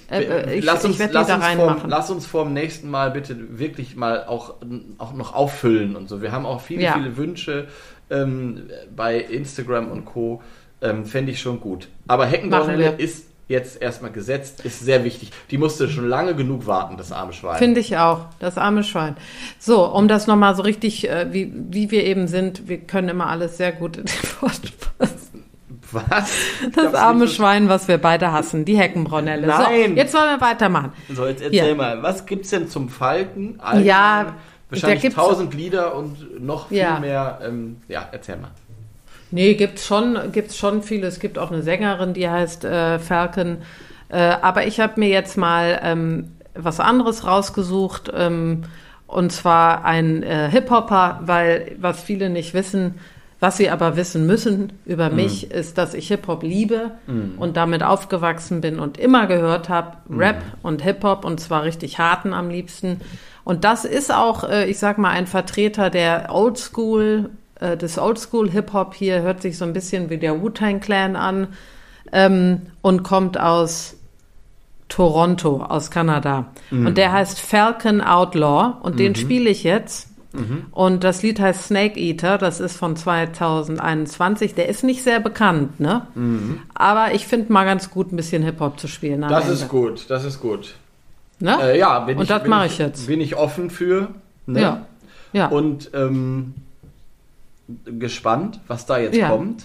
Äh, 0.08 0.22
äh, 0.22 0.54
ich 0.58 0.64
lass 0.64 0.84
uns, 0.84 1.00
ich 1.00 1.12
lass, 1.12 1.26
da 1.26 1.34
uns 1.36 1.46
vorm, 1.46 1.76
lass 1.88 2.10
uns 2.10 2.26
vorm 2.26 2.52
nächsten 2.52 2.88
Mal 2.90 3.10
bitte 3.10 3.58
wirklich 3.58 3.96
mal 3.96 4.24
auch, 4.24 4.54
auch 4.98 5.12
noch 5.14 5.34
auffüllen 5.34 5.96
und 5.96 6.08
so. 6.08 6.22
Wir 6.22 6.30
haben 6.32 6.46
auch 6.46 6.60
viele, 6.60 6.82
Ja. 6.82 6.92
viele 6.94 7.16
Wünsche 7.16 7.66
ähm, 8.08 8.62
bei 8.94 9.18
Instagram 9.18 9.90
und 9.90 10.04
Co. 10.04 10.42
Ähm, 10.82 11.04
Fände 11.04 11.32
ich 11.32 11.40
schon 11.40 11.60
gut. 11.60 11.88
Aber 12.08 12.30
wir. 12.30 12.98
ist 12.98 13.26
jetzt 13.48 13.82
erstmal 13.82 14.12
gesetzt, 14.12 14.64
ist 14.64 14.78
sehr 14.80 15.04
wichtig. 15.04 15.32
Die 15.50 15.58
musste 15.58 15.88
schon 15.90 16.08
lange 16.08 16.34
genug 16.34 16.66
warten, 16.66 16.96
das 16.96 17.10
arme 17.10 17.32
Schwein. 17.32 17.58
Finde 17.58 17.80
ich 17.80 17.96
auch, 17.98 18.26
das 18.38 18.56
arme 18.56 18.84
Schwein. 18.84 19.16
So, 19.58 19.84
um 19.92 20.06
das 20.06 20.26
nochmal 20.28 20.54
so 20.54 20.62
richtig, 20.62 21.10
äh, 21.10 21.26
wie, 21.32 21.52
wie 21.54 21.90
wir 21.90 22.04
eben 22.04 22.28
sind, 22.28 22.68
wir 22.68 22.78
können 22.78 23.08
immer 23.08 23.26
alles 23.26 23.56
sehr 23.56 23.72
gut 23.72 23.96
in 23.96 24.04
den 24.04 24.14
Wort 24.40 24.60
fassen. 24.98 25.44
Was? 25.92 26.30
Das 26.76 26.94
arme 26.94 27.26
Schwein, 27.26 27.68
was 27.68 27.88
wir 27.88 27.98
beide 27.98 28.30
hassen, 28.30 28.64
die 28.64 28.78
Heckenbraunelle. 28.78 29.48
Nein. 29.48 29.90
So, 29.90 29.96
jetzt 29.96 30.14
wollen 30.14 30.38
wir 30.38 30.40
weitermachen. 30.40 30.92
So, 31.12 31.26
jetzt 31.26 31.42
erzähl 31.42 31.70
Ja. 31.70 31.74
mal, 31.74 32.02
was 32.04 32.26
gibt's 32.26 32.50
denn 32.50 32.68
zum 32.68 32.88
Falken? 32.88 33.58
Alten, 33.58 33.84
Ja, 33.84 34.36
wahrscheinlich 34.68 35.12
tausend 35.12 35.52
Lieder 35.54 35.96
und 35.96 36.40
noch 36.40 36.68
viel 36.68 36.78
Ja. 36.78 37.00
mehr. 37.00 37.40
Ähm, 37.44 37.78
ja, 37.88 38.08
erzähl 38.12 38.36
mal. 38.36 38.52
Nee, 39.30 39.54
gibt's 39.54 39.86
schon, 39.86 40.18
gibt's 40.32 40.56
schon 40.56 40.82
viele. 40.82 41.06
Es 41.06 41.20
gibt 41.20 41.38
auch 41.38 41.50
eine 41.50 41.62
Sängerin, 41.62 42.14
die 42.14 42.28
heißt 42.28 42.64
äh, 42.64 42.98
Falcon. 42.98 43.58
Äh, 44.08 44.18
aber 44.18 44.66
ich 44.66 44.80
habe 44.80 44.98
mir 44.98 45.08
jetzt 45.08 45.36
mal 45.36 45.80
ähm, 45.82 46.32
was 46.54 46.80
anderes 46.80 47.26
rausgesucht. 47.26 48.10
Ähm, 48.14 48.64
und 49.06 49.32
zwar 49.32 49.84
ein 49.84 50.22
äh, 50.22 50.48
Hip-Hopper, 50.50 51.20
weil 51.22 51.76
was 51.80 52.00
viele 52.02 52.30
nicht 52.30 52.54
wissen, 52.54 52.94
was 53.40 53.56
sie 53.56 53.70
aber 53.70 53.96
wissen 53.96 54.26
müssen 54.26 54.74
über 54.84 55.08
mich, 55.08 55.50
ist, 55.50 55.78
dass 55.78 55.94
ich 55.94 56.08
Hip-Hop 56.08 56.42
liebe 56.42 56.92
und 57.38 57.56
damit 57.56 57.82
aufgewachsen 57.82 58.60
bin 58.60 58.78
und 58.78 58.98
immer 58.98 59.26
gehört 59.26 59.70
habe, 59.70 59.96
Rap 60.10 60.42
und 60.62 60.82
Hip-Hop 60.82 61.24
und 61.24 61.40
zwar 61.40 61.64
richtig 61.64 61.98
harten 61.98 62.34
am 62.34 62.50
liebsten. 62.50 63.00
Und 63.42 63.64
das 63.64 63.86
ist 63.86 64.14
auch, 64.14 64.44
äh, 64.48 64.66
ich 64.66 64.78
sag 64.78 64.98
mal, 64.98 65.10
ein 65.10 65.26
Vertreter 65.26 65.88
der 65.88 66.32
Oldschool, 66.32 67.30
äh, 67.60 67.76
des 67.76 67.98
Oldschool-Hip-Hop 67.98 68.94
hier, 68.94 69.22
hört 69.22 69.42
sich 69.42 69.56
so 69.58 69.64
ein 69.64 69.72
bisschen 69.72 70.10
wie 70.10 70.18
der 70.18 70.40
Wu-Tang 70.42 70.80
Clan 70.80 71.16
an 71.16 71.48
ähm, 72.12 72.62
und 72.82 73.02
kommt 73.02 73.38
aus 73.38 73.96
Toronto, 74.88 75.62
aus 75.62 75.90
Kanada. 75.90 76.46
Und 76.72 76.98
der 76.98 77.12
heißt 77.12 77.38
Falcon 77.38 78.00
Outlaw 78.00 78.74
und 78.82 78.98
den 78.98 79.14
spiele 79.14 79.48
ich 79.48 79.62
jetzt. 79.62 80.08
Und 80.70 81.02
das 81.02 81.22
Lied 81.22 81.40
heißt 81.40 81.64
Snake 81.64 81.98
Eater, 81.98 82.38
das 82.38 82.60
ist 82.60 82.76
von 82.76 82.94
2021. 82.94 84.54
Der 84.54 84.68
ist 84.68 84.84
nicht 84.84 85.02
sehr 85.02 85.18
bekannt, 85.18 85.80
ne? 85.80 86.06
Aber 86.74 87.14
ich 87.14 87.26
finde 87.26 87.52
mal 87.52 87.64
ganz 87.64 87.90
gut, 87.90 88.12
ein 88.12 88.16
bisschen 88.16 88.42
Hip-Hop 88.44 88.78
zu 88.78 88.86
spielen. 88.86 89.22
Das 89.22 89.44
Ende. 89.44 89.54
ist 89.54 89.68
gut, 89.68 90.06
das 90.08 90.24
ist 90.24 90.40
gut. 90.40 90.74
Ne? 91.40 91.58
Äh, 91.60 91.78
ja, 91.78 92.00
bin 92.00 92.16
Und 92.16 92.24
ich, 92.24 92.28
das 92.28 92.46
mache 92.46 92.66
ich 92.66 92.78
jetzt. 92.78 93.06
Bin 93.06 93.20
ich 93.20 93.36
offen 93.36 93.70
für. 93.70 94.08
Ne? 94.46 94.60
Ja. 94.60 94.86
Ja. 95.32 95.48
Und 95.48 95.90
ähm, 95.94 96.54
gespannt, 97.98 98.60
was 98.68 98.86
da 98.86 98.98
jetzt 98.98 99.16
Ja. 99.16 99.28
Mhm. 99.28 99.30
kommt. 99.32 99.64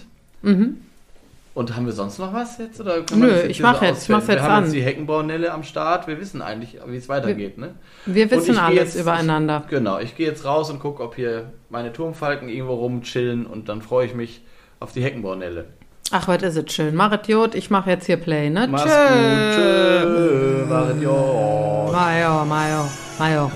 Und 1.54 1.74
haben 1.74 1.86
wir 1.86 1.92
sonst 1.94 2.18
noch 2.18 2.34
was 2.34 2.58
jetzt? 2.58 2.78
Oder 2.80 2.98
Nö, 3.14 3.22
wir 3.28 3.36
jetzt 3.36 3.48
ich 3.48 3.56
hier 3.56 3.66
mach 3.66 3.78
so 3.80 3.84
jetzt- 3.86 4.02
ich 4.02 4.08
mach's 4.10 4.24
auswählen? 4.24 4.36
jetzt 4.38 4.44
Wir 4.46 4.50
haben 4.52 4.58
an. 4.58 4.64
jetzt 4.64 4.74
die 4.74 4.82
Heckenbraunelle 4.82 5.52
am 5.52 5.62
Start. 5.62 6.06
Wir 6.06 6.20
wissen 6.20 6.42
eigentlich, 6.42 6.76
wie 6.86 6.96
es 6.96 7.08
weitergeht. 7.08 7.56
Ne? 7.56 7.70
Wir 8.04 8.30
wissen 8.30 8.58
alles 8.58 8.74
jetzt- 8.94 9.00
übereinander. 9.00 9.62
Ich, 9.64 9.70
genau, 9.70 9.98
ich 9.98 10.14
gehe 10.16 10.26
jetzt 10.26 10.44
raus 10.44 10.68
und 10.70 10.80
gucke, 10.80 11.02
ob 11.02 11.14
hier 11.16 11.52
meine 11.70 11.92
Turmfalken 11.94 12.50
irgendwo 12.50 12.74
rumchillen 12.74 13.46
und 13.46 13.70
dann 13.70 13.80
freue 13.80 14.04
ich 14.06 14.14
mich 14.14 14.42
auf 14.80 14.92
die 14.92 15.02
Heckenbraunelle. 15.02 15.64
Ach, 16.12 16.28
was 16.28 16.42
ist 16.42 16.56
es 16.58 16.72
schön. 16.74 16.94
Machet 16.94 17.26
Jod, 17.26 17.54
ich 17.54 17.70
mache 17.70 17.88
jetzt 17.90 18.04
hier 18.04 18.18
Play, 18.18 18.50
ne? 18.50 18.68
Mach's 18.70 18.84
gut. 18.84 18.92
Tschö. 18.92 20.66
Machet 20.68 21.02
Jod. 21.02 21.92
Majo, 21.92 22.44
Majo, 22.44 22.84
Majo. 23.18 23.50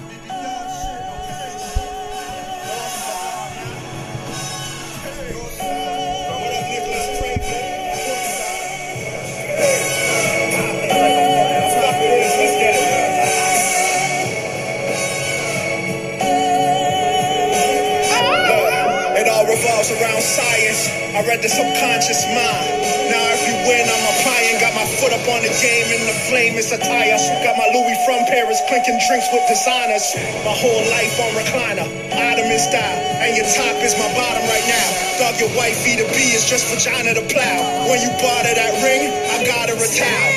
I 20.61 21.25
read 21.25 21.41
the 21.41 21.49
subconscious 21.49 22.21
mind. 22.37 22.69
Now 23.09 23.25
every 23.33 23.57
win 23.65 23.81
I'm 23.81 24.07
applying, 24.13 24.61
got 24.61 24.77
my 24.77 24.85
foot 25.01 25.09
up 25.09 25.25
on 25.33 25.41
the 25.41 25.49
game 25.57 25.89
in 25.89 26.05
the 26.05 26.13
flame 26.29 26.61
is 26.61 26.69
attire. 26.69 27.17
Got 27.41 27.57
my 27.57 27.65
Louis 27.73 27.97
from 28.05 28.29
Paris, 28.29 28.61
clinking 28.69 29.01
drinks 29.09 29.25
with 29.33 29.41
designers. 29.49 30.05
My 30.45 30.53
whole 30.53 30.85
life 30.93 31.17
on 31.17 31.33
recliner, 31.33 31.89
Ottoman 32.13 32.61
style. 32.61 33.01
And 33.25 33.41
your 33.41 33.49
top 33.49 33.81
is 33.81 33.97
my 33.97 34.11
bottom 34.13 34.45
right 34.53 34.67
now. 34.69 34.89
Dog, 35.17 35.41
your 35.41 35.53
wifey 35.57 35.97
to 35.97 36.05
be 36.13 36.37
is 36.37 36.45
just 36.45 36.69
vagina 36.69 37.17
to 37.17 37.25
plow. 37.25 37.89
When 37.89 38.05
you 38.05 38.13
bought 38.21 38.45
her 38.45 38.53
that 38.53 38.75
ring, 38.85 39.09
I 39.33 39.41
got 39.49 39.73
her 39.73 39.81
a 39.81 39.89
towel. 39.89 40.31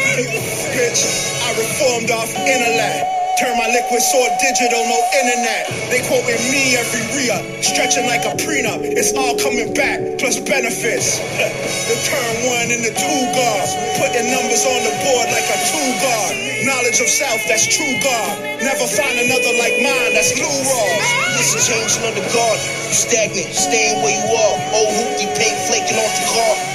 Bitch, 0.72 1.04
I 1.44 1.52
reformed 1.60 2.12
off 2.16 2.32
intellect. 2.48 3.23
Turn 3.34 3.58
my 3.58 3.66
liquid 3.66 3.98
sword 3.98 4.30
digital, 4.38 4.78
no 4.86 5.00
internet. 5.10 5.66
They 5.90 6.06
quoting 6.06 6.38
me 6.54 6.78
every 6.78 7.02
RIA, 7.18 7.42
stretching 7.66 8.06
like 8.06 8.22
a 8.30 8.38
prenup. 8.38 8.86
It's 8.86 9.10
all 9.18 9.34
coming 9.42 9.74
back, 9.74 10.22
plus 10.22 10.38
benefits. 10.38 11.18
the 11.90 11.98
turn 12.06 12.34
one 12.46 12.70
and 12.70 12.86
the 12.86 12.94
two 12.94 13.22
guards, 13.34 13.74
putting 13.98 14.30
numbers 14.30 14.62
on 14.70 14.80
the 14.86 14.94
board 15.02 15.28
like 15.34 15.50
a 15.50 15.58
two 15.66 15.90
guard. 15.98 16.34
Knowledge 16.62 17.02
of 17.02 17.10
self, 17.10 17.42
that's 17.50 17.66
true 17.66 17.98
God. 18.06 18.38
Never 18.62 18.86
find 18.86 19.18
another 19.18 19.54
like 19.58 19.82
mine, 19.82 20.14
that's 20.14 20.38
Lou 20.38 20.54
Rawls. 20.70 21.06
This 21.34 21.58
is 21.58 21.66
changing 21.66 22.06
the 22.14 22.26
guard. 22.30 22.60
You 22.62 22.94
stagnant, 22.94 23.50
staying 23.50 23.98
where 24.06 24.14
you 24.14 24.30
are. 24.30 24.56
Old 24.78 24.94
hoopty 24.94 25.26
paint 25.34 25.58
flaking 25.66 25.98
off 25.98 26.14
the 26.22 26.28
car. 26.38 26.73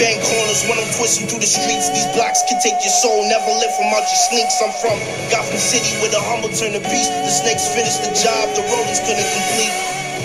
Bang 0.00 0.16
corners 0.24 0.64
when 0.64 0.80
I'm 0.80 0.88
twisting 0.96 1.28
through 1.28 1.44
the 1.44 1.50
streets. 1.52 1.92
These 1.92 2.08
blocks 2.16 2.40
can 2.48 2.56
take 2.64 2.80
your 2.80 2.96
soul. 3.04 3.20
Never 3.28 3.52
live 3.52 3.68
from 3.76 3.92
out 3.92 4.08
your 4.08 4.22
sneaks. 4.32 4.56
I'm 4.64 4.72
from 4.80 4.96
Gotham 5.28 5.60
City 5.60 5.92
where 6.00 6.08
the 6.08 6.24
humble 6.24 6.48
turn 6.48 6.72
to 6.72 6.80
beast. 6.88 7.12
The 7.12 7.28
snakes 7.28 7.68
finish 7.68 8.00
the 8.00 8.08
job 8.16 8.48
the 8.56 8.64
rodents 8.64 9.04
couldn't 9.04 9.28
complete. 9.28 9.76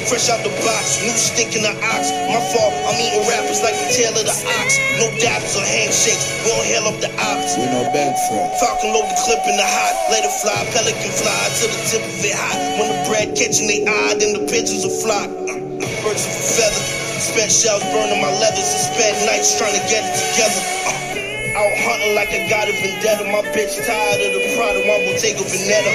Fresh 0.08 0.32
out 0.32 0.40
the 0.48 0.54
box, 0.64 1.04
new 1.04 1.12
stick 1.12 1.60
in 1.60 1.68
the 1.68 1.76
ox. 1.92 2.08
My 2.32 2.40
fault, 2.56 2.72
I'm 2.88 2.96
eating 3.04 3.28
rappers 3.28 3.60
like 3.68 3.76
the 3.76 3.92
tail 3.92 4.16
of 4.16 4.24
the 4.24 4.38
ox. 4.64 4.80
No 4.96 5.12
dabs 5.20 5.60
or 5.60 5.66
handshakes, 5.68 6.24
we 6.46 6.56
don't 6.56 6.68
hail 6.72 6.86
up 6.88 6.98
the 7.04 7.12
ops. 7.20 7.60
We 7.60 7.68
no 7.68 7.84
bank 7.92 8.16
for 8.32 8.48
Falcon 8.56 8.96
load 8.96 9.12
the 9.12 9.18
clip 9.28 9.44
in 9.44 9.60
the 9.60 9.68
hot, 9.68 9.96
let 10.08 10.24
it 10.24 10.32
fly, 10.40 10.56
pelican 10.72 11.12
fly 11.20 11.42
to 11.60 11.66
the 11.68 11.80
tip 11.92 12.04
of 12.06 12.24
it 12.24 12.32
hot. 12.32 12.60
When 12.80 12.88
the 12.96 13.00
bread 13.12 13.36
catching 13.36 13.68
they 13.68 13.84
eye, 13.84 14.16
then 14.16 14.40
the 14.40 14.48
pigeons 14.48 14.88
will 14.88 14.96
flock. 15.04 15.28
Uh, 15.52 15.84
uh, 15.84 16.04
birds 16.06 16.24
of 16.24 16.32
a 16.32 16.44
feather, 16.54 17.05
spent 17.22 17.52
shells 17.52 17.84
burning 17.94 18.22
my 18.22 18.32
leathers, 18.32 18.68
and 18.68 18.84
spent 18.96 19.16
nights 19.28 19.58
trying 19.58 19.76
to 19.76 19.84
get 19.88 20.04
it 20.04 20.16
together. 20.16 20.62
Uh, 20.88 21.60
Out 21.60 21.76
hunting 21.86 22.16
like 22.16 22.30
I 22.36 22.44
got 22.50 22.68
a 22.68 22.74
vendetta. 22.76 23.24
My 23.32 23.44
bitch 23.56 23.76
tired 23.88 24.22
of 24.24 24.32
the 24.36 24.44
product, 24.58 24.88
one 24.88 25.02
will 25.08 25.20
take 25.20 25.38
a 25.40 25.46
Veneta. 25.48 25.92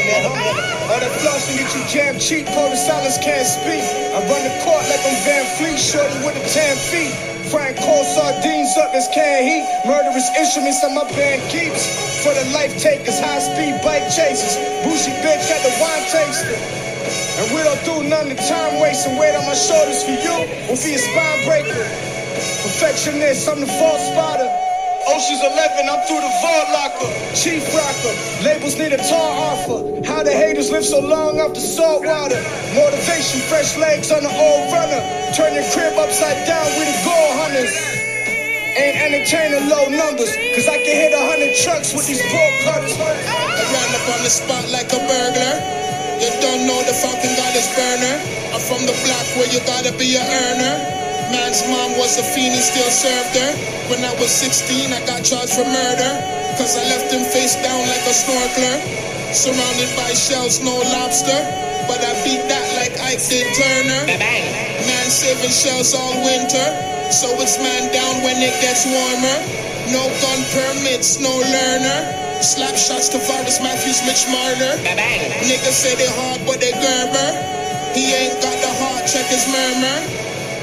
All 0.90 1.00
that 1.00 1.12
flossing 1.20 1.58
get 1.60 1.70
you 1.76 1.84
jammed 1.86 2.20
cheap, 2.20 2.46
cold 2.56 2.72
as 2.72 2.82
silence 2.86 3.18
can't 3.18 3.46
speak. 3.46 3.84
I 4.14 4.24
run 4.26 4.42
the 4.42 4.54
court 4.64 4.82
like 4.88 5.02
I'm 5.04 5.18
Van 5.26 5.44
Fleet, 5.60 5.78
shorty 5.78 6.16
with 6.24 6.36
the 6.38 6.44
10 6.48 6.76
feet. 6.90 7.14
Frying 7.50 7.76
cold 7.76 8.06
sardines 8.06 8.76
up 8.78 8.94
as 8.94 9.08
can 9.14 9.44
heat. 9.44 9.64
Murderous 9.86 10.28
instruments 10.38 10.80
that 10.82 10.92
my 10.94 11.04
band 11.14 11.42
keeps. 11.50 11.84
For 12.24 12.34
the 12.34 12.44
life 12.52 12.76
takers, 12.78 13.20
high 13.20 13.40
speed 13.40 13.80
bike 13.84 14.08
chasers. 14.12 14.56
Bougie 14.84 15.12
bitch 15.22 15.44
got 15.48 15.60
the 15.62 15.72
wine 15.82 16.04
taster. 16.10 16.89
And 17.40 17.48
we 17.56 17.64
don't 17.64 17.80
do 17.88 18.04
nothing 18.04 18.36
to 18.36 18.42
time 18.52 18.84
wasting. 18.84 19.16
Weight 19.16 19.32
on 19.32 19.48
my 19.48 19.56
shoulders 19.56 20.04
for 20.04 20.12
you, 20.12 20.36
will 20.68 20.76
be 20.76 20.92
a 20.92 21.00
spine 21.00 21.40
breaker. 21.48 21.88
Perfectionist, 22.68 23.48
I'm 23.48 23.64
the 23.64 23.70
false 23.80 24.04
spotter. 24.12 24.44
Ocean's 25.08 25.40
11, 25.40 25.88
I'm 25.88 26.04
through 26.04 26.20
the 26.20 26.34
vault 26.44 26.68
locker. 26.68 27.08
Chief 27.32 27.64
rocker, 27.72 28.12
labels 28.44 28.76
need 28.76 28.92
a 28.92 29.00
tall 29.00 29.32
offer. 29.56 30.04
How 30.04 30.22
the 30.22 30.36
haters 30.36 30.70
live 30.70 30.84
so 30.84 31.00
long 31.00 31.40
off 31.40 31.56
the 31.56 31.64
salt 31.64 32.04
water. 32.04 32.36
Motivation, 32.76 33.40
fresh 33.48 33.72
legs 33.80 34.12
on 34.12 34.20
the 34.20 34.28
old 34.28 34.68
runner. 34.76 35.00
Turn 35.32 35.56
your 35.56 35.64
crib 35.72 35.96
upside 35.96 36.44
down, 36.44 36.68
we 36.76 36.84
the 36.84 36.96
gold 37.08 37.32
hunters. 37.40 37.72
Ain't 38.76 39.00
entertaining 39.00 39.64
low 39.72 39.88
numbers, 39.88 40.36
cause 40.52 40.68
I 40.68 40.76
can 40.76 40.92
hit 40.92 41.16
a 41.16 41.22
hundred 41.24 41.56
trucks 41.64 41.96
with 41.96 42.04
these 42.04 42.20
pork 42.20 42.52
cutters. 42.68 42.92
I 43.00 43.64
ran 43.64 43.88
up 43.96 44.06
on 44.12 44.20
the 44.28 44.30
spot 44.30 44.68
like 44.68 44.92
a 44.92 45.00
burglar. 45.08 45.79
You 46.20 46.28
don't 46.44 46.68
know 46.68 46.76
the 46.84 46.92
Falcon 46.92 47.32
got 47.32 47.56
his 47.56 47.64
burner. 47.72 48.16
I'm 48.52 48.60
from 48.60 48.84
the 48.84 48.92
block 49.08 49.24
where 49.40 49.48
you 49.48 49.60
gotta 49.64 49.88
be 49.96 50.20
a 50.20 50.24
earner. 50.24 50.76
Man's 51.32 51.64
mom 51.64 51.96
was 51.96 52.20
a 52.20 52.24
fiend, 52.36 52.52
he 52.52 52.60
still 52.60 52.92
served 52.92 53.40
her. 53.40 53.50
When 53.88 54.04
I 54.04 54.12
was 54.20 54.28
16, 54.28 54.92
I 54.92 55.00
got 55.08 55.24
charged 55.24 55.56
for 55.56 55.64
murder. 55.64 56.12
Cause 56.60 56.76
I 56.76 56.84
left 56.92 57.08
him 57.08 57.24
face 57.24 57.56
down 57.64 57.88
like 57.88 58.04
a 58.04 58.12
snorkeler. 58.12 58.76
Surrounded 59.32 59.88
by 59.96 60.12
shells, 60.12 60.60
no 60.60 60.76
lobster. 60.92 61.40
But 61.88 62.04
I 62.04 62.12
beat 62.20 62.44
that 62.52 62.66
like 62.76 62.92
Ike 63.00 63.24
did 63.24 63.48
Turner. 63.56 64.04
Man 64.12 65.08
saving 65.08 65.48
shells 65.48 65.96
all 65.96 66.20
winter. 66.20 66.68
So 67.08 67.32
it's 67.40 67.56
man 67.56 67.88
down 67.96 68.20
when 68.20 68.36
it 68.44 68.52
gets 68.60 68.84
warmer. 68.84 69.38
No 69.88 70.04
gun 70.20 70.40
permits, 70.52 71.16
no 71.16 71.32
learner. 71.32 72.29
Slap 72.40 72.72
shots 72.72 73.12
to 73.12 73.18
Vargas 73.28 73.60
Matthews, 73.60 74.00
Mitch 74.08 74.24
Marner. 74.32 74.72
Niggas 75.44 75.76
say 75.76 75.92
they 75.94 76.08
hard, 76.08 76.40
but 76.48 76.56
they 76.56 76.72
gerber. 76.72 77.30
He 77.92 78.16
ain't 78.16 78.40
got 78.40 78.56
the 78.64 78.72
heart, 78.80 79.04
check 79.04 79.28
his 79.28 79.44
murmur. 79.52 79.98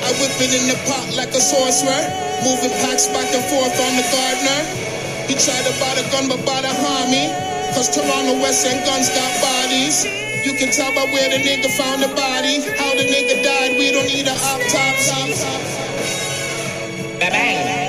I 0.01 0.09
whip 0.17 0.33
it 0.41 0.57
in 0.57 0.65
the 0.65 0.77
pot 0.89 1.05
like 1.13 1.29
a 1.37 1.41
sorcerer. 1.41 2.01
Moving 2.41 2.73
packs 2.81 3.05
back 3.13 3.29
and 3.29 3.45
forth 3.45 3.77
on 3.77 3.93
the 3.93 4.05
gardener. 4.09 4.61
He 5.29 5.37
tried 5.37 5.69
to 5.69 5.73
buy 5.77 5.93
the 5.93 6.05
gun, 6.09 6.25
but 6.25 6.41
bought 6.49 6.65
a 6.65 6.73
homie. 6.73 7.29
Cause 7.77 7.93
Toronto 7.93 8.41
West 8.41 8.65
End 8.65 8.81
guns 8.81 9.13
got 9.13 9.29
bodies. 9.37 10.01
You 10.41 10.57
can 10.57 10.73
tell 10.73 10.89
by 10.97 11.05
where 11.13 11.29
the 11.29 11.37
nigga 11.45 11.69
found 11.77 12.01
the 12.01 12.09
body. 12.17 12.57
How 12.73 12.89
the 12.97 13.05
nigga 13.05 13.43
died, 13.45 13.77
we 13.77 13.93
don't 13.93 14.09
need 14.09 14.25
an 14.25 14.33
autopsy. 14.33 15.37
Bang. 17.19 17.86